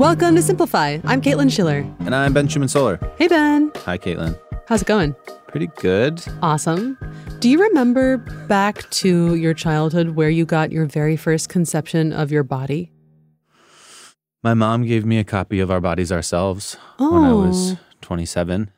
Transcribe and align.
Welcome 0.00 0.34
to 0.36 0.40
Simplify. 0.40 0.96
I'm 1.04 1.20
Caitlin 1.20 1.52
Schiller. 1.52 1.84
And 1.98 2.14
I'm 2.14 2.32
Ben 2.32 2.48
Schuman 2.48 2.70
Stoler. 2.70 2.98
Hey, 3.18 3.28
Ben. 3.28 3.70
Hi, 3.84 3.98
Caitlin. 3.98 4.34
How's 4.66 4.80
it 4.80 4.88
going? 4.88 5.14
Pretty 5.48 5.66
good. 5.76 6.24
Awesome. 6.40 6.96
Do 7.40 7.50
you 7.50 7.60
remember 7.60 8.16
back 8.48 8.88
to 8.92 9.34
your 9.34 9.52
childhood 9.52 10.16
where 10.16 10.30
you 10.30 10.46
got 10.46 10.72
your 10.72 10.86
very 10.86 11.18
first 11.18 11.50
conception 11.50 12.14
of 12.14 12.32
your 12.32 12.42
body? 12.42 12.92
My 14.42 14.54
mom 14.54 14.86
gave 14.86 15.04
me 15.04 15.18
a 15.18 15.24
copy 15.24 15.60
of 15.60 15.70
Our 15.70 15.82
Bodies 15.82 16.10
Ourselves 16.10 16.78
when 16.96 17.22
I 17.22 17.34
was 17.34 17.72
Oh. 17.74 17.78
27. 18.00 18.70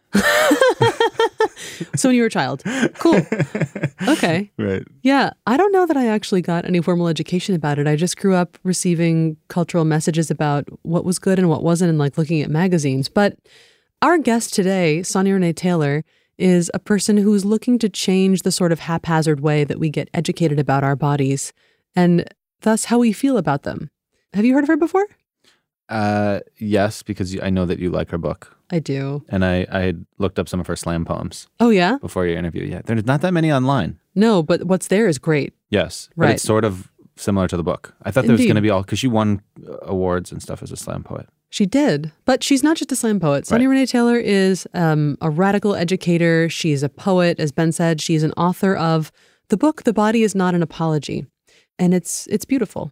So 1.95 2.09
when 2.09 2.17
you 2.17 2.23
were 2.23 2.27
a 2.27 2.31
child. 2.31 2.63
Cool. 2.99 3.21
Okay. 4.09 4.51
Right. 4.59 4.83
Yeah. 5.03 5.31
I 5.47 5.57
don't 5.57 5.71
know 5.71 5.87
that 5.87 5.97
I 5.97 6.09
actually 6.09 6.43
got 6.43 6.65
any 6.65 6.81
formal 6.81 7.07
education 7.07 7.55
about 7.55 7.79
it. 7.79 7.87
I 7.87 7.95
just 7.95 8.17
grew 8.17 8.35
up 8.35 8.59
receiving 8.65 9.37
cultural 9.47 9.85
messages 9.85 10.29
about 10.29 10.69
what 10.83 11.05
was 11.05 11.21
good 11.21 11.39
and 11.39 11.49
what 11.49 11.63
wasn't 11.63 11.91
and 11.91 11.99
like 11.99 12.19
looking 12.19 12.43
at 12.43 12.51
magazines. 12.51 13.09
But 13.09 13.39
our 14.01 14.19
guest 14.19 14.55
today, 14.55 15.05
Sonya 15.05 15.35
Renee 15.35 15.53
Taylor, 15.53 16.05
is 16.37 16.69
a 16.75 16.81
person 16.81 17.17
who's 17.17 17.45
looking 17.45 17.79
to 17.79 17.89
change 17.89 18.43
the 18.43 18.51
sort 18.51 18.73
of 18.73 18.81
haphazard 18.81 19.39
way 19.39 19.63
that 19.63 19.79
we 19.79 19.89
get 19.89 20.11
educated 20.13 20.59
about 20.59 20.83
our 20.83 20.97
bodies 20.97 21.53
and 21.95 22.25
thus 22.63 22.87
how 22.87 22.99
we 22.99 23.13
feel 23.13 23.37
about 23.37 23.63
them. 23.63 23.89
Have 24.33 24.45
you 24.45 24.55
heard 24.55 24.65
of 24.65 24.69
her 24.69 24.77
before? 24.77 25.07
Uh, 25.89 26.41
yes, 26.59 27.03
because 27.03 27.39
I 27.41 27.51
know 27.51 27.67
that 27.67 27.79
you 27.79 27.91
like 27.91 28.11
her 28.11 28.19
book. 28.19 28.57
I 28.73 28.79
do. 28.79 29.23
And 29.29 29.45
I, 29.45 29.67
I 29.71 29.81
had 29.83 30.07
looked 30.19 30.39
up 30.39 30.49
some 30.49 30.59
of 30.59 30.67
her 30.67 30.77
slam 30.77 31.05
poems 31.05 31.47
Oh, 31.61 31.69
yeah? 31.71 31.99
before 32.01 32.27
your 32.27 32.39
interview. 32.39 32.65
Yeah, 32.65 32.81
there's 32.85 33.05
not 33.05 33.21
that 33.21 33.33
many 33.33 33.53
online. 33.53 33.99
No, 34.15 34.43
but 34.43 34.65
what's 34.65 34.89
there 34.89 35.07
is 35.07 35.19
great. 35.19 35.53
Yes. 35.71 36.09
But 36.17 36.23
Right. 36.25 36.35
it's 36.35 36.43
sort 36.43 36.65
of 36.65 36.91
similar 37.17 37.47
to 37.49 37.57
the 37.57 37.63
book. 37.63 37.95
I 38.03 38.11
thought 38.11 38.25
there 38.25 38.33
was 38.33 38.41
going 38.45 38.57
to 38.57 38.63
be 38.63 38.71
all, 38.71 38.83
because 38.83 38.99
she 38.99 39.09
won 39.09 39.43
uh, 39.69 39.77
awards 39.83 40.33
and 40.33 40.43
stuff 40.43 40.63
as 40.63 40.73
a 40.73 40.77
slam 40.77 41.03
poet. 41.05 41.29
She 41.51 41.67
did, 41.67 42.13
but 42.25 42.43
she's 42.43 42.63
not 42.63 42.79
just 42.79 42.91
a 42.93 42.97
slam 42.97 43.21
poet. 43.21 43.47
Sonya 43.47 43.69
Renee 43.69 43.85
Taylor 43.85 44.17
is 44.19 44.67
um, 44.73 45.19
a 45.21 45.29
radical 45.29 45.75
educator. 45.75 46.49
She's 46.49 46.83
a 46.83 46.89
poet, 46.89 47.39
as 47.39 47.53
Ben 47.53 47.73
said. 47.73 48.01
She's 48.01 48.23
an 48.23 48.33
author 48.39 48.75
of 48.75 49.13
the 49.49 49.59
book 49.59 49.83
"The 49.83 49.93
Body 49.93 50.23
Is 50.23 50.35
Not 50.35 50.55
an 50.55 50.63
Apology," 50.63 51.27
and 51.79 51.93
it's 51.93 52.27
it's 52.29 52.47
beautiful. 52.47 52.91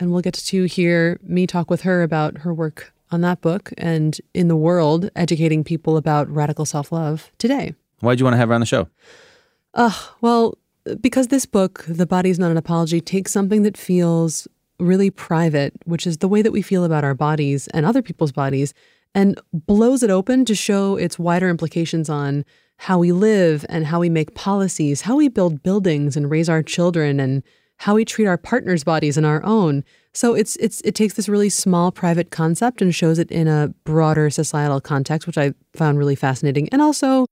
And 0.00 0.10
we'll 0.10 0.22
get 0.22 0.34
to 0.34 0.64
hear 0.64 1.20
me 1.22 1.46
talk 1.46 1.70
with 1.70 1.82
her 1.82 2.02
about 2.02 2.38
her 2.38 2.52
work 2.52 2.92
on 3.10 3.20
that 3.22 3.40
book 3.40 3.72
and 3.78 4.20
in 4.34 4.48
the 4.48 4.56
world 4.56 5.10
educating 5.16 5.64
people 5.64 5.96
about 5.96 6.28
radical 6.28 6.64
self 6.64 6.92
love 6.92 7.30
today. 7.38 7.74
Why'd 8.00 8.18
you 8.18 8.24
want 8.24 8.34
to 8.34 8.38
have 8.38 8.48
her 8.48 8.54
on 8.54 8.60
the 8.60 8.66
show? 8.66 8.88
Uh, 9.74 9.92
well, 10.20 10.56
because 11.00 11.28
this 11.28 11.46
book, 11.46 11.84
The 11.86 12.06
Body 12.06 12.30
is 12.30 12.38
Not 12.38 12.50
an 12.50 12.56
Apology, 12.56 13.00
takes 13.00 13.32
something 13.32 13.62
that 13.62 13.76
feels 13.76 14.48
really 14.78 15.10
private, 15.10 15.74
which 15.84 16.06
is 16.06 16.18
the 16.18 16.28
way 16.28 16.42
that 16.42 16.52
we 16.52 16.62
feel 16.62 16.84
about 16.84 17.04
our 17.04 17.14
bodies 17.14 17.68
and 17.68 17.84
other 17.84 18.02
people's 18.02 18.32
bodies, 18.32 18.72
and 19.14 19.38
blows 19.52 20.02
it 20.02 20.10
open 20.10 20.44
to 20.46 20.54
show 20.54 20.96
its 20.96 21.18
wider 21.18 21.48
implications 21.48 22.08
on 22.08 22.44
how 22.78 22.98
we 22.98 23.12
live 23.12 23.66
and 23.68 23.86
how 23.86 24.00
we 24.00 24.08
make 24.08 24.34
policies, 24.34 25.02
how 25.02 25.16
we 25.16 25.28
build 25.28 25.62
buildings 25.62 26.16
and 26.16 26.30
raise 26.30 26.48
our 26.48 26.62
children, 26.62 27.20
and 27.20 27.42
how 27.76 27.94
we 27.94 28.04
treat 28.04 28.26
our 28.26 28.38
partners' 28.38 28.84
bodies 28.84 29.16
and 29.16 29.26
our 29.26 29.44
own. 29.44 29.84
So 30.12 30.34
it's 30.34 30.56
it's 30.56 30.80
it 30.82 30.94
takes 30.94 31.14
this 31.14 31.28
really 31.28 31.48
small 31.48 31.92
private 31.92 32.30
concept 32.30 32.82
and 32.82 32.94
shows 32.94 33.18
it 33.18 33.30
in 33.30 33.46
a 33.48 33.68
broader 33.84 34.28
societal 34.30 34.80
context, 34.80 35.26
which 35.26 35.38
I 35.38 35.52
found 35.74 35.98
really 35.98 36.16
fascinating. 36.16 36.68
And 36.70 36.82
also, 36.82 37.26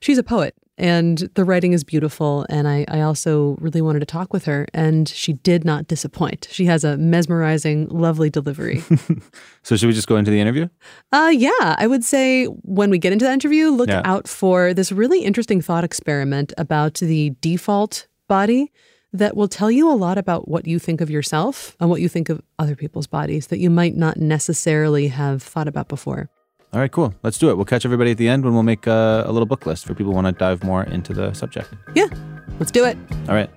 she's 0.00 0.18
a 0.18 0.22
poet 0.22 0.54
and 0.78 1.28
the 1.34 1.44
writing 1.44 1.74
is 1.74 1.84
beautiful. 1.84 2.46
And 2.48 2.66
I, 2.66 2.86
I 2.88 3.02
also 3.02 3.56
really 3.60 3.82
wanted 3.82 3.98
to 4.00 4.06
talk 4.06 4.32
with 4.32 4.46
her, 4.46 4.66
and 4.72 5.06
she 5.08 5.34
did 5.34 5.62
not 5.62 5.88
disappoint. 5.88 6.48
She 6.50 6.64
has 6.66 6.84
a 6.84 6.96
mesmerizing, 6.96 7.88
lovely 7.88 8.30
delivery. 8.30 8.82
So 9.62 9.76
should 9.76 9.88
we 9.88 9.92
just 9.92 10.08
go 10.08 10.16
into 10.16 10.30
the 10.30 10.40
interview? 10.40 10.68
uh, 11.12 11.30
yeah, 11.34 11.50
I 11.78 11.86
would 11.86 12.02
say 12.02 12.46
when 12.46 12.88
we 12.88 12.96
get 12.98 13.12
into 13.12 13.26
that 13.26 13.34
interview, 13.34 13.68
look 13.68 13.90
Yeah. 13.90 14.00
out 14.06 14.26
for 14.26 14.72
this 14.72 14.90
really 14.90 15.20
interesting 15.22 15.60
thought 15.60 15.84
experiment 15.84 16.54
about 16.56 16.94
the 16.94 17.34
default 17.42 18.06
body 18.26 18.72
that 19.12 19.36
will 19.36 19.48
tell 19.48 19.70
you 19.70 19.90
a 19.90 19.94
lot 19.94 20.18
about 20.18 20.48
what 20.48 20.66
you 20.66 20.78
think 20.78 21.00
of 21.00 21.10
yourself 21.10 21.76
and 21.80 21.90
what 21.90 22.00
you 22.00 22.08
think 22.08 22.28
of 22.28 22.40
other 22.58 22.76
people's 22.76 23.06
bodies 23.06 23.48
that 23.48 23.58
you 23.58 23.70
might 23.70 23.96
not 23.96 24.16
necessarily 24.16 25.08
have 25.08 25.42
thought 25.42 25.68
about 25.68 25.88
before. 25.88 26.30
All 26.72 26.78
right, 26.78 26.92
cool. 26.92 27.12
Let's 27.24 27.36
do 27.36 27.50
it. 27.50 27.56
We'll 27.56 27.64
catch 27.64 27.84
everybody 27.84 28.12
at 28.12 28.18
the 28.18 28.28
end 28.28 28.44
when 28.44 28.54
we'll 28.54 28.62
make 28.62 28.86
uh, 28.86 29.24
a 29.26 29.32
little 29.32 29.46
book 29.46 29.66
list 29.66 29.84
for 29.84 29.94
people 29.94 30.12
who 30.12 30.16
want 30.16 30.28
to 30.28 30.32
dive 30.32 30.62
more 30.62 30.84
into 30.84 31.12
the 31.12 31.32
subject. 31.34 31.74
Yeah, 31.94 32.06
let's 32.60 32.70
do 32.70 32.84
it. 32.84 32.96
All 33.28 33.34
right. 33.34 33.50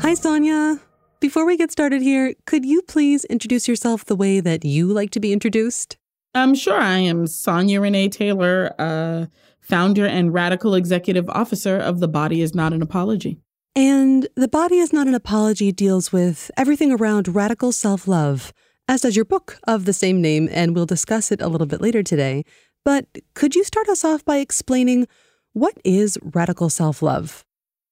Hi, 0.00 0.14
Sonya. 0.14 0.80
Before 1.20 1.44
we 1.44 1.58
get 1.58 1.70
started 1.70 2.00
here, 2.00 2.32
could 2.46 2.64
you 2.64 2.80
please 2.80 3.26
introduce 3.26 3.68
yourself 3.68 4.06
the 4.06 4.16
way 4.16 4.40
that 4.40 4.64
you 4.64 4.86
like 4.86 5.10
to 5.10 5.20
be 5.20 5.34
introduced? 5.34 5.98
I'm 6.34 6.54
sure 6.54 6.78
I 6.78 6.98
am 6.98 7.26
Sonya 7.26 7.80
Renee 7.80 8.08
Taylor, 8.08 8.74
uh, 8.78 9.26
founder 9.70 10.04
and 10.04 10.34
radical 10.34 10.74
executive 10.74 11.30
officer 11.30 11.78
of 11.78 12.00
The 12.00 12.08
Body 12.08 12.42
Is 12.42 12.56
Not 12.56 12.72
an 12.72 12.82
Apology. 12.82 13.38
And 13.76 14.26
The 14.34 14.48
Body 14.48 14.78
is 14.78 14.92
Not 14.92 15.06
an 15.06 15.14
Apology 15.14 15.70
deals 15.70 16.12
with 16.12 16.50
everything 16.56 16.92
around 16.92 17.28
radical 17.28 17.70
self 17.70 18.08
love, 18.08 18.52
as 18.88 19.02
does 19.02 19.14
your 19.14 19.24
book 19.24 19.58
of 19.68 19.84
the 19.84 19.92
same 19.92 20.20
name, 20.20 20.48
and 20.50 20.74
we'll 20.74 20.86
discuss 20.86 21.30
it 21.30 21.40
a 21.40 21.46
little 21.46 21.68
bit 21.68 21.80
later 21.80 22.02
today. 22.02 22.44
But 22.84 23.06
could 23.34 23.54
you 23.54 23.62
start 23.62 23.88
us 23.88 24.04
off 24.04 24.24
by 24.24 24.38
explaining 24.38 25.06
what 25.52 25.74
is 25.84 26.18
radical 26.20 26.68
self 26.68 27.00
love? 27.00 27.44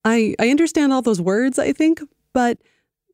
I, 0.05 0.35
I 0.41 0.51
understand 0.51 0.93
all 0.93 1.03
those 1.03 1.21
words, 1.21 1.61
I 1.61 1.73
think, 1.73 2.01
but, 2.35 2.59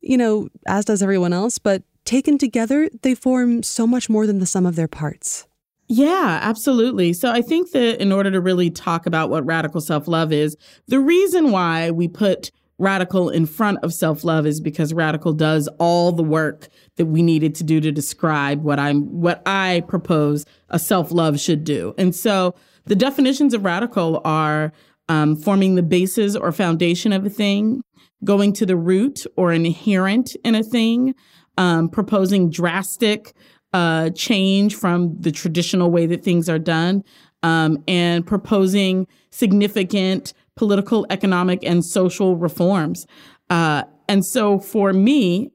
you 0.01 0.17
know, 0.17 0.49
as 0.65 0.85
does 0.85 1.03
everyone 1.03 1.33
else, 1.33 1.59
but 1.59 1.83
taken 2.03 2.39
together, 2.39 2.89
they 3.03 3.13
form 3.13 3.61
so 3.61 3.85
much 3.85 4.09
more 4.09 4.25
than 4.25 4.39
the 4.39 4.45
sum 4.47 4.65
of 4.65 4.75
their 4.75 4.87
parts. 4.87 5.45
Yeah, 5.87 6.39
absolutely. 6.41 7.13
So 7.13 7.31
I 7.31 7.41
think 7.41 7.71
that 7.71 8.01
in 8.01 8.11
order 8.11 8.31
to 8.31 8.41
really 8.41 8.71
talk 8.71 9.05
about 9.05 9.29
what 9.29 9.45
radical 9.45 9.81
self 9.81 10.07
love 10.07 10.33
is, 10.33 10.57
the 10.87 10.99
reason 10.99 11.51
why 11.51 11.91
we 11.91 12.07
put 12.07 12.51
radical 12.77 13.29
in 13.29 13.45
front 13.45 13.79
of 13.83 13.93
self 13.93 14.23
love 14.23 14.45
is 14.45 14.59
because 14.59 14.93
radical 14.93 15.31
does 15.31 15.67
all 15.79 16.11
the 16.11 16.23
work 16.23 16.67
that 16.97 17.05
we 17.05 17.21
needed 17.21 17.55
to 17.55 17.63
do 17.63 17.79
to 17.79 17.91
describe 17.91 18.63
what 18.63 18.79
I'm 18.79 19.03
what 19.21 19.41
I 19.45 19.83
propose 19.87 20.45
a 20.69 20.79
self 20.79 21.11
love 21.11 21.39
should 21.39 21.63
do. 21.63 21.93
And 21.97 22.15
so 22.15 22.55
the 22.85 22.95
definitions 22.95 23.53
of 23.53 23.63
radical 23.63 24.21
are 24.25 24.73
um, 25.07 25.35
forming 25.35 25.75
the 25.75 25.83
basis 25.83 26.35
or 26.35 26.51
foundation 26.51 27.13
of 27.13 27.25
a 27.25 27.29
thing, 27.29 27.81
going 28.23 28.53
to 28.53 28.65
the 28.65 28.75
root 28.75 29.25
or 29.37 29.53
inherent 29.53 30.35
in 30.43 30.55
a 30.55 30.63
thing, 30.63 31.13
um, 31.57 31.89
proposing 31.89 32.49
drastic 32.49 33.33
uh, 33.75 34.09
change 34.11 34.73
from 34.73 35.13
the 35.19 35.33
traditional 35.33 35.91
way 35.91 36.05
that 36.05 36.23
things 36.23 36.47
are 36.47 36.57
done, 36.57 37.03
um, 37.43 37.77
and 37.89 38.25
proposing 38.25 39.05
significant 39.31 40.33
political, 40.55 41.05
economic, 41.09 41.59
and 41.61 41.83
social 41.83 42.37
reforms. 42.37 43.05
Uh, 43.49 43.83
and 44.07 44.25
so 44.25 44.59
for 44.59 44.93
me, 44.93 45.51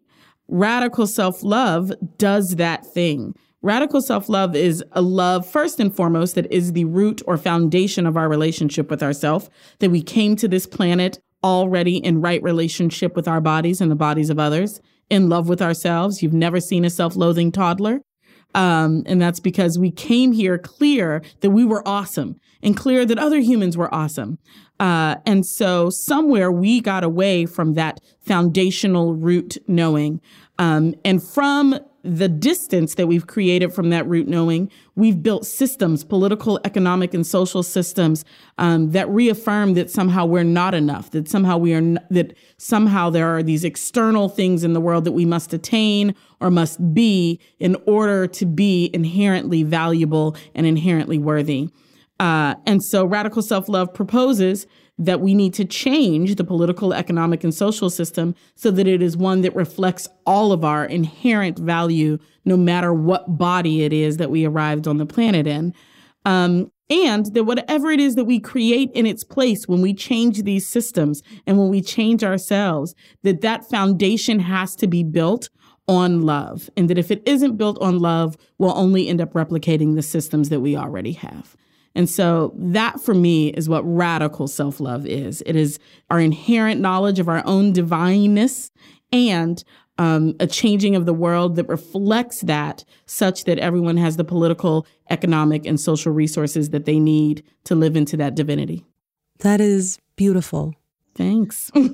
radical 0.48 1.06
self 1.06 1.42
love 1.42 1.92
does 2.18 2.56
that 2.56 2.84
thing. 2.84 3.34
Radical 3.62 4.02
self 4.02 4.28
love 4.28 4.54
is 4.54 4.84
a 4.92 5.00
love, 5.00 5.46
first 5.46 5.80
and 5.80 5.94
foremost, 5.96 6.34
that 6.34 6.52
is 6.52 6.74
the 6.74 6.84
root 6.84 7.22
or 7.26 7.38
foundation 7.38 8.04
of 8.04 8.18
our 8.18 8.28
relationship 8.28 8.90
with 8.90 9.02
ourself, 9.02 9.48
that 9.78 9.90
we 9.90 10.02
came 10.02 10.36
to 10.36 10.46
this 10.46 10.66
planet 10.66 11.18
already 11.42 11.96
in 11.96 12.20
right 12.20 12.42
relationship 12.42 13.16
with 13.16 13.26
our 13.26 13.40
bodies 13.40 13.80
and 13.80 13.90
the 13.90 13.96
bodies 13.96 14.28
of 14.28 14.38
others, 14.38 14.78
in 15.08 15.30
love 15.30 15.48
with 15.48 15.62
ourselves. 15.62 16.22
You've 16.22 16.34
never 16.34 16.60
seen 16.60 16.84
a 16.84 16.90
self 16.90 17.16
loathing 17.16 17.50
toddler. 17.50 18.02
Um, 18.54 19.04
and 19.06 19.20
that's 19.20 19.40
because 19.40 19.78
we 19.78 19.90
came 19.90 20.32
here 20.32 20.58
clear 20.58 21.22
that 21.40 21.50
we 21.50 21.64
were 21.64 21.86
awesome 21.86 22.40
and 22.62 22.76
clear 22.76 23.06
that 23.06 23.18
other 23.18 23.38
humans 23.38 23.76
were 23.76 23.92
awesome. 23.94 24.38
Uh, 24.78 25.16
and 25.26 25.44
so 25.46 25.90
somewhere 25.90 26.50
we 26.50 26.80
got 26.80 27.04
away 27.04 27.46
from 27.46 27.74
that 27.74 28.00
foundational 28.20 29.14
root 29.14 29.58
knowing. 29.68 30.20
Um, 30.58 30.94
and 31.04 31.22
from 31.22 31.78
the 32.02 32.28
distance 32.28 32.94
that 32.94 33.06
we've 33.06 33.26
created 33.26 33.72
from 33.72 33.90
that 33.90 34.06
root 34.06 34.26
knowing, 34.28 34.70
we've 34.94 35.22
built 35.22 35.46
systems, 35.46 36.04
political, 36.04 36.60
economic, 36.64 37.14
and 37.14 37.26
social 37.26 37.62
systems 37.62 38.24
um, 38.58 38.90
that 38.92 39.08
reaffirm 39.08 39.74
that 39.74 39.90
somehow 39.90 40.24
we're 40.24 40.44
not 40.44 40.74
enough, 40.74 41.10
that 41.10 41.28
somehow 41.28 41.58
we 41.58 41.74
are, 41.74 41.78
n- 41.78 42.00
that 42.10 42.34
somehow 42.56 43.10
there 43.10 43.28
are 43.28 43.42
these 43.42 43.64
external 43.64 44.28
things 44.28 44.64
in 44.64 44.72
the 44.72 44.80
world 44.80 45.04
that 45.04 45.12
we 45.12 45.24
must 45.24 45.52
attain 45.52 46.14
or 46.40 46.50
must 46.50 46.94
be 46.94 47.38
in 47.58 47.76
order 47.86 48.26
to 48.26 48.46
be 48.46 48.90
inherently 48.94 49.62
valuable 49.62 50.36
and 50.54 50.66
inherently 50.66 51.18
worthy. 51.18 51.68
Uh, 52.18 52.54
and 52.66 52.84
so 52.84 53.04
radical 53.04 53.42
self 53.42 53.68
love 53.68 53.92
proposes 53.94 54.66
that 55.00 55.20
we 55.20 55.34
need 55.34 55.54
to 55.54 55.64
change 55.64 56.36
the 56.36 56.44
political, 56.44 56.92
economic, 56.92 57.42
and 57.42 57.54
social 57.54 57.88
system 57.88 58.34
so 58.54 58.70
that 58.70 58.86
it 58.86 59.02
is 59.02 59.16
one 59.16 59.40
that 59.40 59.56
reflects 59.56 60.06
all 60.26 60.52
of 60.52 60.62
our 60.62 60.84
inherent 60.84 61.58
value, 61.58 62.18
no 62.44 62.56
matter 62.56 62.92
what 62.92 63.38
body 63.38 63.82
it 63.82 63.94
is 63.94 64.18
that 64.18 64.30
we 64.30 64.44
arrived 64.44 64.86
on 64.86 64.98
the 64.98 65.06
planet 65.06 65.46
in. 65.46 65.74
Um, 66.26 66.70
and 66.90 67.26
that 67.34 67.44
whatever 67.44 67.90
it 67.90 67.98
is 67.98 68.14
that 68.16 68.26
we 68.26 68.38
create 68.40 68.90
in 68.92 69.06
its 69.06 69.24
place 69.24 69.66
when 69.66 69.80
we 69.80 69.94
change 69.94 70.42
these 70.42 70.68
systems 70.68 71.22
and 71.46 71.56
when 71.56 71.70
we 71.70 71.80
change 71.80 72.22
ourselves, 72.22 72.94
that 73.22 73.40
that 73.40 73.64
foundation 73.70 74.38
has 74.40 74.76
to 74.76 74.86
be 74.86 75.02
built 75.02 75.48
on 75.88 76.20
love. 76.20 76.68
And 76.76 76.90
that 76.90 76.98
if 76.98 77.10
it 77.10 77.22
isn't 77.24 77.56
built 77.56 77.80
on 77.80 78.00
love, 78.00 78.36
we'll 78.58 78.76
only 78.76 79.08
end 79.08 79.20
up 79.20 79.32
replicating 79.32 79.94
the 79.94 80.02
systems 80.02 80.50
that 80.50 80.60
we 80.60 80.76
already 80.76 81.12
have. 81.12 81.56
And 81.94 82.08
so 82.08 82.52
that 82.56 83.00
for 83.00 83.14
me 83.14 83.48
is 83.48 83.68
what 83.68 83.82
radical 83.82 84.46
self 84.46 84.80
love 84.80 85.06
is. 85.06 85.42
It 85.46 85.56
is 85.56 85.78
our 86.08 86.20
inherent 86.20 86.80
knowledge 86.80 87.18
of 87.18 87.28
our 87.28 87.42
own 87.44 87.72
divineness 87.72 88.70
and 89.12 89.62
um, 89.98 90.34
a 90.40 90.46
changing 90.46 90.96
of 90.96 91.04
the 91.04 91.12
world 91.12 91.56
that 91.56 91.68
reflects 91.68 92.40
that, 92.42 92.84
such 93.04 93.44
that 93.44 93.58
everyone 93.58 93.98
has 93.98 94.16
the 94.16 94.24
political, 94.24 94.86
economic, 95.10 95.66
and 95.66 95.78
social 95.78 96.12
resources 96.12 96.70
that 96.70 96.86
they 96.86 96.98
need 96.98 97.42
to 97.64 97.74
live 97.74 97.96
into 97.96 98.16
that 98.16 98.34
divinity. 98.34 98.86
That 99.40 99.60
is 99.60 99.98
beautiful. 100.16 100.72
Thanks. 101.14 101.70
I 101.74 101.88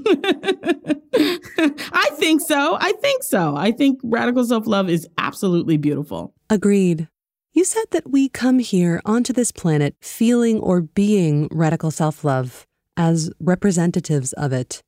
think 2.14 2.42
so. 2.42 2.78
I 2.80 2.92
think 3.00 3.24
so. 3.24 3.56
I 3.56 3.72
think 3.72 3.98
radical 4.04 4.44
self 4.44 4.68
love 4.68 4.88
is 4.88 5.08
absolutely 5.18 5.76
beautiful. 5.76 6.32
Agreed. 6.48 7.08
You 7.56 7.64
said 7.64 7.84
that 7.92 8.10
we 8.10 8.28
come 8.28 8.58
here 8.58 9.00
onto 9.06 9.32
this 9.32 9.50
planet 9.50 9.96
feeling 10.02 10.60
or 10.60 10.82
being 10.82 11.48
radical 11.50 11.90
self 11.90 12.22
love 12.22 12.66
as 12.98 13.30
representatives 13.40 14.34
of 14.34 14.52
it. 14.52 14.82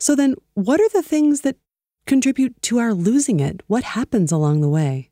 So 0.00 0.14
then, 0.14 0.34
what 0.54 0.80
are 0.80 0.88
the 0.88 1.02
things 1.02 1.42
that 1.42 1.56
contribute 2.06 2.62
to 2.62 2.78
our 2.78 2.94
losing 2.94 3.40
it? 3.40 3.60
What 3.66 3.84
happens 3.84 4.32
along 4.32 4.62
the 4.62 4.70
way? 4.70 5.10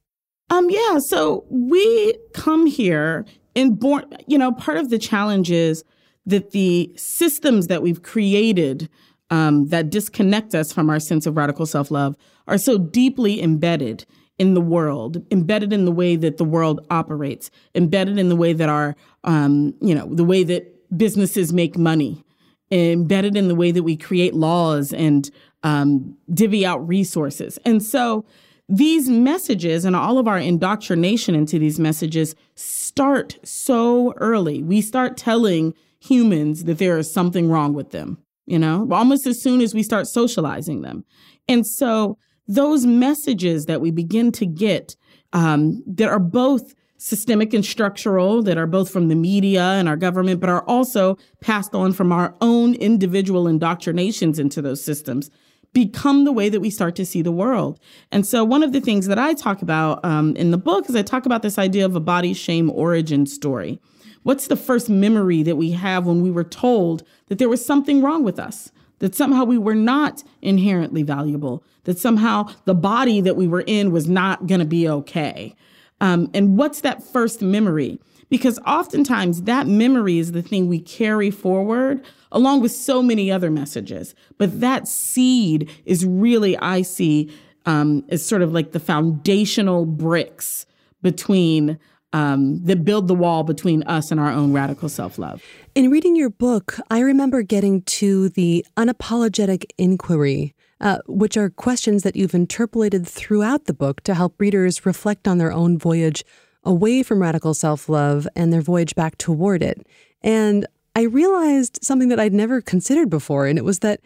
Um, 0.49 0.71
yeah, 0.71 0.99
so 1.01 1.45
we 1.51 2.17
come 2.33 2.65
here 2.65 3.27
and 3.55 3.79
born, 3.79 4.07
you 4.27 4.39
know, 4.39 4.53
part 4.53 4.79
of 4.79 4.89
the 4.89 4.99
challenge 4.99 5.51
is 5.51 5.85
that 6.25 6.53
the 6.53 6.91
systems 6.97 7.67
that 7.67 7.83
we've 7.83 8.03
created 8.03 8.89
um, 9.29 9.67
that 9.69 9.91
disconnect 9.91 10.55
us 10.55 10.73
from 10.73 10.89
our 10.89 10.99
sense 10.99 11.27
of 11.27 11.37
radical 11.37 11.67
self 11.67 11.91
love 11.91 12.17
are 12.47 12.57
so 12.57 12.79
deeply 12.79 13.43
embedded 13.43 14.07
in 14.39 14.55
the 14.55 14.61
world, 14.61 15.25
embedded 15.31 15.73
in 15.73 15.85
the 15.85 15.93
way 15.93 16.17
that 16.17 16.37
the 16.37 16.45
world 16.45 16.85
operates, 16.91 17.51
embedded 17.75 18.19
in 18.19 18.29
the 18.29 18.37
way 18.37 18.53
that 18.53 18.69
our, 18.69 18.95
um, 19.25 19.75
you 19.81 19.95
know, 19.95 20.07
the 20.15 20.25
way 20.25 20.45
that 20.45 20.73
businesses 20.97 21.53
make 21.53 21.79
money, 21.79 22.23
embedded 22.71 23.37
in 23.37 23.49
the 23.49 23.55
way 23.55 23.71
that 23.71 23.83
we 23.83 23.97
create 23.97 24.35
laws 24.35 24.93
and 24.93 25.31
um, 25.63 26.17
divvy 26.33 26.67
out 26.67 26.87
resources. 26.87 27.59
And 27.65 27.83
so 27.83 28.25
these 28.69 29.09
messages 29.09 29.85
and 29.85 29.97
all 29.97 30.19
of 30.19 30.29
our 30.29 30.39
indoctrination 30.39 31.35
into 31.35 31.59
these 31.59 31.79
messages 31.79 32.35
start 32.57 33.39
so 33.45 34.13
early. 34.17 34.63
We 34.63 34.81
start 34.81 35.17
telling 35.17 35.75
humans 36.01 36.65
that 36.65 36.79
there 36.79 36.99
is 36.99 37.11
something 37.11 37.49
wrong 37.49 37.73
with 37.73 37.91
them, 37.91 38.19
you 38.45 38.59
know, 38.59 38.87
almost 38.91 39.27
as 39.27 39.41
soon 39.41 39.61
as 39.61 39.75
we 39.75 39.83
start 39.83 40.07
socializing 40.07 40.83
them. 40.83 41.05
And 41.49 41.67
so 41.67 42.19
those 42.49 42.87
messages 42.87 43.67
that 43.67 43.81
we 43.81 43.91
begin 43.91 44.33
to 44.33 44.47
get 44.47 44.97
um, 45.33 45.83
that 45.87 46.09
are 46.09 46.19
both 46.19 46.75
systemic 46.99 47.53
and 47.53 47.65
structural, 47.65 48.43
that 48.43 48.57
are 48.57 48.67
both 48.67 48.91
from 48.91 49.09
the 49.09 49.15
media 49.15 49.63
and 49.63 49.89
our 49.89 49.97
government, 49.97 50.41
but 50.41 50.49
are 50.49 50.65
also 50.65 51.19
passed 51.41 51.75
on 51.75 51.93
from 51.93 52.13
our 52.13 52.35
own 52.41 52.75
individual 52.75 53.47
indoctrinations 53.47 54.39
into 54.39 54.63
those 54.63 54.83
systems 54.83 55.31
become 55.73 56.25
the 56.25 56.33
way 56.33 56.49
that 56.49 56.61
we 56.61 56.71
start 56.71 56.97
to 56.97 57.05
see 57.05 57.21
the 57.21 57.31
world. 57.31 57.79
And 58.11 58.25
so, 58.25 58.43
one 58.45 58.63
of 58.63 58.73
the 58.73 58.81
things 58.81 59.09
that 59.09 59.19
I 59.19 59.35
talk 59.35 59.61
about 59.61 60.03
um, 60.07 60.35
in 60.35 60.51
the 60.51 60.57
book 60.57 60.89
is 60.89 60.97
I 60.97 61.03
talk 61.03 61.27
about 61.27 61.43
this 61.43 61.59
idea 61.59 61.85
of 61.85 61.95
a 61.95 62.01
body 62.01 62.33
shame 62.33 62.71
origin 62.71 63.27
story. 63.27 63.79
What's 64.23 64.47
the 64.47 64.57
first 64.57 64.89
memory 64.89 65.43
that 65.43 65.57
we 65.57 65.73
have 65.73 66.07
when 66.07 66.23
we 66.23 66.31
were 66.31 66.45
told 66.45 67.03
that 67.27 67.39
there 67.39 67.51
was 67.51 67.65
something 67.65 68.01
wrong 68.01 68.25
with 68.25 68.39
us? 68.39 68.73
That 69.01 69.15
somehow 69.15 69.45
we 69.45 69.59
were 69.59 69.75
not 69.75 70.23
inherently 70.41 71.03
valuable, 71.03 71.63
that 71.85 71.99
somehow 71.99 72.49
the 72.65 72.75
body 72.75 73.21
that 73.21 73.37
we 73.37 73.47
were 73.47 73.65
in 73.67 73.93
was 73.93 74.09
not 74.09 74.47
going 74.47 74.61
to 74.61 74.67
be 74.67 74.89
okay. 74.89 75.55
Um, 76.01 76.31
and 76.35 76.57
what's 76.57 76.81
that 76.81 77.03
first 77.03 77.43
memory? 77.43 78.01
Because 78.29 78.59
oftentimes 78.67 79.43
that 79.43 79.67
memory 79.67 80.19
is 80.19 80.33
the 80.33 80.43
thing 80.43 80.67
we 80.67 80.81
carry 80.81 81.31
forward 81.31 82.05
along 82.33 82.61
with 82.61 82.73
so 82.73 83.03
many 83.03 83.31
other 83.31 83.51
messages. 83.51 84.15
But 84.37 84.61
that 84.61 84.89
seed 84.89 85.71
is 85.85 86.05
really, 86.05 86.57
I 86.59 86.83
see, 86.83 87.31
um, 87.67 88.05
as 88.09 88.25
sort 88.25 88.43
of 88.43 88.53
like 88.53 88.73
the 88.73 88.81
foundational 88.81 89.87
bricks 89.87 90.67
between 91.03 91.79
um, 92.17 92.65
that 92.65 92.83
build 92.83 93.09
the 93.09 93.15
wall 93.15 93.43
between 93.43 93.83
us 93.83 94.11
and 94.11 94.19
our 94.19 94.31
own 94.31 94.55
radical 94.55 94.89
self 94.89 95.19
love. 95.19 95.43
In 95.75 95.91
reading 95.91 96.17
your 96.17 96.31
book, 96.31 96.79
I 96.91 97.01
remember 97.01 97.43
getting 97.43 97.83
to 97.83 98.31
the 98.31 98.65
unapologetic 98.79 99.67
inquiry, 99.77 100.55
uh, 100.81 101.01
which 101.07 101.37
are 101.37 101.51
questions 101.51 102.05
that 102.05 102.17
you've 102.17 102.35
interpolated 102.35 103.07
throughout 103.07 103.67
the 103.67 103.75
book 103.75 104.01
to 104.05 104.15
help 104.15 104.41
readers 104.41 104.87
reflect 104.87 105.29
on 105.29 105.37
their 105.37 105.53
own 105.53 105.77
voyage 105.77 106.25
away 106.65 107.03
from 107.03 107.21
radical 107.21 107.53
self 107.53 107.87
love 107.87 108.27
and 108.35 108.51
their 108.51 108.63
voyage 108.63 108.95
back 108.95 109.19
toward 109.19 109.63
it. 109.63 109.87
And 110.23 110.67
I 110.95 111.03
realized 111.03 111.81
something 111.83 112.09
that 112.09 112.19
I'd 112.19 112.33
never 112.33 112.63
considered 112.63 113.11
before, 113.11 113.47
and 113.47 113.59
it 113.59 113.65
was 113.65 113.81
that 113.81 114.01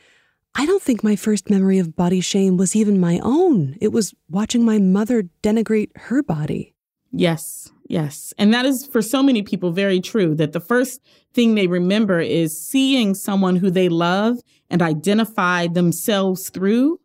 I 0.56 0.66
don't 0.66 0.82
think 0.82 1.04
my 1.04 1.14
first 1.14 1.48
memory 1.48 1.78
of 1.78 1.94
body 1.94 2.20
shame 2.20 2.56
was 2.56 2.74
even 2.74 2.98
my 2.98 3.20
own. 3.22 3.76
It 3.80 3.92
was 3.92 4.14
watching 4.28 4.64
my 4.64 4.78
mother 4.78 5.28
denigrate 5.44 5.96
her 5.96 6.24
body. 6.24 6.74
Yes, 7.12 7.70
yes. 7.90 8.32
And 8.38 8.54
that 8.54 8.64
is 8.64 8.86
for 8.86 9.02
so 9.02 9.22
many 9.22 9.42
people 9.42 9.72
very 9.72 10.00
true 10.00 10.34
that 10.36 10.52
the 10.52 10.60
first 10.60 11.00
thing 11.34 11.54
they 11.54 11.66
remember 11.66 12.20
is 12.20 12.58
seeing 12.58 13.14
someone 13.14 13.56
who 13.56 13.70
they 13.70 13.88
love 13.88 14.38
and 14.70 14.80
identify 14.80 15.66
themselves 15.66 16.50
through 16.50 17.00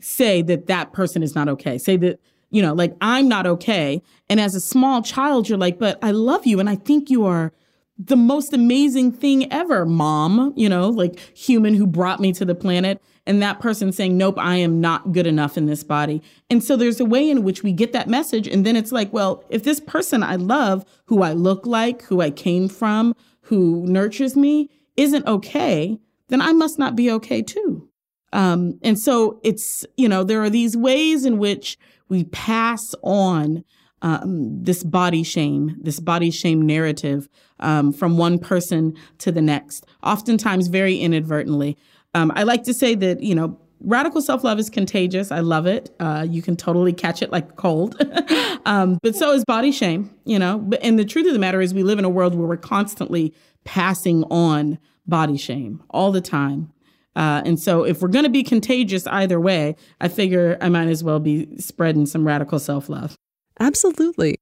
say 0.00 0.42
that 0.42 0.66
that 0.66 0.92
person 0.92 1.22
is 1.22 1.34
not 1.34 1.48
okay. 1.48 1.76
Say 1.76 1.96
that, 1.98 2.20
you 2.50 2.62
know, 2.62 2.72
like 2.72 2.94
I'm 3.00 3.28
not 3.28 3.46
okay. 3.46 4.00
And 4.30 4.40
as 4.40 4.54
a 4.54 4.60
small 4.60 5.02
child, 5.02 5.48
you're 5.48 5.58
like, 5.58 5.78
but 5.78 5.98
I 6.02 6.12
love 6.12 6.46
you 6.46 6.60
and 6.60 6.70
I 6.70 6.76
think 6.76 7.10
you 7.10 7.26
are 7.26 7.52
the 7.98 8.16
most 8.16 8.52
amazing 8.52 9.10
thing 9.10 9.52
ever, 9.52 9.84
mom, 9.84 10.52
you 10.56 10.68
know, 10.68 10.88
like 10.88 11.18
human 11.36 11.74
who 11.74 11.86
brought 11.86 12.20
me 12.20 12.32
to 12.34 12.44
the 12.44 12.54
planet 12.54 13.02
and 13.28 13.42
that 13.42 13.60
person 13.60 13.92
saying, 13.92 14.16
Nope, 14.16 14.38
I 14.38 14.56
am 14.56 14.80
not 14.80 15.12
good 15.12 15.26
enough 15.26 15.58
in 15.58 15.66
this 15.66 15.84
body. 15.84 16.22
And 16.48 16.64
so 16.64 16.76
there's 16.76 16.98
a 16.98 17.04
way 17.04 17.28
in 17.28 17.44
which 17.44 17.62
we 17.62 17.72
get 17.72 17.92
that 17.92 18.08
message. 18.08 18.48
And 18.48 18.64
then 18.64 18.74
it's 18.74 18.90
like, 18.90 19.12
well, 19.12 19.44
if 19.50 19.62
this 19.62 19.80
person 19.80 20.22
I 20.22 20.36
love, 20.36 20.84
who 21.04 21.22
I 21.22 21.34
look 21.34 21.66
like, 21.66 22.02
who 22.02 22.22
I 22.22 22.30
came 22.30 22.68
from, 22.68 23.14
who 23.42 23.84
nurtures 23.86 24.34
me, 24.34 24.70
isn't 24.96 25.26
okay, 25.26 25.98
then 26.28 26.40
I 26.40 26.52
must 26.52 26.78
not 26.78 26.96
be 26.96 27.10
okay 27.12 27.42
too. 27.42 27.88
Um, 28.32 28.78
and 28.82 28.98
so 28.98 29.40
it's, 29.44 29.86
you 29.96 30.08
know, 30.08 30.24
there 30.24 30.42
are 30.42 30.50
these 30.50 30.76
ways 30.76 31.24
in 31.24 31.38
which 31.38 31.78
we 32.08 32.24
pass 32.24 32.94
on 33.02 33.62
um, 34.00 34.62
this 34.62 34.84
body 34.84 35.22
shame, 35.22 35.76
this 35.80 36.00
body 36.00 36.30
shame 36.30 36.62
narrative 36.62 37.28
um, 37.60 37.92
from 37.92 38.16
one 38.16 38.38
person 38.38 38.94
to 39.18 39.32
the 39.32 39.42
next, 39.42 39.86
oftentimes 40.02 40.68
very 40.68 40.96
inadvertently. 40.96 41.76
Um, 42.18 42.32
I 42.34 42.42
like 42.42 42.64
to 42.64 42.74
say 42.74 42.96
that, 42.96 43.22
you 43.22 43.34
know, 43.34 43.56
radical 43.80 44.20
self 44.20 44.42
love 44.42 44.58
is 44.58 44.68
contagious. 44.68 45.30
I 45.30 45.40
love 45.40 45.66
it. 45.66 45.94
Uh, 46.00 46.26
you 46.28 46.42
can 46.42 46.56
totally 46.56 46.92
catch 46.92 47.22
it 47.22 47.30
like 47.30 47.54
cold. 47.54 47.94
um, 48.66 48.98
but 49.02 49.14
so 49.14 49.32
is 49.32 49.44
body 49.44 49.70
shame, 49.70 50.10
you 50.24 50.38
know. 50.38 50.58
But, 50.58 50.82
and 50.82 50.98
the 50.98 51.04
truth 51.04 51.26
of 51.28 51.32
the 51.32 51.38
matter 51.38 51.60
is, 51.60 51.72
we 51.72 51.84
live 51.84 51.98
in 51.98 52.04
a 52.04 52.10
world 52.10 52.34
where 52.34 52.48
we're 52.48 52.56
constantly 52.56 53.32
passing 53.64 54.24
on 54.24 54.78
body 55.06 55.36
shame 55.36 55.82
all 55.90 56.10
the 56.10 56.20
time. 56.20 56.72
Uh, 57.14 57.42
and 57.44 57.60
so, 57.60 57.84
if 57.84 58.02
we're 58.02 58.08
going 58.08 58.24
to 58.24 58.30
be 58.30 58.42
contagious 58.42 59.06
either 59.06 59.38
way, 59.38 59.76
I 60.00 60.08
figure 60.08 60.58
I 60.60 60.68
might 60.68 60.88
as 60.88 61.04
well 61.04 61.20
be 61.20 61.48
spreading 61.58 62.06
some 62.06 62.26
radical 62.26 62.58
self 62.58 62.88
love. 62.88 63.16
Absolutely. 63.60 64.36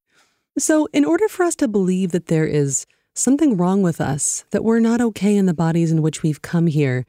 So, 0.59 0.89
in 0.95 1.05
order 1.05 1.29
for 1.29 1.45
us 1.45 1.55
to 1.57 1.69
believe 1.69 2.13
that 2.13 2.27
there 2.27 2.47
is 2.47 2.87
something 3.15 3.57
wrong 3.57 3.83
with 3.83 4.01
us, 4.01 4.45
that 4.51 4.65
we're 4.65 4.81
not 4.81 5.01
okay 5.01 5.37
in 5.37 5.45
the 5.47 5.55
bodies 5.55 5.91
in 5.91 6.01
which 6.01 6.23
we've 6.23 6.43
come 6.43 6.67
here, 6.67 7.05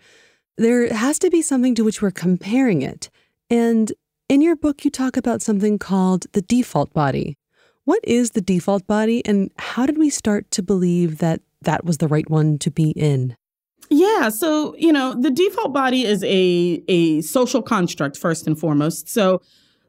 there 0.57 0.93
has 0.93 1.19
to 1.19 1.29
be 1.29 1.41
something 1.41 1.75
to 1.75 1.83
which 1.83 2.01
we're 2.01 2.11
comparing 2.11 2.81
it. 2.81 3.09
And 3.49 3.91
in 4.29 4.41
your 4.41 4.55
book, 4.55 4.83
you 4.83 4.91
talk 4.91 5.15
about 5.15 5.41
something 5.41 5.79
called 5.79 6.25
the 6.33 6.41
default 6.41 6.93
body. 6.93 7.37
What 7.85 8.01
is 8.03 8.31
the 8.31 8.41
default 8.41 8.85
body, 8.85 9.25
and 9.25 9.49
how 9.57 9.85
did 9.85 9.97
we 9.97 10.09
start 10.09 10.51
to 10.51 10.61
believe 10.61 11.19
that 11.19 11.39
that 11.61 11.85
was 11.85 11.99
the 11.99 12.07
right 12.07 12.29
one 12.29 12.57
to 12.59 12.69
be 12.69 12.91
in? 12.91 13.37
Yeah, 13.89 14.27
so 14.27 14.75
you 14.77 14.91
know, 14.91 15.13
the 15.13 15.31
default 15.31 15.73
body 15.73 16.03
is 16.03 16.21
a 16.25 16.83
a 16.89 17.21
social 17.21 17.61
construct 17.61 18.17
first 18.17 18.45
and 18.45 18.59
foremost. 18.59 19.07
So 19.07 19.41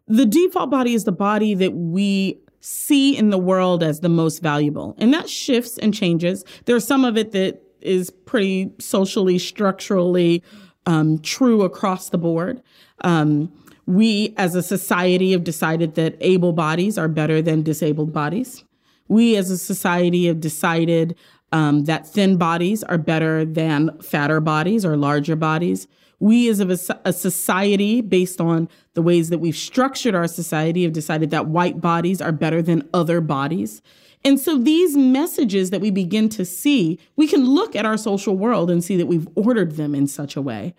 the 0.06 0.24
default 0.24 0.70
body 0.70 0.94
is 0.94 1.04
the 1.04 1.12
body 1.12 1.54
that 1.54 1.74
we 1.74 2.38
see 2.60 3.16
in 3.16 3.30
the 3.30 3.38
world 3.38 3.82
as 3.82 4.00
the 4.00 4.08
most 4.08 4.42
valuable. 4.42 4.94
And 4.98 5.12
that 5.14 5.28
shifts 5.28 5.78
and 5.78 5.92
changes. 5.92 6.44
There's 6.64 6.86
some 6.86 7.04
of 7.04 7.16
it 7.16 7.32
that 7.32 7.62
is 7.80 8.10
pretty 8.10 8.72
socially, 8.78 9.38
structurally 9.38 10.42
um, 10.86 11.18
true 11.18 11.62
across 11.62 12.10
the 12.10 12.18
board. 12.18 12.62
Um, 13.02 13.52
we 13.86 14.34
as 14.36 14.54
a 14.54 14.62
society 14.62 15.32
have 15.32 15.44
decided 15.44 15.94
that 15.94 16.16
able 16.20 16.52
bodies 16.52 16.98
are 16.98 17.08
better 17.08 17.40
than 17.40 17.62
disabled 17.62 18.12
bodies. 18.12 18.64
We 19.08 19.36
as 19.36 19.50
a 19.50 19.56
society 19.56 20.26
have 20.26 20.40
decided 20.40 21.16
um, 21.52 21.84
that 21.84 22.06
thin 22.06 22.36
bodies 22.36 22.82
are 22.84 22.98
better 22.98 23.44
than 23.44 23.98
fatter 24.00 24.40
bodies 24.40 24.84
or 24.84 24.96
larger 24.96 25.36
bodies. 25.36 25.88
We, 26.20 26.48
as 26.48 26.60
a, 26.60 26.98
a, 27.04 27.12
society, 27.12 28.00
based 28.00 28.40
on 28.40 28.68
the 28.94 29.02
ways 29.02 29.30
that 29.30 29.38
we've 29.38 29.56
structured 29.56 30.14
our 30.14 30.26
society, 30.26 30.82
have 30.82 30.92
decided 30.92 31.30
that 31.30 31.46
white 31.46 31.80
bodies 31.80 32.20
are 32.20 32.32
better 32.32 32.60
than 32.60 32.88
other 32.92 33.20
bodies. 33.20 33.80
And 34.24 34.38
so 34.38 34.58
these 34.58 34.96
messages 34.96 35.70
that 35.70 35.80
we 35.80 35.90
begin 35.90 36.28
to 36.30 36.44
see, 36.44 36.98
we 37.16 37.26
can 37.26 37.44
look 37.44 37.76
at 37.76 37.86
our 37.86 37.96
social 37.96 38.36
world 38.36 38.70
and 38.70 38.82
see 38.82 38.96
that 38.96 39.06
we've 39.06 39.28
ordered 39.34 39.76
them 39.76 39.94
in 39.94 40.06
such 40.06 40.36
a 40.36 40.42
way. 40.42 40.74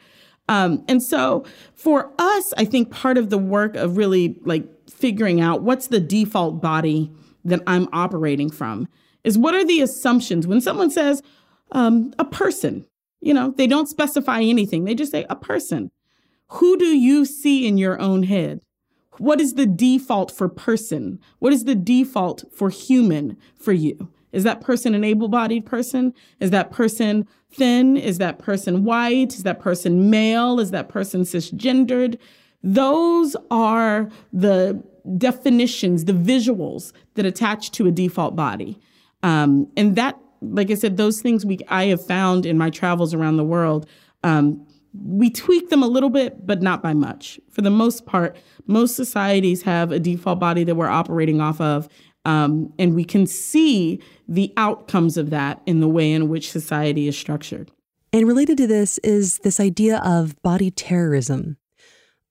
Um, 0.49 0.83
and 0.87 1.01
so 1.01 1.45
for 1.75 2.11
us, 2.17 2.53
I 2.57 2.65
think 2.65 2.91
part 2.91 3.17
of 3.17 3.29
the 3.29 3.37
work 3.37 3.75
of 3.75 3.97
really 3.97 4.39
like 4.43 4.65
figuring 4.89 5.39
out 5.39 5.61
what's 5.61 5.87
the 5.87 5.99
default 5.99 6.61
body 6.61 7.11
that 7.45 7.61
I'm 7.67 7.87
operating 7.93 8.49
from 8.49 8.87
is 9.23 9.37
what 9.37 9.53
are 9.53 9.65
the 9.65 9.81
assumptions 9.81 10.47
when 10.47 10.59
someone 10.59 10.89
says 10.89 11.21
um, 11.71 12.13
a 12.17 12.25
person, 12.25 12.85
you 13.21 13.33
know, 13.33 13.53
they 13.57 13.67
don't 13.67 13.87
specify 13.87 14.41
anything. 14.41 14.83
They 14.83 14.95
just 14.95 15.11
say 15.11 15.25
a 15.29 15.35
person. 15.35 15.91
Who 16.53 16.77
do 16.77 16.97
you 16.97 17.25
see 17.25 17.67
in 17.67 17.77
your 17.77 17.99
own 18.01 18.23
head? 18.23 18.61
What 19.19 19.39
is 19.39 19.53
the 19.53 19.65
default 19.65 20.31
for 20.31 20.49
person? 20.49 21.19
What 21.39 21.53
is 21.53 21.65
the 21.65 21.75
default 21.75 22.43
for 22.51 22.69
human 22.69 23.37
for 23.55 23.73
you? 23.73 24.09
Is 24.31 24.43
that 24.43 24.61
person 24.61 24.95
an 24.95 25.03
able 25.03 25.27
bodied 25.27 25.65
person? 25.65 26.13
Is 26.39 26.51
that 26.51 26.71
person 26.71 27.27
thin? 27.51 27.97
Is 27.97 28.17
that 28.19 28.39
person 28.39 28.83
white? 28.83 29.33
Is 29.33 29.43
that 29.43 29.59
person 29.59 30.09
male? 30.09 30.59
Is 30.59 30.71
that 30.71 30.89
person 30.89 31.21
cisgendered? 31.21 32.17
Those 32.63 33.35
are 33.49 34.09
the 34.33 34.83
definitions, 35.17 36.05
the 36.05 36.13
visuals 36.13 36.91
that 37.15 37.25
attach 37.25 37.71
to 37.71 37.87
a 37.87 37.91
default 37.91 38.35
body. 38.35 38.79
Um, 39.23 39.67
and 39.75 39.95
that 39.95 40.17
like 40.41 40.71
I 40.71 40.75
said, 40.75 40.97
those 40.97 41.21
things 41.21 41.45
we 41.45 41.59
I 41.67 41.85
have 41.85 42.05
found 42.05 42.45
in 42.45 42.57
my 42.57 42.69
travels 42.69 43.13
around 43.13 43.37
the 43.37 43.43
world. 43.43 43.87
Um, 44.23 44.65
we 44.93 45.29
tweak 45.29 45.69
them 45.69 45.83
a 45.83 45.87
little 45.87 46.09
bit, 46.09 46.45
but 46.45 46.61
not 46.61 46.81
by 46.81 46.93
much. 46.93 47.39
For 47.49 47.61
the 47.61 47.69
most 47.69 48.05
part, 48.05 48.35
most 48.67 48.95
societies 48.95 49.61
have 49.63 49.91
a 49.91 49.99
default 49.99 50.39
body 50.39 50.63
that 50.63 50.75
we're 50.75 50.87
operating 50.87 51.41
off 51.41 51.61
of, 51.61 51.87
um, 52.25 52.73
and 52.79 52.95
we 52.95 53.03
can 53.03 53.25
see 53.25 54.01
the 54.27 54.53
outcomes 54.57 55.17
of 55.17 55.29
that 55.29 55.61
in 55.65 55.79
the 55.79 55.87
way 55.87 56.11
in 56.11 56.29
which 56.29 56.51
society 56.51 57.07
is 57.07 57.17
structured. 57.17 57.71
And 58.11 58.27
related 58.27 58.57
to 58.57 58.67
this 58.67 58.97
is 58.99 59.37
this 59.39 59.59
idea 59.59 59.99
of 60.03 60.41
body 60.41 60.71
terrorism. 60.71 61.57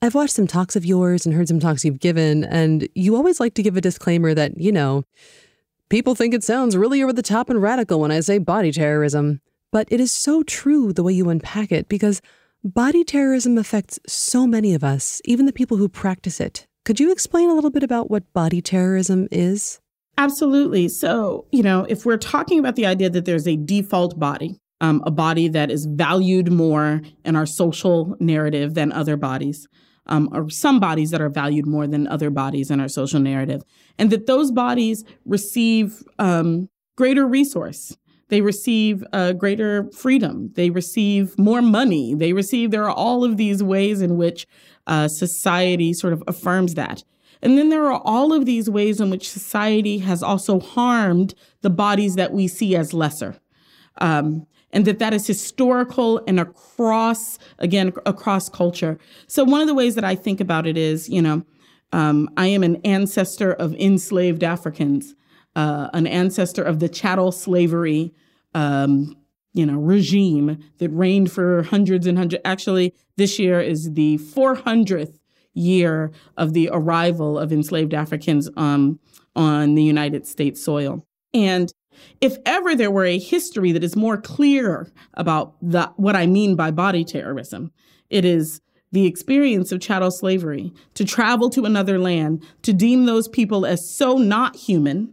I've 0.02 0.14
watched 0.14 0.34
some 0.34 0.46
talks 0.46 0.76
of 0.76 0.84
yours 0.84 1.26
and 1.26 1.34
heard 1.34 1.48
some 1.48 1.60
talks 1.60 1.84
you've 1.84 2.00
given, 2.00 2.44
and 2.44 2.88
you 2.94 3.16
always 3.16 3.40
like 3.40 3.54
to 3.54 3.62
give 3.62 3.76
a 3.76 3.80
disclaimer 3.80 4.34
that, 4.34 4.58
you 4.58 4.72
know, 4.72 5.04
People 5.88 6.14
think 6.14 6.34
it 6.34 6.44
sounds 6.44 6.76
really 6.76 7.02
over 7.02 7.14
the 7.14 7.22
top 7.22 7.48
and 7.48 7.62
radical 7.62 8.00
when 8.00 8.10
I 8.10 8.20
say 8.20 8.36
body 8.36 8.72
terrorism, 8.72 9.40
but 9.72 9.88
it 9.90 10.00
is 10.00 10.12
so 10.12 10.42
true 10.42 10.92
the 10.92 11.02
way 11.02 11.14
you 11.14 11.30
unpack 11.30 11.72
it 11.72 11.88
because 11.88 12.20
body 12.64 13.04
terrorism 13.04 13.58
affects 13.58 13.98
so 14.06 14.46
many 14.46 14.74
of 14.74 14.84
us, 14.84 15.20
even 15.24 15.46
the 15.46 15.52
people 15.52 15.76
who 15.76 15.88
practice 15.88 16.40
it. 16.40 16.66
Could 16.84 17.00
you 17.00 17.12
explain 17.12 17.50
a 17.50 17.54
little 17.54 17.70
bit 17.70 17.82
about 17.82 18.10
what 18.10 18.32
body 18.32 18.60
terrorism 18.60 19.28
is? 19.30 19.80
Absolutely. 20.16 20.88
So, 20.88 21.46
you 21.52 21.62
know, 21.62 21.86
if 21.88 22.04
we're 22.04 22.16
talking 22.16 22.58
about 22.58 22.76
the 22.76 22.86
idea 22.86 23.10
that 23.10 23.24
there's 23.24 23.46
a 23.46 23.56
default 23.56 24.18
body, 24.18 24.58
um, 24.80 25.02
a 25.06 25.10
body 25.10 25.48
that 25.48 25.70
is 25.70 25.86
valued 25.86 26.50
more 26.50 27.02
in 27.24 27.36
our 27.36 27.46
social 27.46 28.16
narrative 28.18 28.74
than 28.74 28.90
other 28.92 29.16
bodies, 29.16 29.68
um, 30.06 30.28
or 30.32 30.48
some 30.50 30.80
bodies 30.80 31.10
that 31.10 31.20
are 31.20 31.28
valued 31.28 31.66
more 31.66 31.86
than 31.86 32.08
other 32.08 32.30
bodies 32.30 32.70
in 32.70 32.80
our 32.80 32.88
social 32.88 33.20
narrative, 33.20 33.62
and 33.98 34.10
that 34.10 34.26
those 34.26 34.50
bodies 34.50 35.04
receive 35.24 36.02
um, 36.18 36.68
greater 36.96 37.26
resource. 37.26 37.96
They 38.28 38.40
receive 38.40 39.04
uh, 39.12 39.32
greater 39.32 39.90
freedom. 39.92 40.52
They 40.54 40.70
receive 40.70 41.38
more 41.38 41.62
money. 41.62 42.14
They 42.14 42.32
receive, 42.32 42.70
there 42.70 42.84
are 42.84 42.94
all 42.94 43.24
of 43.24 43.36
these 43.36 43.62
ways 43.62 44.02
in 44.02 44.16
which 44.16 44.46
uh, 44.86 45.08
society 45.08 45.92
sort 45.92 46.12
of 46.12 46.22
affirms 46.26 46.74
that. 46.74 47.04
And 47.40 47.56
then 47.56 47.68
there 47.68 47.86
are 47.86 48.02
all 48.04 48.32
of 48.32 48.46
these 48.46 48.68
ways 48.68 49.00
in 49.00 49.10
which 49.10 49.28
society 49.28 49.98
has 49.98 50.22
also 50.22 50.60
harmed 50.60 51.34
the 51.62 51.70
bodies 51.70 52.16
that 52.16 52.32
we 52.32 52.48
see 52.48 52.74
as 52.74 52.92
lesser. 52.92 53.36
Um, 54.00 54.46
and 54.72 54.84
that 54.84 54.98
that 54.98 55.14
is 55.14 55.26
historical 55.26 56.22
and 56.26 56.38
across 56.38 57.38
again 57.58 57.92
across 58.06 58.48
culture 58.48 58.98
so 59.26 59.44
one 59.44 59.60
of 59.60 59.66
the 59.66 59.74
ways 59.74 59.94
that 59.94 60.04
i 60.04 60.14
think 60.14 60.40
about 60.40 60.66
it 60.66 60.76
is 60.76 61.08
you 61.08 61.22
know 61.22 61.42
um, 61.92 62.28
i 62.36 62.46
am 62.46 62.62
an 62.62 62.76
ancestor 62.84 63.52
of 63.52 63.74
enslaved 63.74 64.44
africans 64.44 65.14
uh, 65.58 65.90
an 65.92 66.06
ancestor 66.06 66.62
of 66.62 66.78
the 66.78 66.88
chattel 66.88 67.32
slavery 67.32 68.14
um, 68.54 69.16
you 69.52 69.66
know 69.66 69.78
regime 69.78 70.58
that 70.78 70.88
reigned 70.90 71.30
for 71.32 71.64
hundreds 71.64 72.06
and 72.06 72.16
hundreds 72.16 72.40
actually 72.44 72.94
this 73.16 73.38
year 73.38 73.60
is 73.60 73.92
the 73.94 74.18
400th 74.18 75.18
year 75.54 76.12
of 76.36 76.52
the 76.52 76.70
arrival 76.72 77.38
of 77.38 77.52
enslaved 77.52 77.92
africans 77.92 78.48
um, 78.56 79.00
on 79.34 79.74
the 79.74 79.82
united 79.82 80.26
states 80.26 80.64
soil. 80.64 81.04
And 81.34 81.72
if 82.20 82.36
ever 82.46 82.74
there 82.74 82.90
were 82.90 83.04
a 83.04 83.18
history 83.18 83.72
that 83.72 83.84
is 83.84 83.96
more 83.96 84.16
clear 84.16 84.90
about 85.14 85.54
the, 85.60 85.86
what 85.96 86.16
I 86.16 86.26
mean 86.26 86.56
by 86.56 86.70
body 86.70 87.04
terrorism, 87.04 87.72
it 88.10 88.24
is 88.24 88.60
the 88.90 89.06
experience 89.06 89.70
of 89.70 89.80
chattel 89.80 90.10
slavery, 90.10 90.72
to 90.94 91.04
travel 91.04 91.50
to 91.50 91.66
another 91.66 91.98
land, 91.98 92.42
to 92.62 92.72
deem 92.72 93.04
those 93.04 93.28
people 93.28 93.66
as 93.66 93.88
so 93.88 94.16
not 94.16 94.56
human 94.56 95.12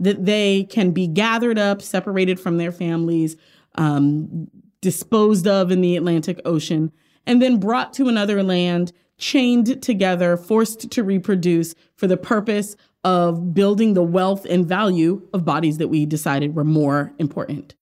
that 0.00 0.24
they 0.24 0.64
can 0.64 0.92
be 0.92 1.06
gathered 1.06 1.58
up, 1.58 1.82
separated 1.82 2.38
from 2.38 2.56
their 2.56 2.72
families, 2.72 3.36
um, 3.74 4.48
disposed 4.80 5.46
of 5.46 5.70
in 5.70 5.80
the 5.80 5.96
Atlantic 5.96 6.40
Ocean, 6.44 6.92
and 7.26 7.42
then 7.42 7.58
brought 7.58 7.92
to 7.94 8.08
another 8.08 8.42
land, 8.42 8.92
chained 9.18 9.82
together, 9.82 10.36
forced 10.36 10.90
to 10.90 11.02
reproduce 11.02 11.74
for 11.96 12.06
the 12.06 12.16
purpose 12.16 12.76
of 13.04 13.54
building 13.54 13.94
the 13.94 14.02
wealth 14.02 14.44
and 14.48 14.66
value 14.66 15.26
of 15.32 15.44
bodies 15.44 15.78
that 15.78 15.88
we 15.88 16.06
decided 16.06 16.54
were 16.54 16.64
more 16.64 17.12
important. 17.18 17.74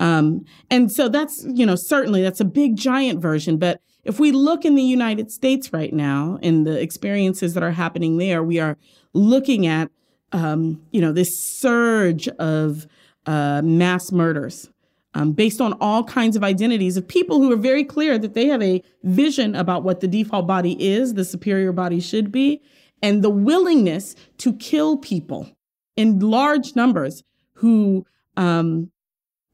Um, 0.00 0.44
and 0.70 0.92
so 0.92 1.08
that's, 1.08 1.44
you 1.48 1.66
know, 1.66 1.74
certainly 1.74 2.22
that's 2.22 2.40
a 2.40 2.44
big 2.44 2.76
giant 2.76 3.20
version. 3.20 3.58
But 3.58 3.80
if 4.04 4.20
we 4.20 4.30
look 4.30 4.64
in 4.64 4.74
the 4.74 4.82
United 4.82 5.30
States 5.30 5.72
right 5.72 5.92
now 5.92 6.38
and 6.42 6.66
the 6.66 6.80
experiences 6.80 7.54
that 7.54 7.62
are 7.62 7.72
happening 7.72 8.16
there, 8.16 8.42
we 8.42 8.60
are 8.60 8.78
looking 9.12 9.66
at, 9.66 9.90
um, 10.32 10.82
you 10.90 11.00
know, 11.00 11.12
this 11.12 11.38
surge 11.38 12.28
of 12.28 12.86
uh, 13.26 13.62
mass 13.62 14.12
murders 14.12 14.68
um, 15.14 15.32
based 15.32 15.60
on 15.60 15.72
all 15.80 16.04
kinds 16.04 16.36
of 16.36 16.44
identities 16.44 16.96
of 16.96 17.06
people 17.06 17.40
who 17.40 17.52
are 17.52 17.56
very 17.56 17.84
clear 17.84 18.18
that 18.18 18.34
they 18.34 18.46
have 18.46 18.62
a 18.62 18.82
vision 19.04 19.54
about 19.54 19.82
what 19.82 20.00
the 20.00 20.08
default 20.08 20.46
body 20.46 20.76
is, 20.84 21.14
the 21.14 21.24
superior 21.24 21.72
body 21.72 22.00
should 22.00 22.30
be, 22.30 22.60
and 23.02 23.22
the 23.22 23.30
willingness 23.30 24.14
to 24.38 24.52
kill 24.54 24.96
people 24.96 25.50
in 25.96 26.20
large 26.20 26.76
numbers 26.76 27.22
who 27.54 28.06
um, 28.36 28.90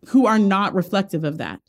who 0.08 0.26
are 0.26 0.38
not 0.38 0.74
reflective 0.74 1.24
of 1.24 1.38
that. 1.38 1.60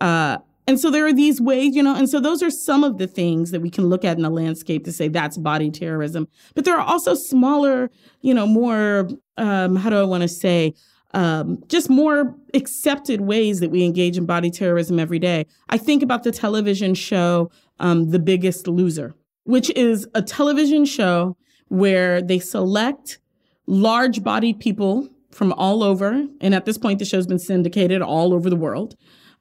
Uh, 0.00 0.38
and 0.66 0.80
so 0.80 0.90
there 0.90 1.06
are 1.06 1.12
these 1.12 1.40
ways, 1.40 1.74
you 1.74 1.82
know, 1.82 1.94
and 1.94 2.08
so 2.08 2.20
those 2.20 2.42
are 2.42 2.50
some 2.50 2.84
of 2.84 2.98
the 2.98 3.06
things 3.06 3.50
that 3.50 3.60
we 3.60 3.70
can 3.70 3.86
look 3.86 4.04
at 4.04 4.16
in 4.16 4.22
the 4.22 4.30
landscape 4.30 4.84
to 4.84 4.92
say 4.92 5.08
that's 5.08 5.36
body 5.36 5.70
terrorism. 5.70 6.28
But 6.54 6.64
there 6.64 6.76
are 6.76 6.86
also 6.86 7.14
smaller, 7.14 7.90
you 8.22 8.34
know, 8.34 8.46
more, 8.46 9.08
um, 9.36 9.76
how 9.76 9.90
do 9.90 9.98
I 9.98 10.04
want 10.04 10.22
to 10.22 10.28
say, 10.28 10.74
um, 11.12 11.62
just 11.68 11.88
more 11.88 12.34
accepted 12.54 13.20
ways 13.20 13.60
that 13.60 13.70
we 13.70 13.84
engage 13.84 14.16
in 14.16 14.26
body 14.26 14.50
terrorism 14.50 14.98
every 14.98 15.18
day. 15.18 15.46
I 15.68 15.78
think 15.78 16.02
about 16.02 16.24
the 16.24 16.32
television 16.32 16.94
show, 16.94 17.50
um, 17.78 18.10
The 18.10 18.18
Biggest 18.18 18.66
Loser 18.66 19.14
which 19.44 19.70
is 19.70 20.08
a 20.14 20.22
television 20.22 20.84
show 20.84 21.36
where 21.68 22.20
they 22.20 22.38
select 22.38 23.18
large 23.66 24.22
bodied 24.22 24.58
people 24.58 25.08
from 25.30 25.52
all 25.54 25.82
over. 25.82 26.26
And 26.40 26.54
at 26.54 26.64
this 26.64 26.78
point, 26.78 26.98
the 26.98 27.04
show's 27.04 27.26
been 27.26 27.38
syndicated 27.38 28.02
all 28.02 28.34
over 28.34 28.50
the 28.50 28.56
world. 28.56 28.96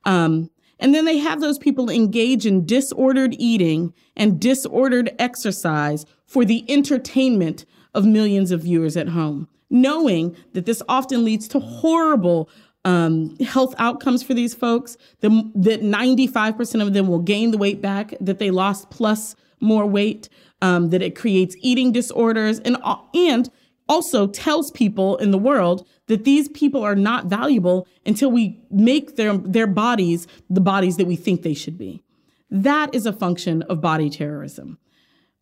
Um, 0.06 0.50
and 0.84 0.94
then 0.94 1.06
they 1.06 1.18
have 1.18 1.40
those 1.40 1.58
people 1.58 1.90
engage 1.90 2.46
in 2.46 2.66
disordered 2.66 3.36
eating 3.40 3.94
and 4.18 4.40
disordered 4.40 5.16
exercise 5.18 6.06
for 6.28 6.44
the 6.44 6.70
entertainment 6.70 7.66
of 7.94 8.06
millions 8.06 8.52
of 8.52 8.64
viewers 8.64 8.98
at 8.98 9.08
home, 9.08 9.48
knowing 9.70 10.36
that 10.52 10.66
this 10.66 10.84
often 10.90 11.24
leads 11.24 11.48
to 11.48 11.60
horrible 11.60 12.50
um, 12.84 13.38
health 13.38 13.74
outcomes 13.78 14.24
for 14.24 14.34
these 14.34 14.54
folks, 14.54 14.98
the, 15.22 15.30
that 15.56 15.82
95% 15.82 16.86
of 16.86 16.94
them 16.94 17.08
will 17.08 17.20
gain 17.20 17.52
the 17.52 17.58
weight 17.58 17.82
back 17.82 18.14
that 18.20 18.40
they 18.40 18.52
lost 18.52 18.90
plus 18.90 19.38
more 19.62 19.86
weight, 19.86 20.28
um, 20.62 20.90
that 20.90 21.02
it 21.02 21.16
creates 21.16 21.56
eating 21.62 21.94
disorders, 21.94 22.60
and 22.60 22.76
and 23.14 23.50
also 23.88 24.28
tells 24.28 24.70
people 24.72 25.16
in 25.18 25.32
the 25.32 25.38
world 25.38 25.88
that 26.08 26.24
these 26.24 26.50
people 26.50 26.82
are 26.84 26.96
not 26.96 27.26
valuable 27.26 27.88
until 28.06 28.32
we 28.32 28.60
make 28.70 29.16
their 29.16 29.38
their 29.38 29.68
bodies 29.68 30.28
the 30.50 30.62
bodies 30.62 30.98
that 30.98 31.08
we 31.08 31.16
think 31.16 31.42
they 31.42 31.54
should 31.54 31.78
be. 31.78 32.04
That 32.50 32.94
is 32.94 33.06
a 33.06 33.14
function 33.14 33.64
of 33.64 33.82
body 33.82 34.10
terrorism. 34.10 34.78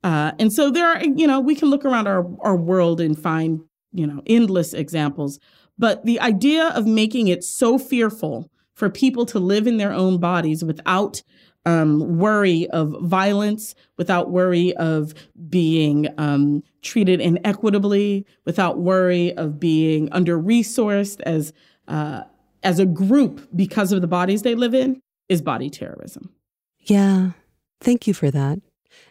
Uh, 0.03 0.31
and 0.39 0.51
so 0.51 0.71
there 0.71 0.87
are, 0.87 1.03
you 1.03 1.27
know, 1.27 1.39
we 1.39 1.55
can 1.55 1.69
look 1.69 1.85
around 1.85 2.07
our, 2.07 2.25
our 2.39 2.55
world 2.55 2.99
and 2.99 3.19
find, 3.19 3.61
you 3.91 4.07
know, 4.07 4.21
endless 4.25 4.73
examples. 4.73 5.39
But 5.77 6.05
the 6.05 6.19
idea 6.19 6.69
of 6.69 6.87
making 6.87 7.27
it 7.27 7.43
so 7.43 7.77
fearful 7.77 8.49
for 8.73 8.89
people 8.89 9.25
to 9.27 9.39
live 9.39 9.67
in 9.67 9.77
their 9.77 9.93
own 9.93 10.19
bodies 10.19 10.63
without 10.63 11.21
um, 11.65 12.17
worry 12.17 12.67
of 12.69 12.95
violence, 13.01 13.75
without 13.97 14.31
worry 14.31 14.75
of 14.77 15.13
being 15.49 16.07
um, 16.17 16.63
treated 16.81 17.19
inequitably, 17.19 18.25
without 18.45 18.79
worry 18.79 19.35
of 19.37 19.59
being 19.59 20.11
under 20.11 20.37
resourced 20.39 21.21
as 21.21 21.53
uh, 21.87 22.23
as 22.63 22.79
a 22.79 22.85
group 22.85 23.47
because 23.55 23.91
of 23.91 24.01
the 24.01 24.07
bodies 24.07 24.43
they 24.43 24.55
live 24.55 24.73
in, 24.73 25.01
is 25.29 25.41
body 25.41 25.69
terrorism. 25.69 26.31
Yeah, 26.79 27.31
thank 27.79 28.07
you 28.07 28.13
for 28.13 28.31
that. 28.31 28.59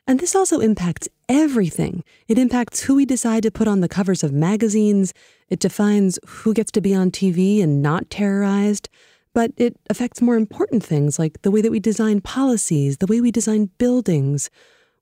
And 0.07 0.21
this 0.21 0.35
also 0.35 0.61
impacts 0.61 1.09
everything. 1.29 2.05
It 2.29 2.39
impacts 2.39 2.81
who 2.81 2.97
we 2.97 3.07
decide 3.07 3.43
to 3.45 3.51
put 3.51 3.69
on 3.69 3.81
the 3.81 3.89
covers 3.89 4.23
of 4.23 4.33
magazines. 4.33 5.13
It 5.49 5.61
defines 5.61 6.19
who 6.27 6.55
gets 6.55 6.71
to 6.73 6.81
be 6.81 6.95
on 6.95 7.11
TV 7.11 7.63
and 7.63 7.83
not 7.83 8.11
terrorized. 8.11 8.89
But 9.33 9.53
it 9.57 9.77
affects 9.89 10.21
more 10.21 10.37
important 10.37 10.83
things 10.83 11.19
like 11.19 11.43
the 11.43 11.51
way 11.51 11.61
that 11.61 11.71
we 11.71 11.81
design 11.81 12.21
policies, 12.21 12.99
the 12.99 13.07
way 13.07 13.21
we 13.21 13.31
design 13.31 13.71
buildings. 13.79 14.51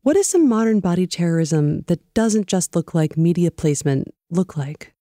What 0.03 0.15
does 0.15 0.27
some 0.27 0.49
modern 0.49 0.81
body 0.81 1.07
terrorism 1.07 1.83
that 1.83 2.01
doesn't 2.15 2.47
just 2.47 2.77
look 2.77 2.95
like 2.95 3.17
media 3.17 3.51
placement 3.51 4.09
look 4.31 4.57
like? 4.57 4.95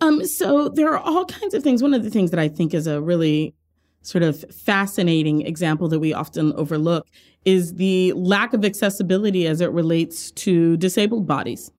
Um, 0.00 0.24
so 0.24 0.68
there 0.68 0.92
are 0.92 0.98
all 0.98 1.26
kinds 1.26 1.54
of 1.54 1.62
things. 1.62 1.82
One 1.82 1.94
of 1.94 2.02
the 2.02 2.10
things 2.10 2.30
that 2.30 2.40
I 2.40 2.48
think 2.48 2.74
is 2.74 2.86
a 2.86 3.00
really 3.00 3.54
sort 4.02 4.22
of 4.22 4.44
fascinating 4.52 5.42
example 5.42 5.88
that 5.88 6.00
we 6.00 6.14
often 6.14 6.52
overlook 6.54 7.06
is 7.44 7.74
the 7.74 8.12
lack 8.14 8.52
of 8.52 8.64
accessibility 8.64 9.46
as 9.46 9.60
it 9.60 9.70
relates 9.70 10.30
to 10.32 10.76
disabled 10.78 11.26
bodies. 11.26 11.70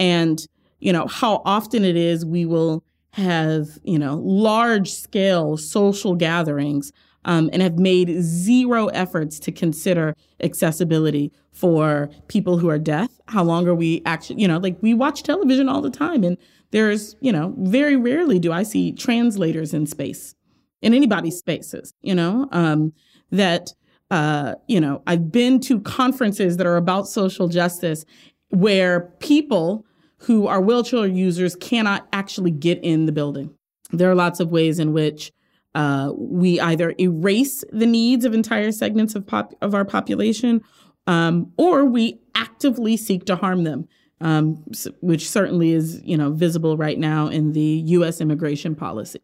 And, 0.00 0.44
you 0.80 0.92
know, 0.92 1.06
how 1.06 1.42
often 1.44 1.84
it 1.84 1.96
is 1.96 2.24
we 2.24 2.44
will 2.46 2.84
have, 3.12 3.78
you 3.84 3.98
know, 3.98 4.16
large 4.16 4.92
scale 4.92 5.56
social 5.56 6.14
gatherings 6.14 6.92
um, 7.24 7.50
and 7.52 7.62
have 7.62 7.78
made 7.78 8.22
zero 8.22 8.86
efforts 8.88 9.38
to 9.40 9.52
consider 9.52 10.14
accessibility 10.42 11.32
for 11.52 12.08
people 12.28 12.58
who 12.58 12.68
are 12.68 12.78
deaf. 12.78 13.10
How 13.26 13.42
long 13.42 13.66
are 13.66 13.74
we 13.74 14.02
actually, 14.06 14.40
you 14.40 14.48
know, 14.48 14.58
like 14.58 14.76
we 14.80 14.94
watch 14.94 15.22
television 15.22 15.68
all 15.68 15.82
the 15.82 15.90
time 15.90 16.22
and 16.22 16.36
there's, 16.70 17.16
you 17.20 17.32
know, 17.32 17.54
very 17.58 17.96
rarely 17.96 18.38
do 18.38 18.52
I 18.52 18.62
see 18.62 18.92
translators 18.92 19.74
in 19.74 19.86
space, 19.86 20.34
in 20.82 20.94
anybody's 20.94 21.38
spaces, 21.38 21.92
you 22.02 22.14
know, 22.14 22.48
um, 22.52 22.92
that, 23.30 23.72
uh, 24.10 24.54
you 24.68 24.80
know, 24.80 25.02
I've 25.06 25.32
been 25.32 25.60
to 25.60 25.80
conferences 25.80 26.56
that 26.56 26.66
are 26.66 26.76
about 26.76 27.08
social 27.08 27.48
justice 27.48 28.04
where 28.50 29.00
people 29.18 29.84
who 30.18 30.46
are 30.46 30.60
wheelchair 30.60 31.06
users 31.06 31.54
cannot 31.56 32.08
actually 32.12 32.50
get 32.50 32.82
in 32.82 33.06
the 33.06 33.12
building. 33.12 33.54
There 33.90 34.10
are 34.10 34.14
lots 34.14 34.40
of 34.40 34.50
ways 34.50 34.78
in 34.78 34.92
which 34.92 35.32
uh, 35.74 36.12
we 36.16 36.60
either 36.60 36.94
erase 36.98 37.64
the 37.70 37.86
needs 37.86 38.24
of 38.24 38.34
entire 38.34 38.72
segments 38.72 39.14
of 39.14 39.26
pop- 39.26 39.54
of 39.62 39.74
our 39.74 39.84
population, 39.84 40.62
um, 41.06 41.52
or 41.56 41.84
we 41.84 42.20
actively 42.34 42.96
seek 42.96 43.24
to 43.26 43.36
harm 43.36 43.64
them, 43.64 43.86
um, 44.20 44.64
which 45.00 45.28
certainly 45.28 45.72
is 45.72 46.00
you 46.02 46.16
know 46.16 46.32
visible 46.32 46.76
right 46.76 46.98
now 46.98 47.28
in 47.28 47.52
the 47.52 47.82
U.S. 47.86 48.20
immigration 48.20 48.74
policy. 48.74 49.20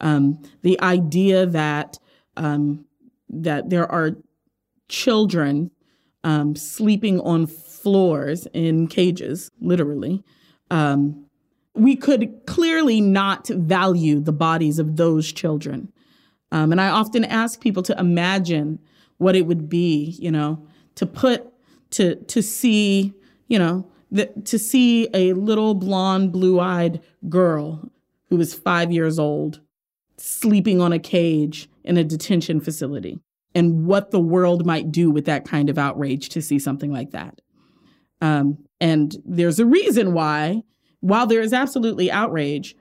Um, 0.00 0.42
the 0.62 0.80
idea 0.82 1.46
that 1.46 1.98
um, 2.36 2.84
that 3.30 3.70
there 3.70 3.90
are 3.90 4.16
children 4.88 5.70
um, 6.22 6.56
sleeping 6.56 7.20
on 7.20 7.46
floors 7.84 8.48
in 8.52 8.88
cages, 8.88 9.50
literally, 9.60 10.24
um, 10.70 11.26
we 11.74 11.94
could 11.96 12.40
clearly 12.46 13.00
not 13.00 13.46
value 13.48 14.20
the 14.20 14.32
bodies 14.32 14.78
of 14.78 14.96
those 14.96 15.32
children. 15.32 15.92
Um, 16.50 16.72
and 16.72 16.80
I 16.80 16.88
often 16.88 17.24
ask 17.24 17.60
people 17.60 17.82
to 17.84 17.98
imagine 17.98 18.78
what 19.18 19.36
it 19.36 19.46
would 19.46 19.68
be, 19.68 20.16
you 20.18 20.30
know, 20.30 20.66
to 20.94 21.06
put 21.06 21.46
to 21.90 22.16
to 22.16 22.42
see, 22.42 23.12
you 23.48 23.58
know, 23.58 23.86
the, 24.10 24.26
to 24.44 24.58
see 24.58 25.08
a 25.12 25.32
little 25.32 25.74
blonde, 25.74 26.32
blue-eyed 26.32 27.00
girl 27.28 27.90
who 28.30 28.40
is 28.40 28.54
five 28.54 28.90
years 28.92 29.18
old 29.18 29.60
sleeping 30.16 30.80
on 30.80 30.92
a 30.92 30.98
cage 30.98 31.68
in 31.82 31.96
a 31.96 32.04
detention 32.04 32.60
facility, 32.60 33.18
and 33.54 33.86
what 33.86 34.10
the 34.10 34.20
world 34.20 34.64
might 34.64 34.92
do 34.92 35.10
with 35.10 35.24
that 35.26 35.44
kind 35.44 35.68
of 35.68 35.78
outrage 35.78 36.28
to 36.28 36.40
see 36.40 36.58
something 36.58 36.92
like 36.92 37.10
that. 37.10 37.40
Um, 38.24 38.56
and 38.80 39.14
there's 39.26 39.60
a 39.60 39.66
reason 39.66 40.14
why, 40.14 40.62
while 41.00 41.26
there 41.26 41.42
is 41.42 41.52
absolutely 41.52 42.10
outrage, 42.10 42.74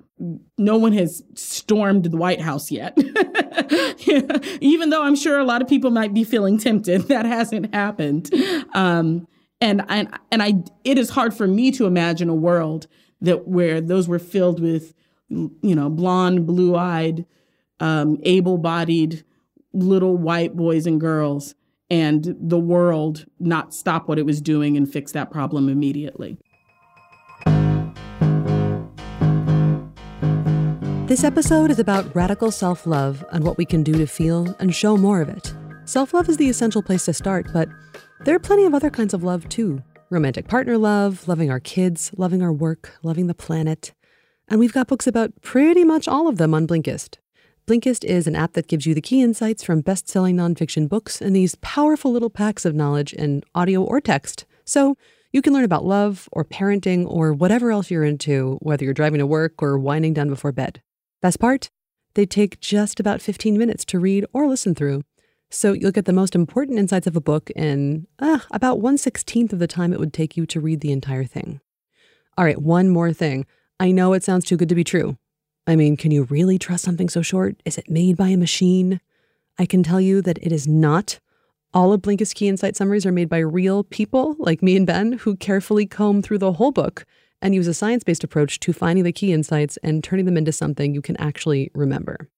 no 0.57 0.77
one 0.77 0.93
has 0.93 1.21
stormed 1.35 2.05
the 2.05 2.15
White 2.15 2.39
House 2.39 2.71
yet. 2.71 2.97
Even 4.61 4.89
though 4.89 5.03
I'm 5.03 5.17
sure 5.17 5.37
a 5.37 5.43
lot 5.43 5.61
of 5.61 5.67
people 5.67 5.91
might 5.91 6.13
be 6.13 6.23
feeling 6.23 6.57
tempted, 6.57 7.01
that 7.09 7.25
hasn't 7.25 7.75
happened. 7.75 8.33
Um, 8.73 9.27
and 9.59 9.83
and 9.89 10.17
and 10.31 10.41
I, 10.41 10.63
it 10.85 10.97
is 10.97 11.09
hard 11.09 11.33
for 11.33 11.45
me 11.45 11.71
to 11.71 11.87
imagine 11.87 12.29
a 12.29 12.35
world 12.35 12.87
that 13.19 13.45
where 13.45 13.81
those 13.81 14.07
were 14.07 14.19
filled 14.19 14.61
with, 14.61 14.93
you 15.29 15.75
know, 15.75 15.89
blonde, 15.89 16.47
blue-eyed, 16.47 17.25
um, 17.81 18.17
able-bodied 18.23 19.25
little 19.73 20.15
white 20.15 20.55
boys 20.55 20.87
and 20.87 21.01
girls 21.01 21.53
and 21.93 22.35
the 22.39 22.57
world 22.57 23.23
not 23.39 23.71
stop 23.71 24.07
what 24.07 24.17
it 24.17 24.25
was 24.25 24.41
doing 24.41 24.75
and 24.75 24.91
fix 24.91 25.11
that 25.11 25.29
problem 25.29 25.69
immediately. 25.69 26.39
This 31.05 31.23
episode 31.23 31.69
is 31.69 31.77
about 31.77 32.15
radical 32.15 32.49
self 32.49 32.87
love 32.87 33.23
and 33.31 33.43
what 33.43 33.59
we 33.59 33.65
can 33.65 33.83
do 33.83 33.93
to 33.93 34.07
feel 34.07 34.55
and 34.59 34.73
show 34.73 34.97
more 34.97 35.21
of 35.21 35.29
it. 35.29 35.53
Self 35.85 36.15
love 36.15 36.27
is 36.29 36.37
the 36.37 36.49
essential 36.49 36.81
place 36.81 37.05
to 37.05 37.13
start, 37.13 37.45
but 37.53 37.69
there 38.25 38.33
are 38.33 38.39
plenty 38.39 38.65
of 38.65 38.73
other 38.73 38.89
kinds 38.89 39.13
of 39.13 39.23
love 39.23 39.47
too 39.47 39.83
romantic 40.09 40.47
partner 40.47 40.79
love, 40.79 41.27
loving 41.27 41.51
our 41.51 41.59
kids, 41.59 42.11
loving 42.17 42.41
our 42.41 42.53
work, 42.53 42.97
loving 43.03 43.27
the 43.27 43.35
planet. 43.35 43.93
And 44.47 44.59
we've 44.59 44.73
got 44.73 44.87
books 44.87 45.05
about 45.05 45.43
pretty 45.43 45.83
much 45.83 46.07
all 46.07 46.27
of 46.27 46.37
them 46.37 46.55
on 46.55 46.67
Blinkist. 46.67 47.17
Blinkist 47.65 48.03
is 48.03 48.27
an 48.27 48.35
app 48.35 48.53
that 48.53 48.67
gives 48.67 48.85
you 48.85 48.93
the 48.93 48.99
key 48.99 49.21
insights 49.21 49.63
from 49.63 49.79
best 49.79 50.09
selling 50.09 50.35
nonfiction 50.35 50.89
books 50.89 51.21
and 51.21 51.33
these 51.33 51.55
powerful 51.55 52.11
little 52.11 52.29
packs 52.29 52.65
of 52.65 52.75
knowledge 52.75 53.13
in 53.13 53.41
audio 53.55 53.81
or 53.81 54.01
text. 54.01 54.45
So 54.65 54.97
you 55.31 55.41
can 55.41 55.53
learn 55.53 55.63
about 55.63 55.85
love 55.85 56.27
or 56.33 56.43
parenting 56.43 57.07
or 57.07 57.31
whatever 57.31 57.71
else 57.71 57.89
you're 57.89 58.03
into, 58.03 58.57
whether 58.61 58.83
you're 58.83 58.93
driving 58.93 59.19
to 59.19 59.25
work 59.25 59.63
or 59.63 59.77
winding 59.77 60.13
down 60.13 60.27
before 60.27 60.51
bed. 60.51 60.81
Best 61.21 61.39
part? 61.39 61.69
They 62.15 62.25
take 62.25 62.59
just 62.59 62.99
about 62.99 63.21
15 63.21 63.57
minutes 63.57 63.85
to 63.85 63.99
read 63.99 64.25
or 64.33 64.45
listen 64.45 64.75
through. 64.75 65.03
So 65.49 65.71
you'll 65.71 65.91
get 65.91 66.03
the 66.03 66.11
most 66.11 66.35
important 66.35 66.79
insights 66.79 67.07
of 67.07 67.15
a 67.15 67.21
book 67.21 67.49
in 67.51 68.07
uh, 68.19 68.39
about 68.51 68.79
116th 68.79 69.53
of 69.53 69.59
the 69.59 69.67
time 69.67 69.93
it 69.93 69.99
would 69.99 70.11
take 70.11 70.35
you 70.35 70.45
to 70.47 70.59
read 70.59 70.81
the 70.81 70.91
entire 70.91 71.23
thing. 71.23 71.61
All 72.37 72.43
right, 72.43 72.61
one 72.61 72.89
more 72.89 73.13
thing. 73.13 73.45
I 73.79 73.91
know 73.91 74.11
it 74.11 74.23
sounds 74.23 74.43
too 74.43 74.57
good 74.57 74.69
to 74.69 74.75
be 74.75 74.83
true, 74.83 75.17
I 75.65 75.75
mean, 75.75 75.95
can 75.95 76.11
you 76.11 76.23
really 76.23 76.59
trust 76.59 76.83
something 76.83 77.09
so 77.09 77.21
short? 77.21 77.55
Is 77.63 77.77
it 77.77 77.89
made 77.89 78.17
by 78.17 78.29
a 78.29 78.37
machine? 78.37 78.99
I 79.57 79.65
can 79.65 79.81
tell 79.81 80.01
you 80.01 80.21
that 80.21 80.39
it 80.41 80.51
is 80.51 80.67
not. 80.67 81.19
All 81.73 81.93
of 81.93 82.01
Blinkist 82.01 82.35
Key 82.35 82.49
Insight 82.49 82.75
summaries 82.75 83.05
are 83.05 83.11
made 83.11 83.29
by 83.29 83.39
real 83.39 83.83
people 83.83 84.35
like 84.39 84.61
me 84.61 84.75
and 84.75 84.85
Ben 84.85 85.13
who 85.13 85.35
carefully 85.35 85.85
comb 85.85 86.21
through 86.21 86.39
the 86.39 86.53
whole 86.53 86.71
book 86.71 87.05
and 87.41 87.55
use 87.55 87.67
a 87.67 87.73
science 87.73 88.03
based 88.03 88.23
approach 88.23 88.59
to 88.59 88.73
finding 88.73 89.03
the 89.03 89.11
key 89.11 89.31
insights 89.31 89.77
and 89.77 90.03
turning 90.03 90.25
them 90.25 90.37
into 90.37 90.51
something 90.51 90.93
you 90.93 91.01
can 91.01 91.17
actually 91.17 91.71
remember. 91.73 92.29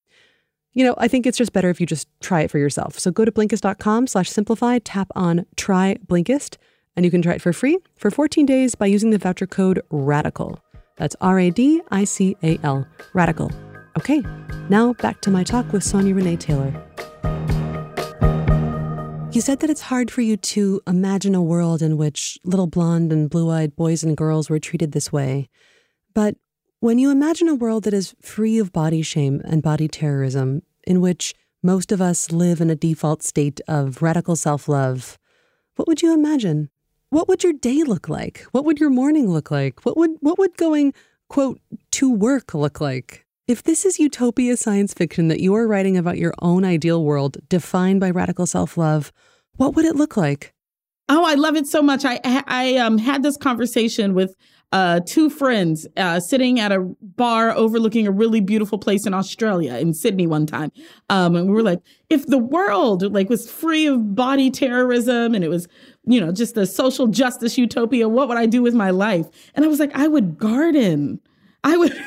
You 0.74 0.84
know, 0.84 0.96
I 0.98 1.08
think 1.08 1.26
it's 1.26 1.38
just 1.38 1.54
better 1.54 1.70
if 1.70 1.80
you 1.80 1.88
just 1.88 2.08
try 2.20 2.42
it 2.42 2.52
for 2.52 2.60
yourself. 2.60 3.00
So 3.00 3.10
go 3.10 3.26
to 3.26 3.32
Blinkist.com 3.32 4.08
slash 4.08 4.30
simplify, 4.30 4.80
tap 4.80 5.08
on 5.16 5.46
try 5.56 5.98
Blinkist, 6.06 6.58
and 6.96 7.06
you 7.06 7.12
can 7.12 7.22
try 7.22 7.34
it 7.34 7.42
for 7.42 7.54
free 7.54 7.78
for 7.96 8.12
14 8.12 8.46
days 8.46 8.76
by 8.76 8.86
using 8.86 9.10
the 9.10 9.18
voucher 9.18 9.48
code 9.48 9.82
RADICAL. 9.90 10.60
That's 10.98 11.16
R 11.22 11.40
A 11.40 11.50
D 11.50 11.82
I 11.92 12.04
C 12.04 12.36
A 12.44 12.58
L, 12.64 12.88
radical. 13.14 13.52
Okay, 13.98 14.24
now 14.70 14.94
back 14.94 15.22
to 15.22 15.32
my 15.32 15.44
talk 15.44 15.72
with 15.72 15.84
Sonya 15.84 16.14
Renee 16.16 16.38
Taylor. 16.38 16.74
You 19.32 19.42
said 19.42 19.60
that 19.60 19.70
it's 19.70 19.82
hard 19.82 20.10
for 20.10 20.22
you 20.22 20.38
to 20.38 20.82
imagine 20.88 21.36
a 21.36 21.42
world 21.42 21.82
in 21.82 21.98
which 21.98 22.40
little 22.46 22.68
blonde 22.68 23.12
and 23.12 23.30
blue 23.30 23.50
eyed 23.50 23.76
boys 23.76 24.02
and 24.02 24.16
girls 24.16 24.50
were 24.50 24.60
treated 24.60 24.94
this 24.94 25.12
way. 25.12 25.50
But 26.14 26.38
when 26.80 27.00
you 27.00 27.12
imagine 27.12 27.50
a 27.50 27.56
world 27.56 27.84
that 27.84 27.94
is 27.94 28.16
free 28.22 28.60
of 28.60 28.72
body 28.72 29.02
shame 29.02 29.42
and 29.44 29.62
body 29.62 29.90
terrorism, 29.90 30.62
in 30.88 31.02
which 31.02 31.34
most 31.62 31.92
of 31.92 32.02
us 32.02 32.32
live 32.32 32.62
in 32.62 32.70
a 32.70 32.76
default 32.76 33.24
state 33.24 33.60
of 33.68 34.02
radical 34.02 34.38
self 34.38 34.70
love, 34.70 35.18
what 35.76 35.88
would 35.88 36.02
you 36.02 36.14
imagine? 36.14 36.70
What 37.10 37.28
would 37.28 37.44
your 37.44 37.54
day 37.54 37.84
look 37.84 38.10
like? 38.10 38.46
What 38.52 38.66
would 38.66 38.80
your 38.80 38.90
morning 38.90 39.30
look 39.30 39.52
like? 39.52 39.86
What 39.86 39.98
would 39.98 40.12
what 40.22 40.38
would 40.38 40.58
going 40.58 40.94
quote 41.30 41.60
to 41.92 42.14
work 42.14 42.54
look 42.54 42.82
like? 42.82 43.26
If 43.48 43.64
this 43.64 43.86
is 43.86 44.00
utopia 44.00 44.58
science 44.58 44.94
fiction 44.94 45.28
that 45.28 45.40
you 45.40 45.54
are 45.56 45.68
writing 45.68 45.98
about 45.98 46.18
your 46.18 46.34
own 46.42 46.66
ideal 46.66 47.04
world 47.04 47.38
defined 47.48 48.00
by 48.00 48.10
radical 48.10 48.48
self-love, 48.48 49.14
what 49.56 49.76
would 49.76 49.86
it 49.86 49.96
look 49.96 50.18
like? 50.18 50.54
Oh, 51.08 51.24
I 51.24 51.36
love 51.36 51.56
it 51.56 51.68
so 51.68 51.82
much. 51.82 52.04
I 52.06 52.20
I 52.24 52.78
um, 52.78 52.98
had 52.98 53.22
this 53.22 53.38
conversation 53.38 54.14
with 54.16 54.36
uh, 54.72 55.00
two 55.06 55.30
friends 55.30 55.88
uh, 55.98 56.20
sitting 56.20 56.60
at 56.60 56.72
a 56.72 56.80
bar 57.02 57.52
overlooking 57.52 58.08
a 58.08 58.12
really 58.12 58.42
beautiful 58.42 58.78
place 58.78 59.06
in 59.06 59.14
Australia, 59.14 59.76
in 59.78 59.94
Sydney, 59.94 60.28
one 60.28 60.46
time, 60.46 60.72
um, 61.10 61.36
and 61.36 61.48
we 61.48 61.54
were 61.54 61.64
like, 61.64 61.80
if 62.10 62.26
the 62.28 62.38
world 62.38 63.14
like 63.14 63.30
was 63.30 63.50
free 63.50 63.86
of 63.86 64.16
body 64.16 64.52
terrorism 64.52 65.34
and 65.34 65.44
it 65.44 65.50
was, 65.50 65.68
you 66.06 66.20
know, 66.20 66.32
just 66.32 66.58
a 66.58 66.66
social 66.66 67.08
justice 67.08 67.58
utopia, 67.58 68.10
what 68.10 68.28
would 68.28 68.38
I 68.38 68.46
do 68.46 68.62
with 68.62 68.74
my 68.74 68.90
life? 68.90 69.28
And 69.54 69.64
I 69.64 69.68
was 69.68 69.80
like, 69.80 69.96
I 69.96 70.08
would 70.08 70.38
garden. 70.38 71.20
I 71.64 71.78
would. 71.78 71.94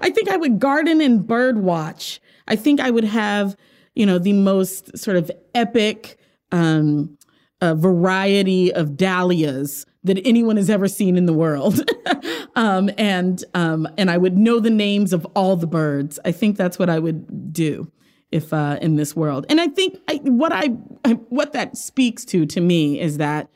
I 0.00 0.10
think 0.10 0.28
I 0.28 0.36
would 0.36 0.60
garden 0.60 1.00
and 1.00 1.26
bird 1.26 1.58
watch. 1.58 2.20
I 2.46 2.56
think 2.56 2.80
I 2.80 2.90
would 2.90 3.04
have, 3.04 3.56
you 3.94 4.06
know, 4.06 4.18
the 4.18 4.32
most 4.32 4.96
sort 4.96 5.16
of 5.16 5.30
epic 5.54 6.16
um, 6.52 7.18
uh, 7.60 7.74
variety 7.74 8.72
of 8.72 8.96
dahlias 8.96 9.84
that 10.04 10.20
anyone 10.26 10.56
has 10.56 10.70
ever 10.70 10.86
seen 10.86 11.16
in 11.16 11.26
the 11.26 11.32
world. 11.32 11.80
um, 12.54 12.90
and 12.96 13.42
um, 13.54 13.88
and 13.98 14.10
I 14.10 14.18
would 14.18 14.36
know 14.36 14.60
the 14.60 14.70
names 14.70 15.12
of 15.12 15.26
all 15.34 15.56
the 15.56 15.66
birds. 15.66 16.18
I 16.24 16.32
think 16.32 16.56
that's 16.56 16.78
what 16.78 16.90
I 16.90 16.98
would 16.98 17.52
do 17.52 17.90
if 18.30 18.52
uh, 18.52 18.78
in 18.80 18.96
this 18.96 19.16
world. 19.16 19.46
And 19.48 19.60
I 19.60 19.68
think 19.68 19.98
I, 20.08 20.20
what 20.24 20.52
I, 20.52 20.76
I 21.04 21.12
what 21.30 21.52
that 21.52 21.76
speaks 21.76 22.24
to 22.26 22.46
to 22.46 22.60
me 22.60 23.00
is 23.00 23.16
that 23.18 23.48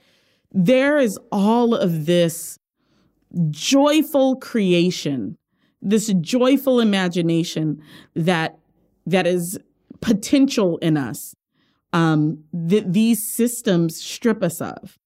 there 0.53 0.99
is 0.99 1.19
all 1.31 1.75
of 1.75 2.07
this 2.07 2.59
joyful 3.51 4.37
creation, 4.37 5.37
this 5.83 6.13
joyful 6.21 6.81
imagination 6.81 7.83
that 8.15 8.59
that 9.07 9.27
is 9.27 9.59
potential 10.01 10.79
in 10.79 10.97
us 10.97 11.35
um, 11.93 12.45
that 12.53 12.93
these 12.93 13.27
systems 13.27 13.97
strip 13.97 14.43
us 14.43 14.61
of 14.61 14.99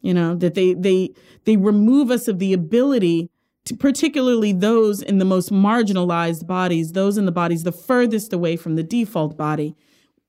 you 0.00 0.14
know 0.14 0.34
that 0.34 0.54
they 0.54 0.74
they 0.74 1.10
they 1.44 1.56
remove 1.56 2.10
us 2.10 2.28
of 2.28 2.38
the 2.38 2.52
ability 2.52 3.30
to 3.64 3.76
particularly 3.76 4.52
those 4.52 5.02
in 5.02 5.18
the 5.18 5.24
most 5.24 5.50
marginalized 5.50 6.46
bodies 6.46 6.92
those 6.92 7.18
in 7.18 7.26
the 7.26 7.32
bodies 7.32 7.62
the 7.64 7.72
furthest 7.72 8.32
away 8.32 8.56
from 8.56 8.76
the 8.76 8.82
default 8.82 9.36
body 9.36 9.74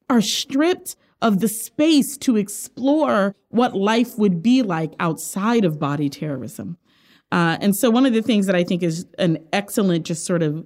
are 0.10 0.22
stripped 0.22 0.96
of 1.22 1.40
the 1.40 1.48
space 1.48 2.18
to 2.18 2.38
explore 2.38 3.36
what 3.50 3.76
life 3.76 4.18
would 4.18 4.42
be 4.42 4.62
like 4.62 4.94
outside 5.00 5.66
of 5.66 5.80
body 5.80 6.10
terrorism. 6.10 6.78
Uh, 7.32 7.58
and 7.60 7.76
so 7.76 7.90
one 7.90 8.06
of 8.06 8.14
the 8.14 8.24
things 8.24 8.48
that 8.48 8.56
i 8.56 8.64
think 8.64 8.82
is 8.82 9.06
an 9.20 9.38
excellent 9.54 10.04
just 10.04 10.26
sort 10.26 10.42
of 10.42 10.66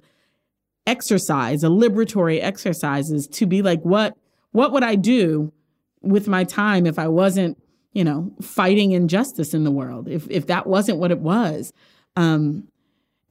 exercise 0.86 1.62
a 1.62 1.68
liberatory 1.68 2.42
exercise 2.42 3.10
is 3.10 3.26
to 3.26 3.44
be 3.44 3.60
like 3.60 3.82
what 3.82 4.16
what 4.52 4.72
would 4.72 4.82
i 4.82 4.94
do 4.94 5.52
with 6.00 6.26
my 6.26 6.42
time 6.42 6.86
if 6.86 6.98
i 6.98 7.06
wasn't 7.06 7.58
you 7.94 8.04
know, 8.04 8.32
fighting 8.42 8.92
injustice 8.92 9.54
in 9.54 9.64
the 9.64 9.70
world, 9.70 10.08
if, 10.08 10.28
if 10.28 10.48
that 10.48 10.66
wasn't 10.66 10.98
what 10.98 11.12
it 11.12 11.20
was. 11.20 11.72
Um, 12.16 12.68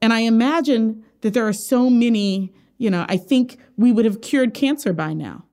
and 0.02 0.12
I 0.12 0.20
imagine 0.20 1.04
that 1.20 1.34
there 1.34 1.46
are 1.46 1.52
so 1.52 1.88
many, 1.88 2.52
you 2.78 2.90
know, 2.90 3.06
I 3.08 3.18
think 3.18 3.58
we 3.76 3.92
would 3.92 4.06
have 4.06 4.22
cured 4.22 4.54
cancer 4.54 4.92
by 4.92 5.12
now. 5.12 5.44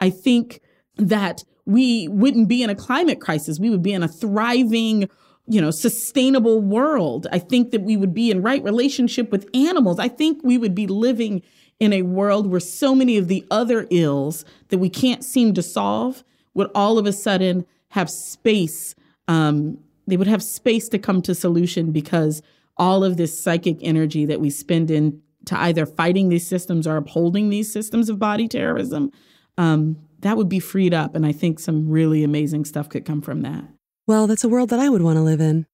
I 0.00 0.10
think 0.10 0.60
that 0.96 1.44
we 1.64 2.08
wouldn't 2.08 2.48
be 2.48 2.62
in 2.62 2.70
a 2.70 2.74
climate 2.74 3.20
crisis. 3.20 3.58
We 3.58 3.70
would 3.70 3.82
be 3.82 3.92
in 3.92 4.02
a 4.02 4.08
thriving, 4.08 5.08
you 5.46 5.60
know, 5.60 5.70
sustainable 5.70 6.60
world. 6.60 7.26
I 7.32 7.38
think 7.38 7.70
that 7.70 7.82
we 7.82 7.96
would 7.96 8.12
be 8.14 8.30
in 8.30 8.42
right 8.42 8.62
relationship 8.62 9.30
with 9.30 9.48
animals. 9.54 9.98
I 9.98 10.08
think 10.08 10.42
we 10.42 10.58
would 10.58 10.74
be 10.74 10.86
living 10.86 11.42
in 11.80 11.92
a 11.92 12.02
world 12.02 12.48
where 12.48 12.60
so 12.60 12.94
many 12.94 13.16
of 13.16 13.28
the 13.28 13.44
other 13.50 13.86
ills 13.90 14.44
that 14.68 14.78
we 14.78 14.88
can't 14.88 15.24
seem 15.24 15.54
to 15.54 15.62
solve 15.62 16.24
would 16.52 16.70
all 16.74 16.98
of 16.98 17.06
a 17.06 17.12
sudden 17.12 17.66
have 17.94 18.10
space. 18.10 18.96
Um, 19.28 19.78
they 20.08 20.16
would 20.16 20.26
have 20.26 20.42
space 20.42 20.88
to 20.88 20.98
come 20.98 21.22
to 21.22 21.34
solution 21.34 21.92
because 21.92 22.42
all 22.76 23.04
of 23.04 23.16
this 23.16 23.40
psychic 23.40 23.78
energy 23.82 24.26
that 24.26 24.40
we 24.40 24.50
spend 24.50 24.90
in 24.90 25.22
to 25.46 25.56
either 25.60 25.86
fighting 25.86 26.28
these 26.28 26.44
systems 26.44 26.88
or 26.88 26.96
upholding 26.96 27.50
these 27.50 27.72
systems 27.72 28.08
of 28.08 28.18
body 28.18 28.48
terrorism, 28.48 29.12
um, 29.58 29.96
that 30.20 30.36
would 30.36 30.48
be 30.48 30.58
freed 30.58 30.92
up. 30.92 31.14
And 31.14 31.24
I 31.24 31.30
think 31.30 31.60
some 31.60 31.88
really 31.88 32.24
amazing 32.24 32.64
stuff 32.64 32.88
could 32.88 33.04
come 33.04 33.22
from 33.22 33.42
that. 33.42 33.62
Well, 34.08 34.26
that's 34.26 34.42
a 34.42 34.48
world 34.48 34.70
that 34.70 34.80
I 34.80 34.88
would 34.88 35.02
want 35.02 35.16
to 35.16 35.22
live 35.22 35.40
in. 35.40 35.64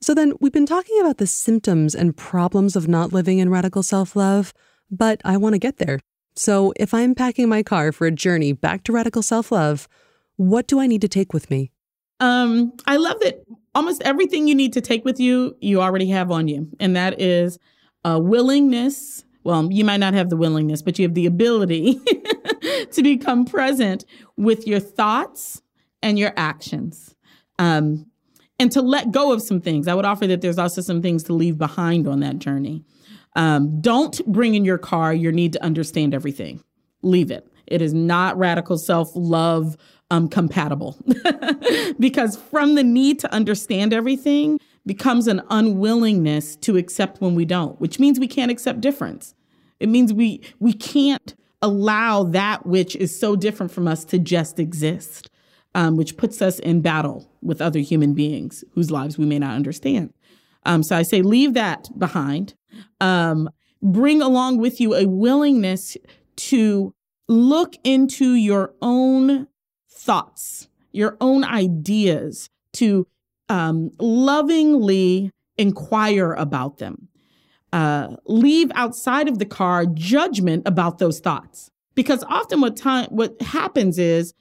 So 0.00 0.14
then 0.14 0.32
we've 0.40 0.52
been 0.52 0.66
talking 0.66 0.98
about 0.98 1.18
the 1.18 1.28
symptoms 1.28 1.94
and 1.94 2.16
problems 2.16 2.74
of 2.74 2.88
not 2.88 3.12
living 3.12 3.38
in 3.38 3.50
radical 3.50 3.84
self 3.84 4.16
love, 4.16 4.52
but 4.90 5.20
I 5.24 5.36
want 5.36 5.52
to 5.52 5.60
get 5.60 5.76
there. 5.76 6.00
So 6.34 6.72
if 6.74 6.92
I'm 6.92 7.14
packing 7.14 7.48
my 7.48 7.62
car 7.62 7.92
for 7.92 8.08
a 8.08 8.10
journey 8.10 8.52
back 8.52 8.82
to 8.84 8.92
radical 8.92 9.22
self 9.22 9.52
love, 9.52 9.86
what 10.38 10.66
do 10.68 10.80
I 10.80 10.86
need 10.86 11.02
to 11.02 11.08
take 11.08 11.34
with 11.34 11.50
me? 11.50 11.72
Um, 12.20 12.72
I 12.86 12.96
love 12.96 13.20
that 13.20 13.44
almost 13.74 14.02
everything 14.02 14.48
you 14.48 14.54
need 14.54 14.72
to 14.72 14.80
take 14.80 15.04
with 15.04 15.20
you, 15.20 15.56
you 15.60 15.82
already 15.82 16.08
have 16.08 16.30
on 16.30 16.48
you. 16.48 16.68
And 16.80 16.96
that 16.96 17.20
is 17.20 17.58
a 18.04 18.18
willingness. 18.18 19.24
Well, 19.44 19.70
you 19.70 19.84
might 19.84 19.98
not 19.98 20.14
have 20.14 20.30
the 20.30 20.36
willingness, 20.36 20.80
but 20.80 20.98
you 20.98 21.04
have 21.04 21.14
the 21.14 21.26
ability 21.26 22.00
to 22.92 23.02
become 23.02 23.44
present 23.44 24.04
with 24.36 24.66
your 24.66 24.80
thoughts 24.80 25.60
and 26.02 26.18
your 26.18 26.32
actions. 26.36 27.14
Um, 27.58 28.06
and 28.60 28.70
to 28.72 28.82
let 28.82 29.12
go 29.12 29.32
of 29.32 29.42
some 29.42 29.60
things. 29.60 29.86
I 29.86 29.94
would 29.94 30.04
offer 30.04 30.26
that 30.26 30.40
there's 30.40 30.58
also 30.58 30.80
some 30.80 31.02
things 31.02 31.22
to 31.24 31.32
leave 31.32 31.58
behind 31.58 32.08
on 32.08 32.20
that 32.20 32.38
journey. 32.38 32.84
Um, 33.36 33.80
don't 33.80 34.24
bring 34.26 34.54
in 34.54 34.64
your 34.64 34.78
car 34.78 35.14
your 35.14 35.32
need 35.32 35.52
to 35.52 35.62
understand 35.62 36.14
everything. 36.14 36.62
Leave 37.02 37.30
it. 37.30 37.46
It 37.68 37.82
is 37.82 37.94
not 37.94 38.36
radical 38.38 38.78
self 38.78 39.10
love 39.14 39.76
um, 40.10 40.28
compatible 40.28 40.96
because 41.98 42.36
from 42.36 42.74
the 42.74 42.84
need 42.84 43.18
to 43.20 43.32
understand 43.32 43.92
everything 43.92 44.58
becomes 44.86 45.26
an 45.26 45.42
unwillingness 45.50 46.56
to 46.56 46.76
accept 46.76 47.20
when 47.20 47.34
we 47.34 47.44
don't, 47.44 47.78
which 47.80 48.00
means 48.00 48.18
we 48.18 48.26
can't 48.26 48.50
accept 48.50 48.80
difference. 48.80 49.34
It 49.80 49.88
means 49.88 50.12
we 50.12 50.42
we 50.58 50.72
can't 50.72 51.34
allow 51.62 52.24
that 52.24 52.66
which 52.66 52.96
is 52.96 53.18
so 53.18 53.36
different 53.36 53.72
from 53.72 53.86
us 53.86 54.04
to 54.06 54.18
just 54.18 54.58
exist, 54.58 55.30
um, 55.74 55.96
which 55.96 56.16
puts 56.16 56.40
us 56.40 56.58
in 56.58 56.80
battle 56.80 57.30
with 57.42 57.60
other 57.60 57.80
human 57.80 58.14
beings 58.14 58.64
whose 58.74 58.90
lives 58.90 59.18
we 59.18 59.26
may 59.26 59.38
not 59.38 59.54
understand. 59.54 60.12
Um, 60.64 60.82
so 60.82 60.96
I 60.96 61.02
say 61.02 61.22
leave 61.22 61.54
that 61.54 61.88
behind. 61.98 62.54
Um, 63.00 63.50
bring 63.82 64.22
along 64.22 64.58
with 64.58 64.80
you 64.80 64.94
a 64.94 65.06
willingness 65.06 65.96
to 66.36 66.94
look 67.28 67.74
into 67.84 68.34
your 68.34 68.74
own 68.80 69.46
thoughts, 70.08 70.68
your 70.90 71.18
own 71.20 71.44
ideas, 71.44 72.48
to 72.72 73.06
um, 73.50 73.90
lovingly 74.00 75.30
inquire 75.58 76.32
about 76.32 76.78
them. 76.78 77.08
Uh, 77.74 78.16
leave 78.24 78.72
outside 78.74 79.28
of 79.28 79.38
the 79.38 79.44
car 79.44 79.84
judgment 79.84 80.62
about 80.64 80.98
those 80.98 81.20
thoughts. 81.20 81.70
Because 81.94 82.24
often 82.24 82.62
what 82.62 82.74
time 82.74 83.08
what 83.10 83.40
happens 83.42 83.98
is 83.98 84.32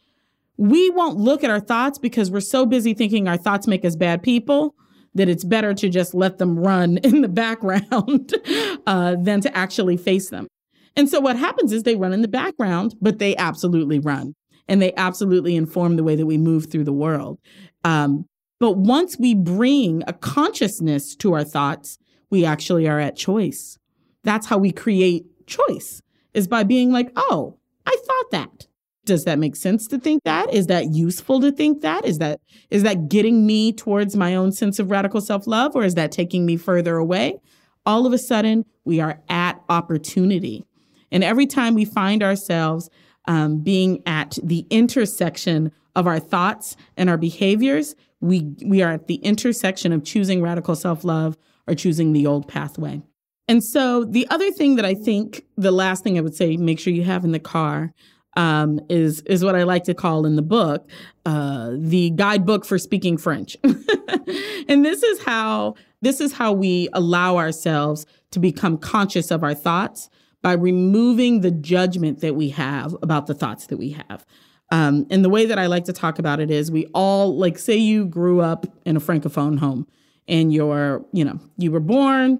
we 0.56 0.89
won't 0.91 1.17
look 1.17 1.43
at 1.43 1.49
our 1.49 1.60
thoughts 1.60 1.99
because 1.99 2.32
we're 2.32 2.39
so 2.39 2.65
busy 2.65 2.93
thinking 2.93 3.27
our 3.27 3.36
thoughts 3.36 3.67
make 3.67 3.84
us 3.84 3.97
bad 3.97 4.23
people 4.23 4.73
that 5.15 5.27
it's 5.27 5.43
better 5.43 5.73
to 5.73 5.89
just 5.89 6.13
let 6.13 6.38
them 6.38 6.58
run 6.58 6.97
in 7.03 7.19
the 7.19 7.27
background 7.27 8.34
uh, 8.88 9.17
than 9.19 9.41
to 9.41 9.58
actually 9.58 9.97
face 9.97 10.30
them. 10.30 10.47
And 10.95 11.10
so 11.10 11.19
what 11.19 11.36
happens 11.36 11.73
is 11.73 11.84
they 11.84 11.97
run 11.97 12.13
in 12.13 12.21
the 12.21 12.30
background, 12.30 12.95
but 13.01 13.19
they 13.19 13.36
absolutely 13.36 13.99
run 13.99 14.34
and 14.67 14.82
they 14.82 14.93
absolutely 14.95 15.56
inform 15.56 15.95
the 15.95 16.03
way 16.03 16.15
that 16.15 16.25
we 16.25 16.38
move 16.38 16.69
through 16.71 16.84
the 16.84 16.93
world. 16.93 17.39
Um, 17.84 18.25
but 18.60 18.77
once 18.77 19.17
we 19.17 19.36
bring 19.36 20.03
a 20.08 20.13
consciousness 20.13 21.15
to 21.17 21.34
our 21.34 21.43
thoughts, 21.43 21.97
we 22.30 22.43
actually 22.45 22.88
are 22.88 22.99
at 22.99 23.15
choice. 23.15 23.77
That's 24.23 24.47
how 24.47 24.58
we 24.58 24.71
create 24.71 25.25
choice 25.45 26.01
is 26.34 26.47
by 26.47 26.63
being 26.63 26.91
like, 26.91 27.12
oh, 27.15 27.58
I 27.86 27.95
thought 28.06 28.32
that. 28.32 28.67
Does 29.06 29.23
that 29.23 29.39
make 29.39 29.56
sense 29.56 29.88
to 29.88 29.97
think 29.97 30.23
that? 30.25 30.53
Is 30.53 30.67
that 30.67 30.93
useful 30.93 31.39
to 31.39 31.51
think 31.51 31.82
that? 31.82 32.06
Is 32.06 32.17
that 32.19 32.41
is 32.69 32.84
that 32.84 33.08
getting 33.08 33.45
me 33.47 33.71
towards 33.71 34.17
my 34.17 34.36
own 34.36 34.51
sense 34.51 34.80
of 34.80 34.91
radical 34.91 35.21
self-love 35.21 35.75
or 35.75 35.84
is 35.86 35.95
that 35.95 36.12
taking 36.12 36.45
me 36.45 36.58
further 36.58 36.97
away? 36.97 37.39
All 37.86 38.06
of 38.06 38.12
a 38.12 38.17
sudden, 38.17 38.65
we 38.84 38.99
are 38.99 39.21
at 39.30 39.62
opportunity. 39.69 40.65
And 41.10 41.23
every 41.23 41.45
time 41.45 41.73
we 41.73 41.86
find 41.86 42.21
ourselves 42.21 42.89
um, 43.27 43.59
being 43.59 44.01
at 44.05 44.37
the 44.41 44.65
intersection 44.69 45.71
of 45.95 46.07
our 46.07 46.19
thoughts 46.19 46.75
and 46.95 47.09
our 47.09 47.17
behaviors, 47.17 47.95
we, 48.21 48.55
we 48.65 48.81
are 48.81 48.93
at 48.93 49.07
the 49.07 49.15
intersection 49.15 49.91
of 49.91 50.03
choosing 50.03 50.41
radical 50.41 50.75
self 50.75 51.03
love 51.03 51.37
or 51.67 51.75
choosing 51.75 52.13
the 52.13 52.25
old 52.25 52.47
pathway. 52.47 53.01
And 53.47 53.63
so, 53.63 54.03
the 54.03 54.27
other 54.29 54.51
thing 54.51 54.75
that 54.75 54.85
I 54.85 54.93
think, 54.93 55.45
the 55.55 55.71
last 55.71 56.03
thing 56.03 56.17
I 56.17 56.21
would 56.21 56.35
say, 56.35 56.57
make 56.57 56.79
sure 56.79 56.91
you 56.91 57.03
have 57.03 57.23
in 57.23 57.31
the 57.31 57.39
car 57.39 57.93
um, 58.35 58.79
is 58.89 59.21
is 59.21 59.43
what 59.43 59.55
I 59.55 59.63
like 59.63 59.83
to 59.85 59.93
call 59.93 60.25
in 60.25 60.35
the 60.35 60.41
book 60.41 60.87
uh, 61.25 61.71
the 61.75 62.11
guidebook 62.11 62.65
for 62.65 62.77
speaking 62.77 63.17
French. 63.17 63.57
and 63.63 64.85
this 64.85 65.03
is 65.03 65.21
how 65.23 65.75
this 66.01 66.21
is 66.21 66.33
how 66.33 66.53
we 66.53 66.87
allow 66.93 67.37
ourselves 67.37 68.05
to 68.31 68.39
become 68.39 68.77
conscious 68.77 69.31
of 69.31 69.43
our 69.43 69.55
thoughts 69.55 70.09
by 70.47 70.53
removing 70.53 71.41
the 71.41 71.51
judgment 71.51 72.21
that 72.21 72.33
we 72.33 72.47
have 72.47 72.95
about 73.03 73.27
the 73.27 73.33
thoughts 73.33 73.67
that 73.67 73.75
we 73.75 73.89
have. 73.89 74.25
Um, 74.71 75.05
and 75.10 75.21
the 75.21 75.29
way 75.29 75.45
that 75.45 75.60
I 75.60 75.65
like 75.65 75.83
to 75.83 75.91
talk 75.91 76.19
about 76.19 76.39
it 76.39 76.49
is 76.49 76.71
we 76.71 76.86
all, 76.93 77.38
like, 77.38 77.60
say 77.60 77.75
you 77.75 78.05
grew 78.05 78.39
up 78.39 78.65
in 78.86 78.95
a 78.95 79.01
Francophone 79.01 79.60
home 79.60 79.86
and 80.25 80.53
your, 80.53 81.05
you 81.12 81.25
know, 81.25 81.38
you 81.57 81.69
were 81.69 81.81
born, 81.81 82.39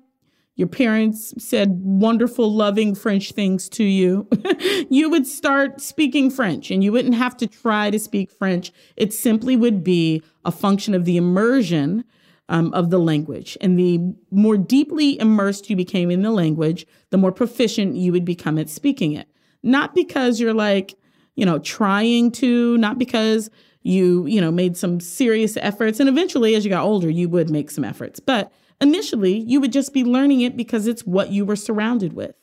your 0.56 0.70
parents 0.70 1.34
said 1.38 1.82
wonderful, 1.84 2.50
loving 2.50 2.96
French 2.96 3.34
things 3.34 3.67
to 3.72 3.84
you, 3.84 4.26
you 4.89 5.10
would 5.10 5.28
start 5.28 5.82
speaking 5.82 6.32
French 6.32 6.72
and 6.72 6.86
you 6.86 6.93
wouldn't 6.93 7.15
have 7.15 7.36
to 7.36 7.46
try 7.46 7.91
to 7.91 8.00
speak 8.00 8.32
French. 8.32 8.72
It 8.96 9.13
simply 9.13 9.58
would 9.58 9.84
be 9.84 10.24
a 10.46 10.52
function 10.54 10.96
of 10.96 11.04
the 11.04 11.17
immersion 11.17 12.06
um, 12.50 12.74
of 12.74 12.90
the 12.90 13.00
language. 13.00 13.58
And 13.62 13.78
the 13.78 14.00
more 14.32 14.58
deeply 14.58 15.20
immersed 15.20 15.70
you 15.70 15.76
became 15.76 16.10
in 16.12 16.22
the 16.22 16.32
language, 16.32 16.86
the 17.10 17.18
more 17.18 17.32
proficient 17.32 17.96
you 17.96 18.12
would 18.12 18.26
become 18.26 18.58
at 18.58 18.70
speaking 18.70 19.14
it. 19.14 19.28
Not 19.64 19.96
because 19.96 20.40
you're 20.40 20.54
like, 20.54 20.96
you 21.36 21.46
know, 21.46 21.60
trying 21.60 22.32
to, 22.34 22.78
not 22.78 22.98
because 22.98 23.50
you, 23.84 24.26
you 24.26 24.42
know, 24.42 24.52
made 24.52 24.76
some 24.76 25.00
serious 25.00 25.58
efforts. 25.58 26.00
And 26.00 26.10
eventually, 26.10 26.56
as 26.56 26.66
you 26.66 26.70
got 26.70 26.84
older, 26.84 27.10
you 27.10 27.30
would 27.30 27.50
make 27.50 27.72
some 27.72 27.84
efforts. 27.84 28.20
But 28.20 28.52
Initially, 28.80 29.40
you 29.40 29.60
would 29.60 29.72
just 29.72 29.94
be 29.94 30.04
learning 30.04 30.42
it 30.42 30.56
because 30.56 30.88
it's 30.88 31.06
what 31.06 31.32
you 31.32 31.46
were 31.46 31.56
surrounded 31.56 32.14
with. 32.14 32.36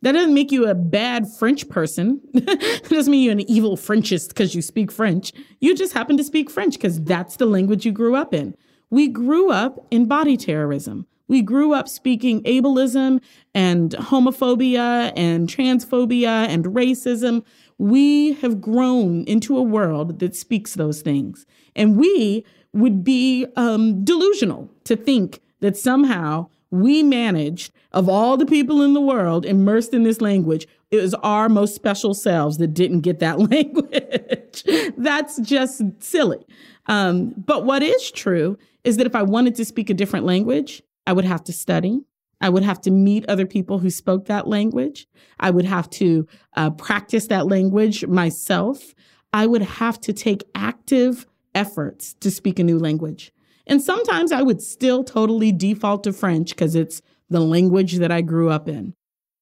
That 0.00 0.12
doesn't 0.12 0.32
make 0.32 0.52
you 0.52 0.66
a 0.66 0.74
bad 0.74 1.26
French 1.30 1.68
person. 1.68 2.20
it 2.34 2.88
doesn't 2.88 3.10
mean 3.10 3.24
you're 3.24 3.32
an 3.32 3.50
evil 3.50 3.76
Frenchist 3.76 4.28
because 4.28 4.54
you 4.54 4.62
speak 4.62 4.92
French. 4.92 5.32
You 5.60 5.74
just 5.74 5.92
happen 5.92 6.16
to 6.16 6.24
speak 6.24 6.50
French 6.50 6.74
because 6.74 7.02
that's 7.02 7.36
the 7.36 7.46
language 7.46 7.84
you 7.84 7.92
grew 7.92 8.14
up 8.14 8.32
in. 8.32 8.56
We 8.90 9.08
grew 9.08 9.50
up 9.50 9.86
in 9.90 10.06
body 10.06 10.36
terrorism. 10.36 11.06
We 11.28 11.42
grew 11.42 11.74
up 11.74 11.88
speaking 11.88 12.42
ableism 12.44 13.20
and 13.54 13.90
homophobia 13.90 15.12
and 15.14 15.46
transphobia 15.46 16.48
and 16.48 16.64
racism. 16.64 17.44
We 17.76 18.32
have 18.34 18.60
grown 18.60 19.24
into 19.24 19.58
a 19.58 19.62
world 19.62 20.20
that 20.20 20.34
speaks 20.34 20.74
those 20.74 21.02
things. 21.02 21.44
And 21.76 21.98
we 21.98 22.44
would 22.72 23.04
be 23.04 23.46
um, 23.56 24.04
delusional 24.04 24.70
to 24.84 24.96
think 24.96 25.40
that 25.60 25.76
somehow 25.76 26.48
we 26.70 27.02
managed, 27.02 27.72
of 27.92 28.08
all 28.08 28.36
the 28.36 28.46
people 28.46 28.82
in 28.82 28.94
the 28.94 29.00
world 29.00 29.44
immersed 29.44 29.92
in 29.92 30.02
this 30.02 30.20
language, 30.20 30.66
it 30.90 30.96
was 30.96 31.14
our 31.14 31.48
most 31.48 31.74
special 31.74 32.14
selves 32.14 32.58
that 32.58 32.68
didn't 32.68 33.00
get 33.00 33.18
that 33.18 33.38
language. 33.50 34.64
That's 34.96 35.38
just 35.40 35.82
silly. 36.00 36.46
Um, 36.86 37.34
but 37.36 37.64
what 37.64 37.82
is 37.82 38.10
true 38.10 38.58
is 38.88 38.96
that 38.96 39.06
if 39.06 39.14
I 39.14 39.22
wanted 39.22 39.54
to 39.56 39.64
speak 39.64 39.90
a 39.90 39.94
different 39.94 40.24
language, 40.24 40.82
I 41.06 41.12
would 41.12 41.26
have 41.26 41.44
to 41.44 41.52
study. 41.52 42.00
I 42.40 42.48
would 42.48 42.62
have 42.62 42.80
to 42.82 42.90
meet 42.90 43.28
other 43.28 43.46
people 43.46 43.78
who 43.78 43.90
spoke 43.90 44.26
that 44.26 44.46
language. 44.46 45.06
I 45.38 45.50
would 45.50 45.66
have 45.66 45.90
to 45.90 46.26
uh, 46.56 46.70
practice 46.70 47.26
that 47.26 47.46
language 47.46 48.06
myself. 48.06 48.94
I 49.32 49.46
would 49.46 49.62
have 49.62 50.00
to 50.02 50.12
take 50.12 50.44
active 50.54 51.26
efforts 51.54 52.14
to 52.14 52.30
speak 52.30 52.58
a 52.58 52.64
new 52.64 52.78
language. 52.78 53.32
And 53.66 53.82
sometimes 53.82 54.32
I 54.32 54.42
would 54.42 54.62
still 54.62 55.04
totally 55.04 55.52
default 55.52 56.04
to 56.04 56.12
French 56.12 56.50
because 56.50 56.74
it's 56.74 57.02
the 57.28 57.40
language 57.40 57.94
that 57.96 58.10
I 58.10 58.22
grew 58.22 58.48
up 58.48 58.68
in. 58.68 58.94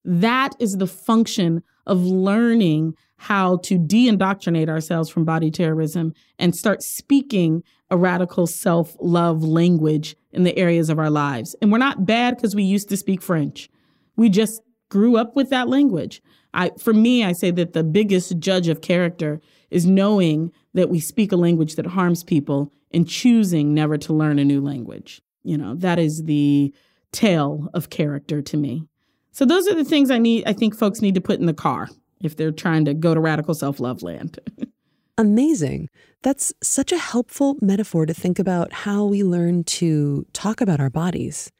That 0.04 0.54
is 0.58 0.78
the 0.78 0.86
function 0.86 1.62
of 1.86 2.04
learning 2.04 2.94
how 3.18 3.58
to 3.58 3.78
de 3.78 4.08
indoctrinate 4.08 4.68
ourselves 4.68 5.08
from 5.08 5.24
body 5.24 5.50
terrorism 5.50 6.12
and 6.38 6.54
start 6.54 6.82
speaking 6.82 7.62
a 7.90 7.96
radical 7.96 8.46
self 8.46 8.96
love 9.00 9.42
language 9.42 10.16
in 10.32 10.42
the 10.42 10.56
areas 10.56 10.90
of 10.90 10.98
our 10.98 11.10
lives. 11.10 11.54
And 11.60 11.70
we're 11.70 11.78
not 11.78 12.06
bad 12.06 12.36
because 12.36 12.54
we 12.54 12.62
used 12.62 12.88
to 12.88 12.96
speak 12.96 13.22
French. 13.22 13.68
We 14.16 14.28
just 14.28 14.60
grew 14.88 15.16
up 15.16 15.36
with 15.36 15.50
that 15.50 15.68
language. 15.68 16.22
I, 16.54 16.70
for 16.78 16.92
me, 16.92 17.24
I 17.24 17.32
say 17.32 17.50
that 17.52 17.74
the 17.74 17.84
biggest 17.84 18.38
judge 18.38 18.68
of 18.68 18.80
character 18.80 19.40
is 19.70 19.84
knowing 19.84 20.52
that 20.74 20.88
we 20.88 21.00
speak 21.00 21.32
a 21.32 21.36
language 21.36 21.76
that 21.76 21.86
harms 21.86 22.24
people 22.24 22.72
and 22.92 23.08
choosing 23.08 23.74
never 23.74 23.98
to 23.98 24.12
learn 24.12 24.38
a 24.38 24.44
new 24.44 24.60
language. 24.60 25.20
You 25.42 25.58
know, 25.58 25.74
that 25.76 25.98
is 25.98 26.24
the 26.24 26.72
tale 27.12 27.68
of 27.74 27.90
character 27.90 28.42
to 28.42 28.56
me. 28.56 28.84
So 29.32 29.44
those 29.44 29.68
are 29.68 29.74
the 29.74 29.84
things 29.84 30.10
I 30.10 30.18
need 30.18 30.44
I 30.46 30.52
think 30.52 30.74
folks 30.74 31.02
need 31.02 31.14
to 31.14 31.20
put 31.20 31.40
in 31.40 31.46
the 31.46 31.54
car 31.54 31.88
if 32.22 32.36
they're 32.36 32.50
trying 32.50 32.86
to 32.86 32.94
go 32.94 33.14
to 33.14 33.20
radical 33.20 33.54
self-love 33.54 34.02
land. 34.02 34.38
Amazing. 35.18 35.88
That's 36.22 36.52
such 36.62 36.92
a 36.92 36.98
helpful 36.98 37.56
metaphor 37.60 38.06
to 38.06 38.12
think 38.14 38.38
about 38.38 38.72
how 38.72 39.04
we 39.04 39.22
learn 39.22 39.64
to 39.64 40.26
talk 40.32 40.60
about 40.60 40.80
our 40.80 40.90
bodies. 40.90 41.50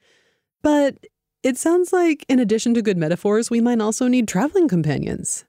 But 0.61 0.97
it 1.43 1.57
sounds 1.57 1.93
like, 1.93 2.25
in 2.29 2.39
addition 2.39 2.73
to 2.75 2.81
good 2.81 2.97
metaphors, 2.97 3.49
we 3.49 3.61
might 3.61 3.81
also 3.81 4.07
need 4.07 4.27
traveling 4.27 4.67
companions. 4.67 5.45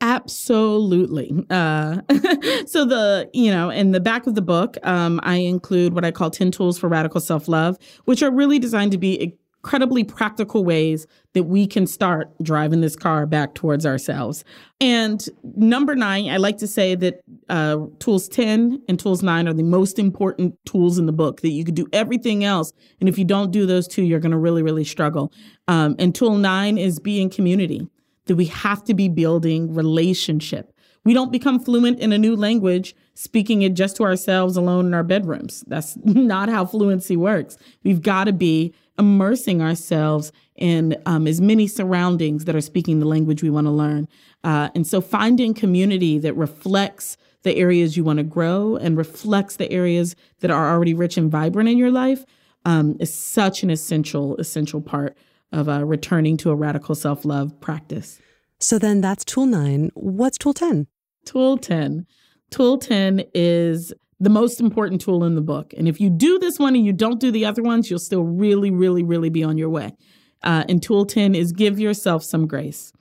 Absolutely. 0.00 1.32
Uh, 1.48 2.00
so 2.66 2.84
the 2.84 3.30
you 3.32 3.50
know 3.50 3.70
in 3.70 3.92
the 3.92 4.00
back 4.00 4.26
of 4.26 4.34
the 4.34 4.42
book, 4.42 4.76
um, 4.82 5.20
I 5.22 5.36
include 5.36 5.94
what 5.94 6.04
I 6.04 6.10
call 6.10 6.30
ten 6.30 6.50
tools 6.50 6.78
for 6.78 6.88
radical 6.88 7.20
self 7.20 7.48
love, 7.48 7.78
which 8.04 8.22
are 8.22 8.30
really 8.30 8.58
designed 8.58 8.92
to 8.92 8.98
be 8.98 9.34
incredibly 9.66 10.04
practical 10.04 10.64
ways 10.64 11.08
that 11.32 11.42
we 11.44 11.66
can 11.66 11.88
start 11.88 12.30
driving 12.40 12.82
this 12.82 12.94
car 12.94 13.26
back 13.26 13.54
towards 13.54 13.84
ourselves. 13.84 14.44
And 14.80 15.26
number 15.56 15.96
nine, 15.96 16.28
I 16.28 16.36
like 16.36 16.58
to 16.58 16.68
say 16.68 16.94
that 16.94 17.20
uh, 17.48 17.86
tools 17.98 18.28
10 18.28 18.82
and 18.88 18.98
tools 18.98 19.22
nine 19.22 19.46
are 19.48 19.54
the 19.54 19.62
most 19.62 19.98
important 19.98 20.54
tools 20.64 20.98
in 20.98 21.06
the 21.06 21.12
book, 21.12 21.40
that 21.42 21.50
you 21.50 21.64
could 21.64 21.74
do 21.74 21.86
everything 21.92 22.44
else. 22.44 22.72
And 23.00 23.08
if 23.08 23.18
you 23.18 23.24
don't 23.24 23.50
do 23.50 23.66
those 23.66 23.86
two, 23.86 24.02
you're 24.02 24.20
going 24.20 24.32
to 24.32 24.38
really, 24.38 24.62
really 24.62 24.84
struggle. 24.84 25.32
Um, 25.68 25.96
and 25.98 26.14
tool 26.14 26.36
nine 26.36 26.78
is 26.78 26.98
be 26.98 27.20
in 27.20 27.30
community 27.30 27.88
that 28.26 28.36
we 28.36 28.46
have 28.46 28.82
to 28.84 28.94
be 28.94 29.08
building 29.08 29.74
relationship. 29.74 30.72
We 31.04 31.14
don't 31.14 31.30
become 31.30 31.60
fluent 31.60 32.00
in 32.00 32.12
a 32.12 32.18
new 32.18 32.34
language 32.34 32.96
speaking 33.14 33.62
it 33.62 33.74
just 33.74 33.96
to 33.96 34.02
ourselves 34.02 34.56
alone 34.56 34.86
in 34.86 34.94
our 34.94 35.04
bedrooms. 35.04 35.62
That's 35.68 35.96
not 36.04 36.48
how 36.48 36.66
fluency 36.66 37.16
works. 37.16 37.56
We've 37.84 38.02
got 38.02 38.24
to 38.24 38.32
be 38.32 38.74
immersing 38.98 39.62
ourselves 39.62 40.32
in 40.56 40.96
um, 41.06 41.26
as 41.26 41.40
many 41.40 41.68
surroundings 41.68 42.44
that 42.46 42.56
are 42.56 42.60
speaking 42.60 42.98
the 42.98 43.06
language 43.06 43.42
we 43.42 43.50
want 43.50 43.66
to 43.66 43.70
learn. 43.70 44.08
Uh, 44.42 44.70
and 44.74 44.86
so 44.86 45.00
finding 45.00 45.54
community 45.54 46.18
that 46.18 46.34
reflects 46.34 47.16
the 47.46 47.56
areas 47.56 47.96
you 47.96 48.02
want 48.02 48.18
to 48.18 48.24
grow 48.24 48.76
and 48.76 48.96
reflects 48.96 49.56
the 49.56 49.70
areas 49.70 50.16
that 50.40 50.50
are 50.50 50.68
already 50.68 50.92
rich 50.92 51.16
and 51.16 51.30
vibrant 51.30 51.68
in 51.68 51.78
your 51.78 51.92
life 51.92 52.24
um, 52.64 52.96
is 52.98 53.14
such 53.14 53.62
an 53.62 53.70
essential, 53.70 54.36
essential 54.36 54.80
part 54.80 55.16
of 55.52 55.68
uh, 55.68 55.84
returning 55.84 56.36
to 56.36 56.50
a 56.50 56.56
radical 56.56 56.96
self 56.96 57.24
love 57.24 57.58
practice. 57.60 58.20
So 58.58 58.78
then 58.78 59.00
that's 59.00 59.24
tool 59.24 59.46
nine. 59.46 59.90
What's 59.94 60.38
tool 60.38 60.54
10? 60.54 60.88
Tool 61.24 61.56
10. 61.56 62.06
Tool 62.50 62.78
10 62.78 63.24
is 63.32 63.92
the 64.18 64.30
most 64.30 64.60
important 64.60 65.00
tool 65.00 65.22
in 65.22 65.36
the 65.36 65.40
book. 65.40 65.72
And 65.76 65.86
if 65.86 66.00
you 66.00 66.10
do 66.10 66.40
this 66.40 66.58
one 66.58 66.74
and 66.74 66.84
you 66.84 66.92
don't 66.92 67.20
do 67.20 67.30
the 67.30 67.44
other 67.44 67.62
ones, 67.62 67.88
you'll 67.88 68.00
still 68.00 68.24
really, 68.24 68.72
really, 68.72 69.04
really 69.04 69.30
be 69.30 69.44
on 69.44 69.56
your 69.56 69.68
way. 69.68 69.92
Uh, 70.42 70.64
and 70.68 70.82
tool 70.82 71.06
10 71.06 71.36
is 71.36 71.52
give 71.52 71.78
yourself 71.78 72.24
some 72.24 72.48
grace. 72.48 72.92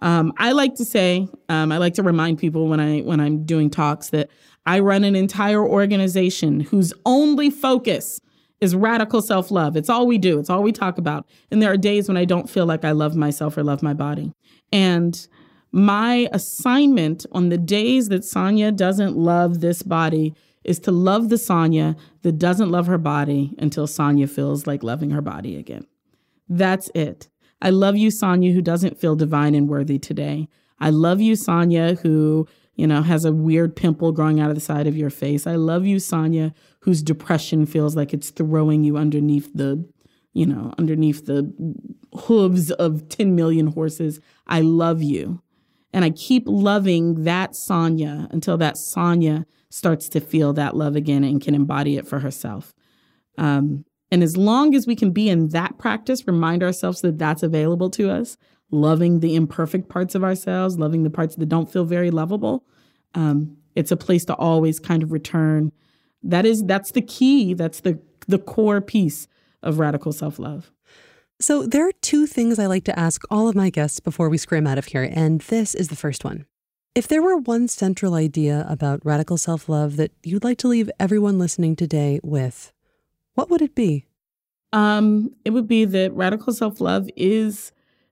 Um, 0.00 0.32
I 0.38 0.52
like 0.52 0.74
to 0.76 0.84
say, 0.84 1.28
um, 1.48 1.72
I 1.72 1.78
like 1.78 1.94
to 1.94 2.02
remind 2.02 2.38
people 2.38 2.68
when 2.68 2.80
I 2.80 3.00
when 3.00 3.20
I'm 3.20 3.44
doing 3.44 3.70
talks 3.70 4.10
that 4.10 4.30
I 4.66 4.80
run 4.80 5.04
an 5.04 5.16
entire 5.16 5.66
organization 5.66 6.60
whose 6.60 6.92
only 7.06 7.50
focus 7.50 8.20
is 8.60 8.74
radical 8.74 9.22
self 9.22 9.50
love. 9.50 9.76
It's 9.76 9.88
all 9.88 10.06
we 10.06 10.18
do, 10.18 10.38
it's 10.38 10.50
all 10.50 10.62
we 10.62 10.72
talk 10.72 10.98
about. 10.98 11.26
And 11.50 11.62
there 11.62 11.72
are 11.72 11.76
days 11.76 12.08
when 12.08 12.16
I 12.16 12.24
don't 12.24 12.50
feel 12.50 12.66
like 12.66 12.84
I 12.84 12.92
love 12.92 13.16
myself 13.16 13.56
or 13.56 13.62
love 13.62 13.82
my 13.82 13.94
body. 13.94 14.32
And 14.72 15.26
my 15.72 16.28
assignment 16.32 17.26
on 17.32 17.50
the 17.50 17.58
days 17.58 18.08
that 18.08 18.24
Sonya 18.24 18.72
doesn't 18.72 19.16
love 19.16 19.60
this 19.60 19.82
body 19.82 20.34
is 20.64 20.78
to 20.80 20.90
love 20.90 21.28
the 21.28 21.38
Sonya 21.38 21.96
that 22.22 22.38
doesn't 22.38 22.70
love 22.70 22.86
her 22.86 22.98
body 22.98 23.54
until 23.58 23.86
Sonya 23.86 24.26
feels 24.26 24.66
like 24.66 24.82
loving 24.82 25.10
her 25.10 25.22
body 25.22 25.56
again. 25.56 25.86
That's 26.48 26.90
it. 26.94 27.28
I 27.60 27.70
love 27.70 27.96
you, 27.96 28.10
Sonya, 28.10 28.52
who 28.52 28.62
doesn't 28.62 28.98
feel 28.98 29.16
divine 29.16 29.54
and 29.54 29.68
worthy 29.68 29.98
today. 29.98 30.48
I 30.78 30.90
love 30.90 31.20
you, 31.20 31.34
Sonya, 31.34 31.96
who 31.96 32.46
you 32.78 32.86
know, 32.86 33.02
has 33.02 33.24
a 33.24 33.32
weird 33.32 33.74
pimple 33.74 34.12
growing 34.12 34.38
out 34.38 34.50
of 34.50 34.54
the 34.54 34.60
side 34.60 34.86
of 34.86 34.96
your 34.96 35.10
face. 35.10 35.48
I 35.48 35.56
love 35.56 35.84
you, 35.84 35.98
Sonya, 35.98 36.54
whose 36.80 37.02
depression 37.02 37.66
feels 37.66 37.96
like 37.96 38.14
it's 38.14 38.30
throwing 38.30 38.84
you 38.84 38.96
underneath 38.96 39.50
the, 39.52 39.84
you 40.32 40.46
know, 40.46 40.72
underneath 40.78 41.26
the 41.26 41.52
hooves 42.16 42.70
of 42.70 43.08
10 43.08 43.34
million 43.34 43.66
horses. 43.66 44.20
I 44.46 44.60
love 44.60 45.02
you. 45.02 45.42
And 45.92 46.04
I 46.04 46.10
keep 46.10 46.44
loving 46.46 47.24
that 47.24 47.56
Sonya 47.56 48.28
until 48.30 48.56
that 48.58 48.76
Sonya 48.76 49.44
starts 49.70 50.08
to 50.10 50.20
feel 50.20 50.52
that 50.52 50.76
love 50.76 50.94
again 50.94 51.24
and 51.24 51.42
can 51.42 51.56
embody 51.56 51.96
it 51.96 52.06
for 52.06 52.20
herself. 52.20 52.74
Um, 53.36 53.86
and 54.10 54.22
as 54.22 54.36
long 54.36 54.74
as 54.74 54.86
we 54.86 54.96
can 54.96 55.10
be 55.10 55.28
in 55.28 55.48
that 55.48 55.78
practice, 55.78 56.26
remind 56.26 56.62
ourselves 56.62 57.02
that 57.02 57.18
that's 57.18 57.42
available 57.42 57.90
to 57.90 58.10
us, 58.10 58.36
loving 58.70 59.20
the 59.20 59.34
imperfect 59.34 59.88
parts 59.88 60.14
of 60.14 60.24
ourselves, 60.24 60.78
loving 60.78 61.02
the 61.02 61.10
parts 61.10 61.36
that 61.36 61.48
don't 61.48 61.70
feel 61.70 61.84
very 61.84 62.10
lovable. 62.10 62.64
Um, 63.14 63.56
it's 63.74 63.92
a 63.92 63.96
place 63.96 64.24
to 64.26 64.34
always 64.34 64.80
kind 64.80 65.02
of 65.02 65.12
return. 65.12 65.72
That 66.22 66.46
is 66.46 66.64
that's 66.64 66.92
the 66.92 67.02
key. 67.02 67.54
That's 67.54 67.80
the 67.80 68.00
the 68.26 68.38
core 68.38 68.80
piece 68.80 69.28
of 69.62 69.78
radical 69.78 70.12
self 70.12 70.38
love. 70.38 70.70
So 71.40 71.66
there 71.66 71.86
are 71.86 71.92
two 72.02 72.26
things 72.26 72.58
I 72.58 72.66
like 72.66 72.84
to 72.84 72.98
ask 72.98 73.22
all 73.30 73.48
of 73.48 73.54
my 73.54 73.70
guests 73.70 74.00
before 74.00 74.28
we 74.28 74.38
scram 74.38 74.66
out 74.66 74.78
of 74.78 74.86
here, 74.86 75.08
and 75.10 75.40
this 75.42 75.74
is 75.74 75.88
the 75.88 75.96
first 75.96 76.24
one. 76.24 76.46
If 76.94 77.06
there 77.06 77.22
were 77.22 77.36
one 77.36 77.68
central 77.68 78.14
idea 78.14 78.66
about 78.68 79.04
radical 79.04 79.36
self 79.36 79.68
love 79.68 79.96
that 79.96 80.10
you'd 80.24 80.44
like 80.44 80.58
to 80.58 80.68
leave 80.68 80.90
everyone 80.98 81.38
listening 81.38 81.76
today 81.76 82.18
with, 82.24 82.72
what 83.38 83.50
would 83.50 83.62
it 83.62 83.76
be? 83.76 84.04
Um, 84.72 85.30
it 85.44 85.50
would 85.50 85.68
be 85.68 85.84
that 85.84 86.12
radical 86.12 86.52
self 86.52 86.80
love 86.80 87.08
is 87.16 87.70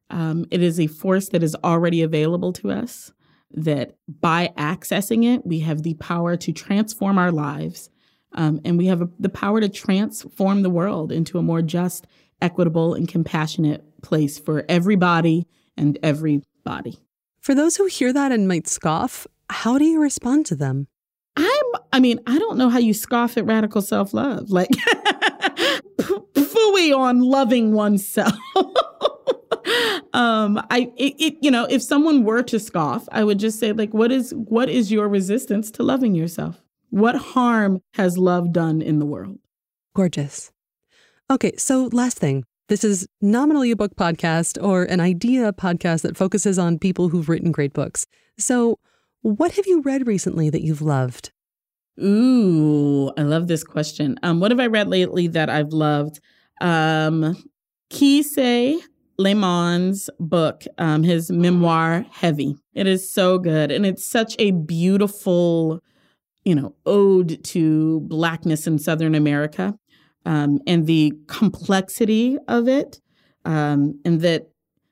um, 0.08 0.46
it 0.52 0.62
is 0.62 0.78
a 0.78 0.86
force 0.86 1.30
that 1.30 1.42
is 1.42 1.56
already 1.64 2.00
available 2.02 2.52
to 2.52 2.70
us. 2.70 3.12
That 3.50 3.96
by 4.20 4.52
accessing 4.56 5.24
it, 5.24 5.44
we 5.44 5.60
have 5.60 5.82
the 5.82 5.94
power 5.94 6.36
to 6.36 6.52
transform 6.52 7.18
our 7.18 7.32
lives, 7.32 7.90
um, 8.34 8.60
and 8.64 8.78
we 8.78 8.86
have 8.86 9.02
a, 9.02 9.08
the 9.18 9.28
power 9.28 9.60
to 9.60 9.68
transform 9.68 10.62
the 10.62 10.70
world 10.70 11.10
into 11.10 11.38
a 11.38 11.42
more 11.42 11.60
just, 11.60 12.06
equitable, 12.40 12.94
and 12.94 13.08
compassionate 13.08 13.82
place 14.02 14.38
for 14.38 14.64
everybody 14.68 15.48
and 15.76 15.98
everybody. 16.04 17.00
For 17.40 17.52
those 17.52 17.74
who 17.74 17.86
hear 17.86 18.12
that 18.12 18.30
and 18.30 18.46
might 18.46 18.68
scoff, 18.68 19.26
how 19.50 19.76
do 19.76 19.84
you 19.86 20.00
respond 20.00 20.46
to 20.46 20.54
them? 20.54 20.86
I'm, 21.36 21.80
I 21.92 22.00
mean, 22.00 22.20
I 22.26 22.38
don't 22.38 22.56
know 22.56 22.68
how 22.68 22.78
you 22.78 22.94
scoff 22.94 23.36
at 23.36 23.44
radical 23.44 23.82
self 23.82 24.14
love. 24.14 24.50
Like, 24.50 24.70
fooey 26.56 26.96
on 26.96 27.20
loving 27.20 27.72
oneself. 27.72 28.34
um 30.12 30.58
i 30.70 30.92
it, 30.96 31.14
it, 31.18 31.34
you 31.42 31.50
know 31.50 31.64
if 31.68 31.82
someone 31.82 32.22
were 32.22 32.40
to 32.40 32.60
scoff 32.60 33.08
i 33.10 33.24
would 33.24 33.38
just 33.38 33.58
say 33.58 33.72
like 33.72 33.92
what 33.92 34.12
is 34.12 34.32
what 34.36 34.68
is 34.68 34.92
your 34.92 35.08
resistance 35.08 35.70
to 35.72 35.82
loving 35.82 36.14
yourself? 36.14 36.62
What 36.90 37.16
harm 37.16 37.82
has 37.94 38.16
love 38.16 38.52
done 38.52 38.80
in 38.80 39.00
the 39.00 39.06
world? 39.06 39.38
Gorgeous. 39.94 40.52
Okay 41.30 41.52
so 41.56 41.88
last 41.92 42.18
thing. 42.18 42.44
This 42.68 42.84
is 42.84 43.06
nominally 43.20 43.70
a 43.70 43.76
book 43.76 43.94
podcast 43.96 44.62
or 44.62 44.84
an 44.84 45.00
idea 45.00 45.52
podcast 45.52 46.02
that 46.02 46.16
focuses 46.16 46.58
on 46.58 46.78
people 46.78 47.08
who've 47.08 47.28
written 47.28 47.52
great 47.52 47.72
books. 47.72 48.06
So 48.38 48.78
what 49.34 49.52
have 49.52 49.66
you 49.66 49.82
read 49.82 50.06
recently 50.06 50.50
that 50.50 50.62
you've 50.62 50.82
loved 50.82 51.32
ooh 52.02 53.10
i 53.16 53.22
love 53.22 53.48
this 53.48 53.64
question 53.64 54.18
um 54.22 54.40
what 54.40 54.50
have 54.50 54.60
i 54.60 54.66
read 54.66 54.88
lately 54.88 55.26
that 55.26 55.48
i've 55.48 55.72
loved 55.72 56.20
um 56.60 57.36
Kiese 57.90 58.80
Laymon's 59.18 60.10
book, 60.18 60.64
um, 60.78 61.02
his 61.02 61.30
memoir, 61.30 62.04
Heavy. 62.10 62.56
It 62.74 62.86
is 62.86 63.10
so 63.10 63.38
good. 63.38 63.70
And 63.70 63.86
it's 63.86 64.04
such 64.04 64.36
a 64.38 64.50
beautiful, 64.50 65.80
you 66.44 66.54
know, 66.54 66.74
ode 66.84 67.42
to 67.44 68.00
Blackness 68.00 68.66
in 68.66 68.78
Southern 68.78 69.14
America 69.14 69.74
um, 70.24 70.60
and 70.66 70.86
the 70.86 71.12
complexity 71.28 72.36
of 72.48 72.68
it. 72.68 73.00
Um, 73.44 74.00
and 74.04 74.20
that, 74.22 74.50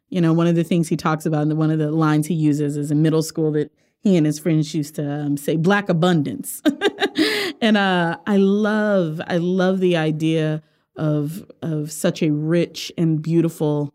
you 0.09 0.21
know, 0.21 0.33
one 0.33 0.47
of 0.47 0.55
the 0.55 0.65
things 0.65 0.89
he 0.89 0.97
talks 0.97 1.27
about, 1.27 1.43
and 1.43 1.59
one 1.59 1.71
of 1.71 1.79
the 1.79 1.91
lines 1.91 2.27
he 2.27 2.35
uses 2.35 2.77
is 2.77 2.91
in 2.91 3.03
middle 3.03 3.23
school 3.23 3.51
that 3.53 3.73
he 4.05 4.17
and 4.17 4.27
his 4.27 4.39
friends 4.39 4.75
used 4.75 4.95
to 4.95 5.11
um, 5.11 5.37
say 5.37 5.57
black 5.57 5.89
abundance 5.89 6.63
and 7.61 7.77
uh, 7.77 8.17
i 8.27 8.37
love 8.37 9.21
i 9.27 9.37
love 9.37 9.81
the 9.81 9.97
idea 9.97 10.63
of 10.97 11.45
of 11.63 11.91
such 11.91 12.23
a 12.23 12.31
rich 12.31 12.93
and 12.97 13.21
beautiful 13.21 13.93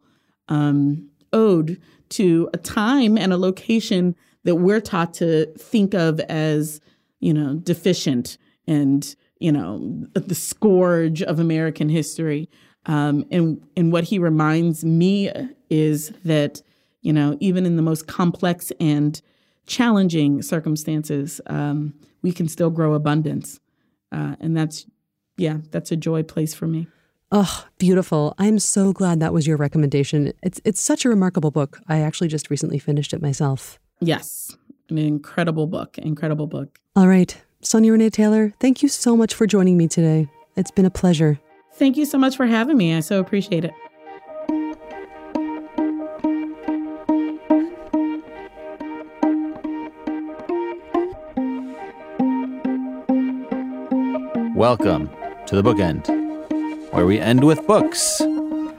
um, 0.49 1.09
ode 1.31 1.79
to 2.09 2.49
a 2.53 2.57
time 2.57 3.17
and 3.17 3.31
a 3.31 3.37
location 3.37 4.15
that 4.43 4.55
we're 4.55 4.81
taught 4.81 5.13
to 5.15 5.45
think 5.57 5.93
of 5.93 6.19
as, 6.21 6.81
you 7.19 7.33
know, 7.33 7.55
deficient 7.55 8.37
and, 8.67 9.15
you 9.39 9.51
know, 9.51 10.07
the 10.13 10.35
scourge 10.35 11.21
of 11.21 11.39
American 11.39 11.89
history. 11.89 12.49
Um, 12.85 13.25
and, 13.31 13.61
and 13.75 13.91
what 13.91 14.05
he 14.05 14.19
reminds 14.19 14.83
me 14.83 15.31
is 15.69 16.09
that, 16.25 16.61
you 17.01 17.13
know, 17.13 17.37
even 17.39 17.65
in 17.65 17.75
the 17.75 17.81
most 17.81 18.07
complex 18.07 18.71
and 18.79 19.21
challenging 19.69 20.41
circumstances, 20.41 21.39
um, 21.47 21.93
we 22.21 22.34
can 22.34 22.49
still 22.49 22.69
grow 22.69 22.93
abundance. 22.93 23.60
Uh, 24.12 24.36
and 24.41 24.58
that's, 24.58 24.86
yeah, 25.38 25.60
that's 25.71 25.91
a 25.91 25.95
joy 25.95 26.23
place 26.23 26.53
for 26.53 26.67
me. 26.67 26.88
Oh, 27.32 27.65
beautiful. 27.77 28.34
I'm 28.38 28.60
so 28.60 28.91
glad 28.91 29.19
that 29.19 29.32
was 29.32 29.45
your 29.45 29.55
recommendation. 29.55 30.34
It's 30.41 30.60
it's 30.65 30.82
such 30.82 31.05
a 31.05 31.10
remarkable 31.10 31.51
book. 31.51 31.79
I 31.88 32.01
actually 32.01 32.27
just 32.27 32.49
recently 32.49 32.79
finished 32.79 33.13
it 33.13 33.21
myself. 33.21 33.79
Yes. 34.01 34.58
An 34.89 34.97
incredible 34.97 35.67
book. 35.67 35.99
Incredible 35.99 36.47
book. 36.47 36.79
All 36.95 37.08
right. 37.08 37.39
Sonya 37.62 37.91
Renee 37.91 38.10
Taylor, 38.10 38.53
thank 38.60 38.82
you 38.82 38.89
so 38.89 39.15
much 39.15 39.34
for 39.36 39.45
joining 39.45 39.77
me 39.77 39.88
today. 39.88 40.27
It's 40.55 40.71
been 40.71 40.86
a 40.86 40.89
pleasure. 40.89 41.39
Thank 41.73 41.97
you 41.97 42.05
so 42.05 42.17
much 42.17 42.36
for 42.36 42.47
having 42.47 42.77
me. 42.77 42.95
I 42.95 43.01
so 43.01 43.19
appreciate 43.19 43.63
it. 43.63 43.73
Welcome 54.59 55.09
to 55.45 55.55
the 55.55 55.63
bookend 55.63 56.05
where 56.91 57.05
we 57.05 57.17
end 57.17 57.45
with 57.45 57.65
books. 57.65 58.19
you 58.27 58.27
don't 58.27 58.75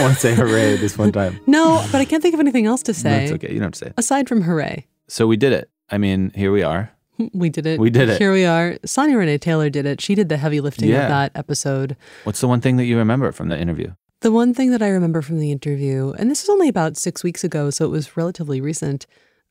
want 0.00 0.14
to 0.14 0.20
say 0.20 0.32
hooray 0.32 0.76
this 0.76 0.96
one 0.96 1.10
time. 1.10 1.40
No, 1.48 1.84
but 1.90 2.00
I 2.00 2.04
can't 2.04 2.22
think 2.22 2.34
of 2.34 2.40
anything 2.40 2.66
else 2.66 2.84
to 2.84 2.94
say. 2.94 3.26
That's 3.26 3.32
okay. 3.32 3.48
You 3.48 3.54
don't 3.54 3.64
have 3.64 3.72
to 3.72 3.78
say 3.80 3.86
it. 3.86 3.94
Aside 3.98 4.28
from 4.28 4.42
hooray. 4.42 4.86
So 5.08 5.26
we 5.26 5.36
did 5.36 5.52
it. 5.52 5.68
I 5.90 5.98
mean, 5.98 6.30
here 6.36 6.52
we 6.52 6.62
are. 6.62 6.92
We 7.32 7.50
did 7.50 7.66
it. 7.66 7.80
We 7.80 7.90
did 7.90 8.10
it. 8.10 8.18
Here 8.18 8.32
we 8.32 8.44
are. 8.44 8.78
Sonya 8.84 9.18
Renee 9.18 9.38
Taylor 9.38 9.68
did 9.70 9.86
it. 9.86 10.00
She 10.00 10.14
did 10.14 10.28
the 10.28 10.36
heavy 10.36 10.60
lifting 10.60 10.90
Yeah. 10.90 11.02
of 11.02 11.08
that 11.08 11.32
episode. 11.34 11.96
What's 12.22 12.40
the 12.40 12.46
one 12.46 12.60
thing 12.60 12.76
that 12.76 12.84
you 12.84 12.96
remember 12.96 13.32
from 13.32 13.48
the 13.48 13.58
interview? 13.58 13.92
The 14.20 14.30
one 14.30 14.54
thing 14.54 14.70
that 14.70 14.82
I 14.82 14.88
remember 14.88 15.20
from 15.20 15.40
the 15.40 15.50
interview, 15.50 16.12
and 16.16 16.30
this 16.30 16.44
is 16.44 16.48
only 16.48 16.68
about 16.68 16.96
six 16.96 17.24
weeks 17.24 17.42
ago, 17.42 17.70
so 17.70 17.86
it 17.86 17.90
was 17.90 18.16
relatively 18.16 18.60
recent, 18.60 19.06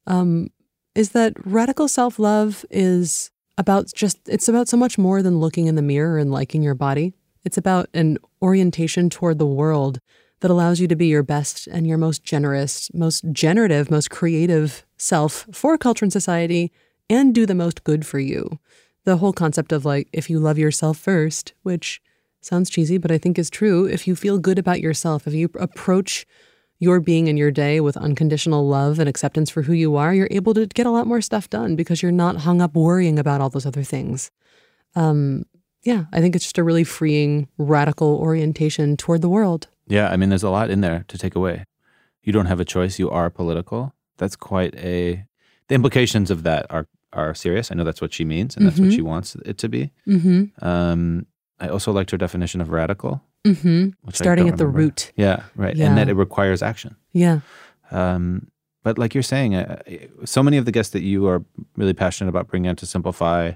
um, 0.07 0.47
is 0.95 1.09
that 1.09 1.33
radical 1.45 1.89
self 1.89 2.19
love 2.19 2.63
is 2.71 3.29
about 3.57 3.91
just, 3.93 4.17
it's 4.27 4.47
about 4.47 4.67
so 4.67 4.77
much 4.77 4.97
more 4.97 5.21
than 5.21 5.39
looking 5.39 5.67
in 5.67 5.75
the 5.75 5.81
mirror 5.81 6.17
and 6.17 6.31
liking 6.31 6.63
your 6.63 6.75
body. 6.75 7.13
It's 7.43 7.57
about 7.57 7.89
an 7.93 8.17
orientation 8.41 9.09
toward 9.09 9.37
the 9.37 9.45
world 9.45 9.99
that 10.39 10.51
allows 10.51 10.79
you 10.79 10.87
to 10.87 10.95
be 10.95 11.07
your 11.07 11.23
best 11.23 11.67
and 11.67 11.87
your 11.87 11.97
most 11.97 12.23
generous, 12.23 12.93
most 12.93 13.23
generative, 13.31 13.89
most 13.89 14.09
creative 14.09 14.85
self 14.97 15.45
for 15.51 15.77
culture 15.77 16.03
and 16.03 16.11
society 16.11 16.71
and 17.09 17.33
do 17.33 17.45
the 17.45 17.55
most 17.55 17.83
good 17.83 18.05
for 18.05 18.19
you. 18.19 18.59
The 19.05 19.17
whole 19.17 19.33
concept 19.33 19.71
of 19.71 19.85
like, 19.85 20.07
if 20.13 20.29
you 20.29 20.39
love 20.39 20.57
yourself 20.57 20.97
first, 20.97 21.53
which 21.63 22.01
sounds 22.41 22.69
cheesy, 22.69 22.97
but 22.97 23.11
I 23.11 23.17
think 23.17 23.37
is 23.39 23.49
true. 23.49 23.85
If 23.85 24.07
you 24.07 24.15
feel 24.15 24.37
good 24.37 24.59
about 24.59 24.81
yourself, 24.81 25.27
if 25.27 25.33
you 25.33 25.49
approach 25.59 26.25
your 26.79 26.99
being 26.99 27.27
in 27.27 27.37
your 27.37 27.51
day 27.51 27.79
with 27.79 27.95
unconditional 27.97 28.67
love 28.67 28.99
and 28.99 29.07
acceptance 29.07 29.49
for 29.49 29.61
who 29.63 29.73
you 29.73 29.95
are, 29.95 30.13
you're 30.13 30.27
able 30.31 30.53
to 30.53 30.65
get 30.67 30.85
a 30.85 30.91
lot 30.91 31.07
more 31.07 31.21
stuff 31.21 31.49
done 31.49 31.75
because 31.75 32.01
you're 32.01 32.11
not 32.11 32.37
hung 32.37 32.61
up 32.61 32.75
worrying 32.75 33.17
about 33.19 33.39
all 33.41 33.49
those 33.49 33.65
other 33.65 33.83
things. 33.83 34.31
Um, 34.95 35.45
yeah, 35.83 36.05
I 36.13 36.19
think 36.21 36.35
it's 36.35 36.45
just 36.45 36.57
a 36.57 36.63
really 36.63 36.83
freeing, 36.83 37.47
radical 37.57 38.15
orientation 38.17 38.97
toward 38.97 39.21
the 39.21 39.29
world. 39.29 39.67
Yeah, 39.87 40.09
I 40.09 40.17
mean, 40.17 40.29
there's 40.29 40.43
a 40.43 40.49
lot 40.49 40.69
in 40.69 40.81
there 40.81 41.03
to 41.07 41.17
take 41.17 41.35
away. 41.35 41.65
You 42.21 42.31
don't 42.31 42.45
have 42.45 42.59
a 42.59 42.65
choice. 42.65 42.99
You 42.99 43.09
are 43.09 43.29
political. 43.29 43.93
That's 44.17 44.35
quite 44.35 44.75
a. 44.75 45.25
The 45.67 45.75
implications 45.75 46.31
of 46.31 46.43
that 46.43 46.65
are 46.69 46.87
are 47.11 47.33
serious. 47.35 47.71
I 47.71 47.75
know 47.75 47.83
that's 47.83 48.01
what 48.01 48.13
she 48.13 48.25
means, 48.25 48.55
and 48.57 48.65
that's 48.65 48.79
what 48.79 48.89
Mhm. 48.89 48.95
she 48.95 49.01
wants 49.01 49.35
it 49.45 49.57
to 49.59 49.69
be. 49.69 49.91
Mm-hmm. 50.07 50.65
Um, 50.65 51.27
I 51.59 51.67
also 51.67 51.91
liked 51.91 52.09
her 52.11 52.17
definition 52.17 52.59
of 52.61 52.69
radical. 52.69 53.21
Mm-hmm. 53.45 53.89
Starting 54.13 54.47
at 54.49 54.57
the 54.57 54.65
remember. 54.65 54.79
root. 54.85 55.11
Yeah, 55.15 55.43
right. 55.55 55.75
Yeah. 55.75 55.87
And 55.89 55.97
that 55.97 56.09
it 56.09 56.13
requires 56.15 56.61
action. 56.63 56.95
Yeah. 57.11 57.39
Um, 57.91 58.47
but 58.83 58.97
like 58.97 59.13
you're 59.13 59.23
saying, 59.23 59.55
uh, 59.55 59.81
so 60.25 60.41
many 60.43 60.57
of 60.57 60.65
the 60.65 60.71
guests 60.71 60.93
that 60.93 61.01
you 61.03 61.27
are 61.27 61.43
really 61.75 61.93
passionate 61.93 62.29
about 62.29 62.47
bringing 62.47 62.69
on 62.69 62.75
to 62.77 62.85
Simplify 62.85 63.53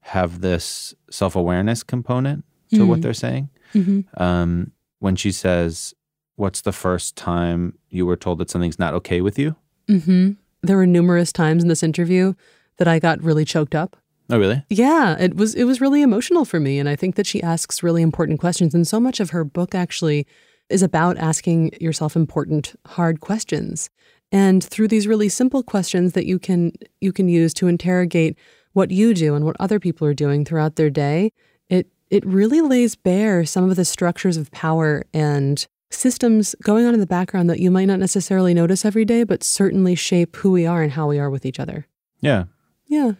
have 0.00 0.40
this 0.40 0.94
self 1.10 1.36
awareness 1.36 1.82
component 1.82 2.44
to 2.74 2.84
what 2.86 2.98
Mhm. 2.98 3.02
they're 3.02 3.14
saying. 3.14 3.48
Mm-hmm. 3.74 4.22
Um, 4.22 4.72
when 4.98 5.16
she 5.16 5.32
says, 5.32 5.94
What's 6.36 6.62
the 6.62 6.72
first 6.72 7.14
time 7.14 7.78
you 7.90 8.06
were 8.06 8.16
told 8.16 8.38
that 8.38 8.48
something's 8.50 8.78
not 8.78 8.94
okay 8.94 9.20
with 9.20 9.38
you? 9.38 9.54
Mm-hmm. 9.88 10.30
There 10.62 10.76
were 10.78 10.86
numerous 10.86 11.30
times 11.32 11.62
in 11.62 11.68
this 11.68 11.82
interview 11.82 12.32
that 12.78 12.88
I 12.88 12.98
got 12.98 13.22
really 13.22 13.44
choked 13.44 13.74
up. 13.74 13.96
Oh, 14.32 14.38
really? 14.38 14.64
Yeah, 14.70 15.18
it 15.20 15.36
was 15.36 15.54
it 15.54 15.64
was 15.64 15.82
really 15.82 16.00
emotional 16.00 16.46
for 16.46 16.58
me 16.58 16.78
and 16.78 16.88
I 16.88 16.96
think 16.96 17.16
that 17.16 17.26
she 17.26 17.42
asks 17.42 17.82
really 17.82 18.00
important 18.00 18.40
questions 18.40 18.74
and 18.74 18.88
so 18.88 18.98
much 18.98 19.20
of 19.20 19.30
her 19.30 19.44
book 19.44 19.74
actually 19.74 20.26
is 20.70 20.82
about 20.82 21.18
asking 21.18 21.72
yourself 21.82 22.16
important 22.16 22.74
hard 22.86 23.20
questions. 23.20 23.90
And 24.32 24.64
through 24.64 24.88
these 24.88 25.06
really 25.06 25.28
simple 25.28 25.62
questions 25.62 26.14
that 26.14 26.24
you 26.24 26.38
can 26.38 26.72
you 27.02 27.12
can 27.12 27.28
use 27.28 27.52
to 27.54 27.68
interrogate 27.68 28.38
what 28.72 28.90
you 28.90 29.12
do 29.12 29.34
and 29.34 29.44
what 29.44 29.56
other 29.60 29.78
people 29.78 30.06
are 30.06 30.14
doing 30.14 30.46
throughout 30.46 30.76
their 30.76 30.88
day, 30.88 31.30
it 31.68 31.88
it 32.08 32.24
really 32.24 32.62
lays 32.62 32.96
bare 32.96 33.44
some 33.44 33.68
of 33.68 33.76
the 33.76 33.84
structures 33.84 34.38
of 34.38 34.50
power 34.50 35.04
and 35.12 35.66
systems 35.90 36.54
going 36.62 36.86
on 36.86 36.94
in 36.94 37.00
the 37.00 37.06
background 37.06 37.50
that 37.50 37.60
you 37.60 37.70
might 37.70 37.84
not 37.84 37.98
necessarily 37.98 38.54
notice 38.54 38.86
every 38.86 39.04
day 39.04 39.24
but 39.24 39.44
certainly 39.44 39.94
shape 39.94 40.36
who 40.36 40.50
we 40.50 40.64
are 40.64 40.82
and 40.82 40.92
how 40.92 41.06
we 41.06 41.18
are 41.18 41.28
with 41.28 41.44
each 41.44 41.60
other. 41.60 41.86
Yeah. 42.22 42.44
Yeah. 42.86 43.12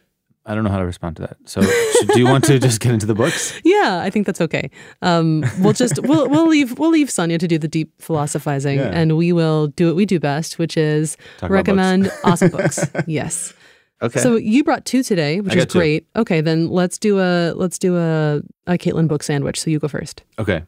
I 0.44 0.54
don't 0.54 0.64
know 0.64 0.70
how 0.70 0.78
to 0.80 0.86
respond 0.86 1.16
to 1.16 1.22
that. 1.22 1.36
So, 1.44 1.60
do 1.60 2.18
you 2.18 2.24
want 2.26 2.44
to 2.44 2.58
just 2.58 2.80
get 2.80 2.92
into 2.92 3.06
the 3.06 3.14
books? 3.14 3.52
Yeah, 3.64 4.00
I 4.02 4.10
think 4.10 4.26
that's 4.26 4.40
okay. 4.40 4.70
Um, 5.02 5.44
we'll 5.60 5.72
just 5.72 6.00
we'll 6.02 6.28
we'll 6.28 6.46
leave 6.48 6.78
we'll 6.78 6.90
leave 6.90 7.10
Sonya 7.10 7.38
to 7.38 7.46
do 7.48 7.58
the 7.58 7.68
deep 7.68 7.90
philosophizing, 8.00 8.78
Yeah. 8.78 8.90
and 8.92 9.16
we 9.16 9.32
will 9.32 9.68
do 9.68 9.86
what 9.86 9.96
we 9.96 10.04
do 10.06 10.18
best, 10.20 10.58
which 10.58 10.76
is 10.76 11.16
Talk 11.38 11.50
recommend 11.50 12.10
awesome 12.24 12.50
books. 12.56 12.84
Yes. 13.06 13.54
Okay. 14.02 14.18
So 14.20 14.34
you 14.36 14.64
brought 14.64 14.84
two 14.84 15.02
today, 15.04 15.40
which 15.40 15.54
is 15.54 15.62
got 15.64 15.70
two. 15.70 15.78
great. 15.78 16.06
Okay, 16.16 16.40
then 16.40 16.68
let's 16.68 16.98
do 16.98 17.20
a 17.20 17.52
let's 17.54 17.78
do 17.78 17.96
a 17.96 18.42
a 18.66 18.72
Caitlin 18.78 19.06
book 19.06 19.22
sandwich. 19.22 19.60
So 19.60 19.70
you 19.70 19.78
go 19.78 19.86
first. 19.88 20.22
Okay. 20.40 20.64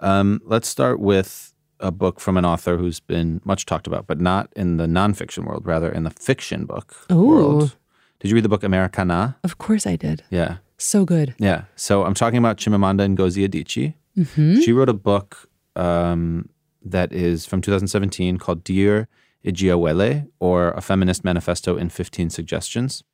Um, 0.00 0.40
let's 0.44 0.68
start 0.68 1.00
with 1.00 1.54
a 1.80 1.90
book 1.90 2.20
from 2.20 2.36
an 2.36 2.44
author 2.44 2.76
who's 2.76 3.00
been 3.00 3.40
much 3.44 3.64
talked 3.64 3.86
about, 3.86 4.06
but 4.06 4.20
not 4.20 4.52
in 4.54 4.76
the 4.76 4.86
nonfiction 4.86 5.46
world, 5.46 5.66
rather 5.66 5.90
in 5.90 6.04
the 6.04 6.10
fiction 6.10 6.66
book 6.66 6.94
Ooh. 7.10 7.24
world. 7.26 7.76
Did 8.24 8.30
you 8.30 8.36
read 8.36 8.44
the 8.46 8.48
book 8.48 8.64
Americana? 8.64 9.36
Of 9.44 9.58
course 9.58 9.86
I 9.86 9.96
did. 9.96 10.22
Yeah. 10.30 10.56
So 10.78 11.04
good. 11.04 11.34
Yeah. 11.38 11.64
So 11.76 12.06
I'm 12.06 12.14
talking 12.14 12.38
about 12.38 12.56
Chimamanda 12.56 13.14
Ngozi 13.14 13.46
Adichie. 13.46 13.92
Mm-hmm. 14.16 14.60
She 14.60 14.72
wrote 14.72 14.88
a 14.88 14.94
book 14.94 15.50
um, 15.76 16.48
that 16.82 17.12
is 17.12 17.44
from 17.44 17.60
2017 17.60 18.38
called 18.38 18.64
Dear 18.64 19.08
Ijeawele, 19.44 20.26
or 20.40 20.70
A 20.70 20.80
Feminist 20.80 21.22
Manifesto 21.22 21.76
in 21.76 21.90
15 21.90 22.30
Suggestions. 22.30 23.04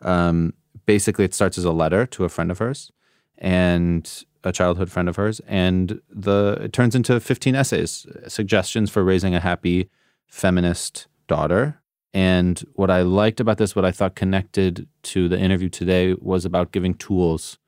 Um, 0.00 0.54
basically, 0.86 1.26
it 1.26 1.34
starts 1.34 1.58
as 1.58 1.66
a 1.66 1.70
letter 1.70 2.06
to 2.06 2.24
a 2.24 2.30
friend 2.30 2.50
of 2.50 2.56
hers 2.56 2.90
and 3.36 4.24
a 4.42 4.52
childhood 4.52 4.90
friend 4.90 5.10
of 5.10 5.16
hers, 5.16 5.38
and 5.46 6.00
the 6.08 6.56
it 6.62 6.72
turns 6.72 6.94
into 6.94 7.20
15 7.20 7.54
essays, 7.54 8.06
suggestions 8.26 8.88
for 8.88 9.04
raising 9.04 9.34
a 9.34 9.40
happy 9.40 9.90
feminist 10.26 11.08
daughter. 11.28 11.82
And 12.16 12.64
what 12.72 12.90
I 12.90 13.02
liked 13.02 13.40
about 13.40 13.58
this, 13.58 13.76
what 13.76 13.84
I 13.84 13.92
thought 13.92 14.14
connected 14.14 14.88
to 15.02 15.28
the 15.28 15.38
interview 15.38 15.68
today, 15.68 16.14
was 16.14 16.46
about 16.46 16.72
giving 16.72 16.94
tools 16.94 17.58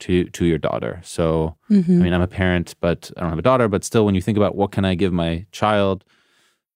to 0.00 0.24
to 0.24 0.44
your 0.44 0.58
daughter. 0.58 1.00
So 1.02 1.56
Mm-hmm. 1.70 2.00
I 2.00 2.04
mean, 2.04 2.12
I'm 2.12 2.20
a 2.20 2.26
parent, 2.26 2.74
but 2.80 3.10
I 3.16 3.20
don't 3.20 3.30
have 3.30 3.38
a 3.38 3.42
daughter. 3.50 3.68
But 3.68 3.84
still, 3.84 4.04
when 4.04 4.14
you 4.14 4.20
think 4.20 4.36
about 4.36 4.54
what 4.54 4.70
can 4.70 4.84
I 4.84 4.96
give 4.96 5.14
my 5.14 5.46
child, 5.50 6.04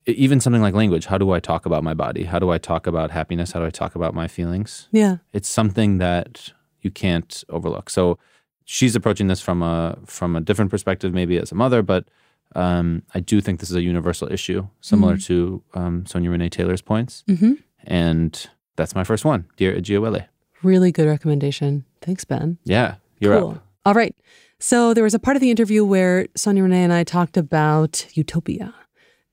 even 0.06 0.40
something 0.40 0.62
like 0.62 0.72
language, 0.72 1.04
how 1.06 1.18
do 1.18 1.30
I 1.32 1.40
talk 1.40 1.66
about 1.66 1.84
my 1.84 1.92
body? 1.92 2.24
How 2.24 2.38
do 2.38 2.48
I 2.50 2.56
talk 2.58 2.86
about 2.86 3.10
happiness? 3.10 3.52
How 3.52 3.60
do 3.60 3.66
I 3.66 3.70
talk 3.70 3.94
about 3.94 4.14
my 4.14 4.26
feelings? 4.26 4.88
Yeah. 4.90 5.18
It's 5.34 5.48
something 5.48 5.98
that 5.98 6.54
you 6.80 6.90
can't 6.90 7.44
overlook. 7.50 7.90
So 7.90 8.18
she's 8.64 8.96
approaching 8.96 9.26
this 9.28 9.42
from 9.42 9.62
a 9.62 9.98
from 10.06 10.36
a 10.36 10.40
different 10.40 10.70
perspective, 10.70 11.12
maybe 11.12 11.36
as 11.36 11.52
a 11.52 11.54
mother, 11.54 11.82
but 11.82 12.08
um, 12.56 13.02
I 13.14 13.20
do 13.20 13.40
think 13.40 13.60
this 13.60 13.70
is 13.70 13.76
a 13.76 13.82
universal 13.82 14.30
issue, 14.32 14.66
similar 14.80 15.16
to 15.18 15.62
um, 15.74 16.06
Sonya 16.06 16.30
Renee 16.30 16.48
Taylor's 16.48 16.82
points. 16.82 17.24
Mm-hmm. 17.28 17.54
And 17.84 18.48
that's 18.76 18.94
my 18.94 19.04
first 19.04 19.24
one, 19.24 19.46
Dear 19.56 19.74
Ijeawele. 19.74 20.26
Really 20.62 20.92
good 20.92 21.06
recommendation. 21.06 21.84
Thanks, 22.02 22.24
Ben. 22.24 22.58
Yeah, 22.64 22.96
you're 23.18 23.38
cool. 23.38 23.50
up. 23.52 23.66
All 23.86 23.94
right. 23.94 24.14
So 24.58 24.92
there 24.92 25.04
was 25.04 25.14
a 25.14 25.18
part 25.18 25.36
of 25.36 25.40
the 25.40 25.50
interview 25.50 25.84
where 25.84 26.26
Sonya 26.36 26.62
Renee 26.62 26.84
and 26.84 26.92
I 26.92 27.04
talked 27.04 27.36
about 27.36 28.06
utopia. 28.14 28.74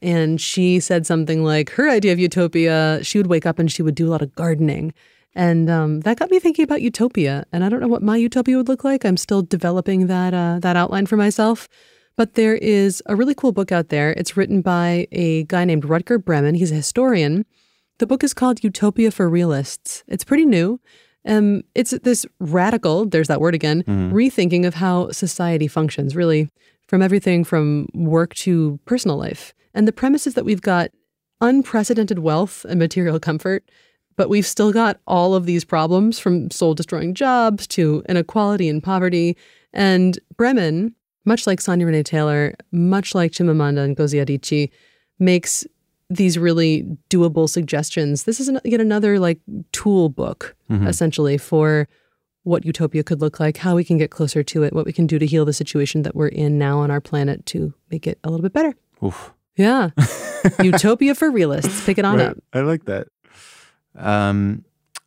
And 0.01 0.39
she 0.39 0.79
said 0.79 1.05
something 1.05 1.43
like 1.43 1.71
her 1.71 1.89
idea 1.89 2.13
of 2.13 2.19
utopia, 2.19 2.99
she 3.01 3.17
would 3.17 3.27
wake 3.27 3.45
up 3.45 3.59
and 3.59 3.69
she 3.69 3.81
would 3.81 3.95
do 3.95 4.07
a 4.07 4.11
lot 4.11 4.21
of 4.21 4.33
gardening. 4.35 4.93
And 5.33 5.69
um, 5.69 5.99
that 6.01 6.17
got 6.17 6.31
me 6.31 6.39
thinking 6.39 6.63
about 6.63 6.81
utopia. 6.81 7.45
And 7.51 7.63
I 7.63 7.69
don't 7.69 7.79
know 7.81 7.87
what 7.87 8.03
my 8.03 8.15
utopia 8.15 8.57
would 8.57 8.67
look 8.67 8.83
like. 8.83 9.05
I'm 9.05 9.17
still 9.17 9.41
developing 9.41 10.07
that 10.07 10.33
uh, 10.33 10.59
that 10.61 10.75
outline 10.75 11.07
for 11.07 11.17
myself. 11.17 11.67
But 12.17 12.33
there 12.33 12.55
is 12.55 13.03
a 13.05 13.15
really 13.15 13.35
cool 13.35 13.51
book 13.51 13.71
out 13.71 13.89
there. 13.89 14.11
It's 14.13 14.35
written 14.35 14.61
by 14.61 15.07
a 15.11 15.43
guy 15.43 15.65
named 15.65 15.83
Rutger 15.83 16.17
Bregman. 16.17 16.57
He's 16.57 16.71
a 16.71 16.75
historian. 16.75 17.45
The 17.99 18.07
book 18.07 18.23
is 18.23 18.33
called 18.33 18.63
Utopia 18.63 19.11
for 19.11 19.29
Realists. 19.29 20.03
It's 20.07 20.23
pretty 20.23 20.45
new. 20.45 20.79
Um, 21.27 21.63
it's 21.75 21.91
this 21.91 22.25
radical, 22.39 23.05
there's 23.05 23.27
that 23.27 23.41
word 23.41 23.53
again, 23.53 23.83
rethinking 23.83 24.65
of 24.65 24.75
how 24.75 25.11
society 25.11 25.67
functions, 25.67 26.15
really, 26.15 26.49
from 26.87 27.01
everything 27.01 27.43
from 27.43 27.87
work 27.93 28.33
to 28.35 28.79
personal 28.85 29.17
life. 29.17 29.53
And 29.73 29.87
the 29.87 29.91
premise 29.91 30.25
is 30.25 30.35
that 30.35 30.45
we've 30.45 30.61
got 30.61 30.89
unprecedented 31.41 32.19
wealth 32.19 32.65
and 32.69 32.79
material 32.79 33.19
comfort, 33.19 33.69
but 34.15 34.29
we've 34.29 34.45
still 34.45 34.71
got 34.71 34.99
all 35.05 35.35
of 35.35 35.45
these 35.45 35.65
problems 35.65 36.17
from 36.17 36.49
soul 36.49 36.73
destroying 36.73 37.13
jobs 37.13 37.67
to 37.67 38.03
inequality 38.09 38.69
and 38.69 38.81
poverty. 38.81 39.37
And 39.73 40.17
Bregman, 40.35 40.93
much 41.27 41.45
like 41.45 41.61
Sonya 41.61 41.85
Renee 41.85 42.03
Taylor, 42.03 42.55
much 42.71 43.13
like 43.13 43.31
Chimamanda 43.31 43.93
Ngozi 43.95 44.25
Adichie, 44.25 44.71
makes 45.19 45.67
these 46.09 46.39
really 46.39 46.83
doable 47.09 47.49
suggestions. 47.49 48.23
This 48.23 48.39
is 48.39 48.47
an, 48.47 48.59
yet 48.63 48.79
another 48.79 49.19
like 49.19 49.39
tool 49.73 50.09
book, 50.09 50.55
essentially, 50.87 51.37
for 51.37 51.87
what 52.43 52.65
utopia 52.65 53.03
could 53.03 53.19
look 53.19 53.41
like, 53.41 53.57
how 53.57 53.75
we 53.75 53.83
can 53.83 53.97
get 53.97 54.09
closer 54.09 54.41
to 54.41 54.63
it, 54.63 54.71
what 54.73 54.85
we 54.85 54.93
can 54.93 55.05
do 55.05 55.19
to 55.19 55.25
heal 55.25 55.43
the 55.43 55.51
situation 55.51 56.03
that 56.03 56.15
we're 56.15 56.29
in 56.29 56.57
now 56.57 56.79
on 56.79 56.89
our 56.89 57.01
planet 57.01 57.45
to 57.47 57.73
make 57.91 58.07
it 58.07 58.17
a 58.23 58.29
little 58.29 58.41
bit 58.41 58.53
better. 58.53 58.73
Oof. 59.03 59.33
Yeah. 59.57 59.89
utopia 60.63 61.13
for 61.13 61.29
realists. 61.29 61.85
Pick 61.85 61.97
it 61.97 62.05
on 62.05 62.21
up. 62.21 62.37
I 62.53 62.61
like 62.61 62.85
that. 62.85 63.07
Um, 63.95 64.63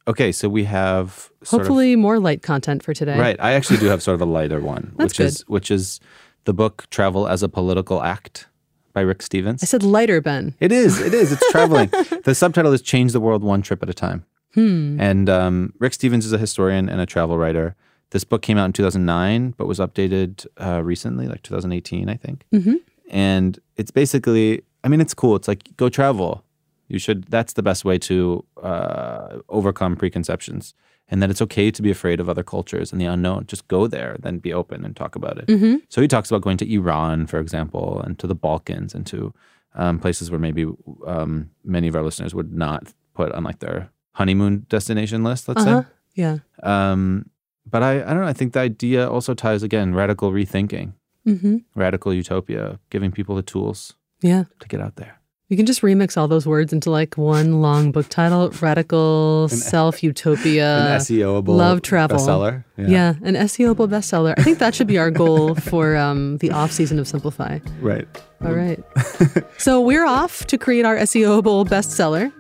okay, 0.07 0.33
so 0.33 0.49
we 0.49 0.65
have 0.65 1.31
sort 1.43 1.63
Hopefully, 1.63 1.97
more 1.97 2.19
light 2.19 2.43
content 2.43 2.83
for 2.83 2.95
today. 2.95 3.19
right. 3.19 3.37
I 3.41 3.53
actually 3.53 3.79
do 3.79 3.87
have 3.87 4.03
sort 4.03 4.15
of 4.15 4.21
a 4.21 4.27
lighter 4.27 4.61
one, 4.61 4.93
which 4.97 5.21
is 5.21 5.43
which 5.49 5.71
is 5.71 6.01
the 6.45 6.53
book 6.53 6.87
"Travel 6.91 7.27
as 7.29 7.43
a 7.43 7.49
Political 7.49 8.03
Act" 8.03 8.49
by 8.93 9.01
Rick 9.01 9.19
Steves. 9.19 9.63
I 9.63 9.67
said 9.67 9.83
lighter, 9.83 10.21
Ben. 10.21 10.55
It 10.61 10.73
is. 10.73 11.01
It 11.01 11.15
is. 11.15 11.33
It's 11.33 11.51
traveling. 11.53 11.89
the 12.25 12.35
subtitle 12.35 12.73
is 12.73 12.83
"Change 12.83 13.13
the 13.13 13.21
World 13.21 13.43
One 13.43 13.63
Trip 13.63 13.83
at 13.83 13.91
a 13.91 13.95
Time." 13.95 14.25
Hmm. 14.55 15.01
And 15.01 15.29
um, 15.29 15.73
Rick 15.79 15.93
Steves 15.93 16.19
is 16.19 16.33
a 16.33 16.39
historian 16.39 16.89
and 16.89 17.01
a 17.01 17.07
travel 17.07 17.39
writer. 17.39 17.77
This 18.11 18.25
book 18.25 18.43
came 18.43 18.59
out 18.59 18.65
in 18.65 18.73
2009, 18.73 19.55
but 19.57 19.67
was 19.67 19.79
updated 19.79 20.45
uh, 20.61 20.83
recently, 20.83 21.29
like 21.29 21.43
2018, 21.43 22.09
I 22.09 22.17
think. 22.17 22.45
Mm-hmm. 22.53 22.75
And 23.09 23.61
it's 23.77 23.93
basically, 23.93 24.63
I 24.83 24.89
mean, 24.89 25.01
it's 25.01 25.15
cool. 25.15 25.37
It's 25.37 25.47
like 25.47 25.77
go 25.77 25.89
travel. 25.89 26.45
You 26.91 26.99
should. 26.99 27.25
That's 27.31 27.53
the 27.55 27.63
best 27.63 27.85
way 27.85 27.99
to 27.99 28.45
uh, 28.63 29.39
overcome 29.49 29.97
preconceptions, 29.97 30.75
and 31.09 31.23
that 31.23 31.31
it's 31.31 31.43
okay 31.43 31.71
to 31.71 31.83
be 31.83 31.91
afraid 31.91 32.21
of 32.21 32.29
other 32.29 32.43
cultures 32.43 32.93
and 32.93 33.01
the 33.01 33.07
unknown. 33.07 33.47
Just 33.47 33.67
go 33.69 33.87
there, 33.87 34.17
then 34.21 34.39
be 34.39 34.53
open 34.53 34.85
and 34.85 34.95
talk 34.97 35.17
about 35.17 35.39
it. 35.39 35.47
Mm-hmm. 35.47 35.77
So 35.89 36.01
he 36.03 36.09
talks 36.09 36.31
about 36.31 36.43
going 36.43 36.57
to 36.59 36.73
Iran, 36.75 37.27
for 37.27 37.39
example, 37.41 38.01
and 38.05 38.19
to 38.19 38.27
the 38.27 38.35
Balkans, 38.35 38.95
and 38.95 39.07
to 39.07 39.33
um, 39.75 39.99
places 40.01 40.31
where 40.31 40.41
maybe 40.41 40.67
um, 41.07 41.51
many 41.65 41.89
of 41.89 41.95
our 41.97 42.03
listeners 42.03 42.35
would 42.35 42.53
not 42.53 42.93
put 43.15 43.31
on 43.33 43.45
like 43.45 43.61
their 43.61 43.91
honeymoon 44.13 44.67
destination 44.69 45.23
list. 45.25 45.49
Let's 45.49 45.65
Uh-huh. 45.65 45.83
say. 45.83 45.89
Yeah. 46.17 46.39
Um, 46.65 47.31
but 47.71 47.83
I, 47.85 48.03
I 48.03 48.09
don't 48.13 48.23
know. 48.23 48.27
I 48.27 48.33
think 48.33 48.53
the 48.53 48.61
idea 48.61 49.09
also 49.09 49.33
ties 49.35 49.63
again 49.63 49.95
radical 49.95 50.33
rethinking, 50.33 50.95
Mm-hmm. 51.27 51.59
radical 51.77 52.13
utopia, 52.15 52.81
giving 52.91 53.13
people 53.13 53.37
the 53.37 53.43
tools 53.43 53.95
Yeah. 54.23 54.45
to 54.59 54.67
get 54.69 54.81
out 54.81 54.97
there. 54.97 55.20
You 55.51 55.57
can 55.57 55.67
just 55.67 55.83
remix 55.83 56.17
all 56.17 56.29
those 56.29 56.47
words 56.47 56.73
into 56.73 56.93
like 56.93 57.19
one 57.19 57.61
long 57.61 57.91
book 57.91 58.09
title 58.09 58.51
Radical 58.61 59.49
Self 59.49 60.01
Utopia. 60.01 60.97
SEOable 61.01 61.49
love 61.49 61.83
travel. 61.83 62.19
bestseller. 62.19 62.63
Yeah. 62.77 63.15
an 63.25 63.35
SEOable 63.35 63.89
bestseller. 63.89 64.33
I 64.39 64.45
think 64.45 64.61
that 64.61 64.77
should 64.77 64.87
be 64.87 64.97
our 64.97 65.11
goal 65.11 65.55
for 65.71 65.97
um, 65.97 66.37
the 66.39 66.53
off 66.53 66.71
season 66.71 67.01
of 67.01 67.09
Simplify. 67.09 67.59
right. 67.81 68.07
All 68.45 68.53
right. 68.53 68.79
so 69.59 69.81
we're 69.81 70.07
off 70.07 70.47
to 70.47 70.57
create 70.57 70.87
our 70.87 70.97
SEOable 70.99 71.67
bestseller. 71.67 72.33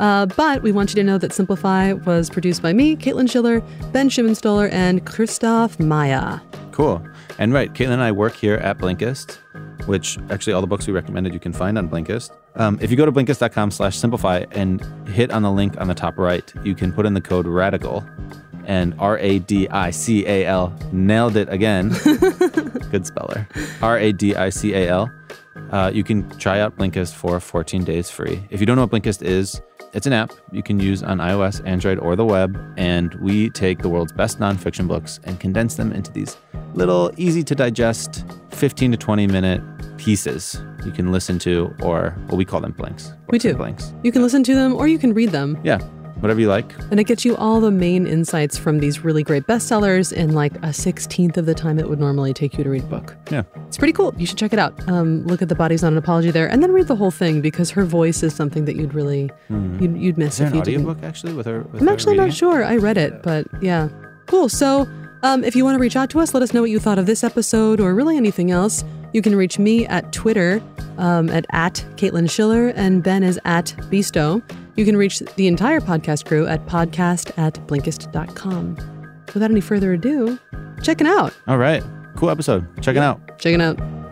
Uh, 0.00 0.24
but 0.24 0.62
we 0.62 0.72
want 0.72 0.88
you 0.88 0.96
to 0.96 1.04
know 1.04 1.18
that 1.18 1.34
Simplify 1.34 1.92
was 1.92 2.30
produced 2.30 2.62
by 2.62 2.72
me, 2.72 2.96
Caitlin 2.96 3.30
Schiller, 3.30 3.60
Ben 3.92 4.08
Schuman 4.08 4.30
Stoler, 4.30 4.70
and 4.72 5.04
Christoph 5.06 5.78
Maya. 5.78 6.40
Cool. 6.72 7.06
And 7.38 7.52
right, 7.52 7.72
Caitlin 7.72 7.94
and 7.94 8.02
I 8.02 8.12
work 8.12 8.34
here 8.34 8.54
at 8.56 8.78
Blinkist, 8.78 9.38
which 9.86 10.18
actually 10.30 10.52
all 10.52 10.60
the 10.60 10.66
books 10.66 10.86
we 10.86 10.92
recommended 10.92 11.34
you 11.34 11.40
can 11.40 11.52
find 11.52 11.76
on 11.76 11.88
Blinkist. 11.88 12.30
Um, 12.56 12.78
if 12.80 12.90
you 12.90 12.96
go 12.96 13.04
to 13.04 13.12
blinkist.com 13.12 13.72
slash 13.72 13.96
simplify 13.96 14.44
and 14.52 14.80
hit 15.08 15.32
on 15.32 15.42
the 15.42 15.50
link 15.50 15.80
on 15.80 15.88
the 15.88 15.94
top 15.94 16.16
right, 16.16 16.52
you 16.62 16.74
can 16.74 16.92
put 16.92 17.06
in 17.06 17.14
the 17.14 17.20
code 17.20 17.46
RADICAL 17.46 18.08
and 18.66 18.94
R 18.98 19.18
A 19.18 19.40
D 19.40 19.68
I 19.68 19.90
C 19.90 20.26
A 20.26 20.46
L. 20.46 20.72
Nailed 20.92 21.36
it 21.36 21.48
again. 21.48 21.88
Good 22.90 23.06
speller. 23.06 23.48
R 23.82 23.98
A 23.98 24.12
D 24.12 24.36
I 24.36 24.50
C 24.50 24.74
A 24.74 24.88
L. 24.88 25.12
Uh, 25.70 25.90
you 25.92 26.04
can 26.04 26.28
try 26.38 26.60
out 26.60 26.76
Blinkist 26.76 27.14
for 27.14 27.40
14 27.40 27.84
days 27.84 28.10
free. 28.10 28.46
If 28.50 28.60
you 28.60 28.66
don't 28.66 28.76
know 28.76 28.82
what 28.86 28.90
Blinkist 28.90 29.22
is, 29.22 29.60
it's 29.94 30.06
an 30.06 30.12
app 30.12 30.32
you 30.50 30.62
can 30.62 30.80
use 30.80 31.02
on 31.02 31.18
iOS, 31.18 31.64
Android, 31.66 31.98
or 31.98 32.16
the 32.16 32.24
web. 32.24 32.58
And 32.76 33.14
we 33.14 33.48
take 33.50 33.78
the 33.78 33.88
world's 33.88 34.12
best 34.12 34.38
nonfiction 34.38 34.86
books 34.86 35.20
and 35.24 35.40
condense 35.40 35.76
them 35.76 35.92
into 35.92 36.12
these 36.12 36.36
little, 36.74 37.12
easy 37.16 37.42
to 37.44 37.54
digest, 37.54 38.24
15 38.50 38.92
to 38.92 38.96
20 38.96 39.26
minute 39.28 39.62
pieces 39.96 40.60
you 40.84 40.90
can 40.90 41.12
listen 41.12 41.38
to, 41.38 41.74
or 41.80 42.14
well, 42.28 42.36
we 42.36 42.44
call 42.44 42.60
them 42.60 42.72
blinks. 42.72 43.12
We 43.28 43.38
do. 43.38 43.54
Blinks. 43.54 43.94
You 44.02 44.12
can 44.12 44.22
listen 44.22 44.42
to 44.44 44.54
them 44.54 44.74
or 44.74 44.86
you 44.86 44.98
can 44.98 45.14
read 45.14 45.30
them. 45.30 45.58
Yeah, 45.62 45.78
whatever 46.24 46.40
you 46.40 46.48
like. 46.48 46.74
And 46.90 46.98
it 46.98 47.04
gets 47.04 47.22
you 47.24 47.36
all 47.36 47.60
the 47.60 47.70
main 47.70 48.06
insights 48.06 48.56
from 48.56 48.78
these 48.78 49.04
really 49.04 49.22
great 49.22 49.46
bestsellers 49.46 50.10
in 50.10 50.32
like 50.32 50.54
a 50.56 50.68
16th 50.72 51.36
of 51.36 51.44
the 51.44 51.54
time 51.54 51.78
it 51.78 51.86
would 51.86 52.00
normally 52.00 52.32
take 52.32 52.56
you 52.56 52.64
to 52.64 52.70
read 52.70 52.82
a 52.82 52.86
book. 52.86 53.14
Yeah. 53.30 53.42
It's 53.66 53.76
pretty 53.76 53.92
cool. 53.92 54.14
You 54.16 54.24
should 54.26 54.38
check 54.38 54.54
it 54.54 54.58
out. 54.58 54.72
Um, 54.88 55.26
look 55.26 55.42
at 55.42 55.50
the 55.50 55.54
body's 55.54 55.82
not 55.82 55.92
an 55.92 55.98
apology 55.98 56.30
there, 56.30 56.48
and 56.48 56.62
then 56.62 56.72
read 56.72 56.88
the 56.88 56.96
whole 56.96 57.10
thing 57.10 57.42
because 57.42 57.70
her 57.72 57.84
voice 57.84 58.22
is 58.22 58.34
something 58.34 58.64
that 58.64 58.74
you'd 58.74 58.94
really 58.94 59.30
you'd, 59.50 59.98
you'd 59.98 60.16
miss 60.16 60.40
if 60.40 60.48
an 60.48 60.54
you 60.54 60.62
didn't. 60.62 60.86
audiobook 60.86 61.04
actually 61.04 61.34
with 61.34 61.44
her? 61.46 61.60
With 61.60 61.82
I'm 61.82 61.88
her 61.88 61.92
actually 61.92 62.16
not 62.16 62.28
it? 62.28 62.34
sure. 62.34 62.64
I 62.64 62.76
read 62.76 62.96
it, 62.96 63.22
but 63.22 63.46
yeah, 63.60 63.88
cool. 64.26 64.48
So. 64.48 64.88
Um, 65.22 65.42
if 65.42 65.56
you 65.56 65.64
want 65.64 65.74
to 65.76 65.80
reach 65.80 65.96
out 65.96 66.10
to 66.10 66.20
us, 66.20 66.34
let 66.34 66.42
us 66.42 66.52
know 66.52 66.60
what 66.60 66.68
you 66.68 66.78
thought 66.78 66.98
of 66.98 67.06
this 67.06 67.24
episode 67.24 67.80
or 67.80 67.94
really 67.94 68.18
anything 68.18 68.50
else. 68.50 68.84
You 69.14 69.22
can 69.22 69.34
reach 69.34 69.58
me 69.58 69.86
at 69.86 70.12
Twitter 70.12 70.62
um, 70.98 71.30
at, 71.30 71.46
at 71.48 71.76
Caitlin 71.96 72.30
Schiller 72.30 72.68
and 72.76 73.02
Ben 73.02 73.22
is 73.22 73.40
at 73.46 73.74
Beasto. 73.90 74.42
You 74.76 74.84
can 74.84 74.96
reach 74.96 75.20
the 75.20 75.46
entire 75.46 75.80
podcast 75.80 76.26
crew 76.26 76.46
at 76.46 76.64
podcast 76.66 77.36
at 77.38 77.54
blinkist.com. 77.66 78.76
Without 79.32 79.50
any 79.50 79.60
further 79.60 79.92
ado, 79.92 80.38
check 80.82 81.00
it 81.00 81.06
out. 81.06 81.32
All 81.46 81.58
right. 81.58 81.82
Cool 82.16 82.30
episode. 82.30 82.66
Check 82.82 82.96
it 82.96 83.02
out. 83.02 83.38
Check 83.38 83.54
it 83.54 83.60
out. 83.60 84.03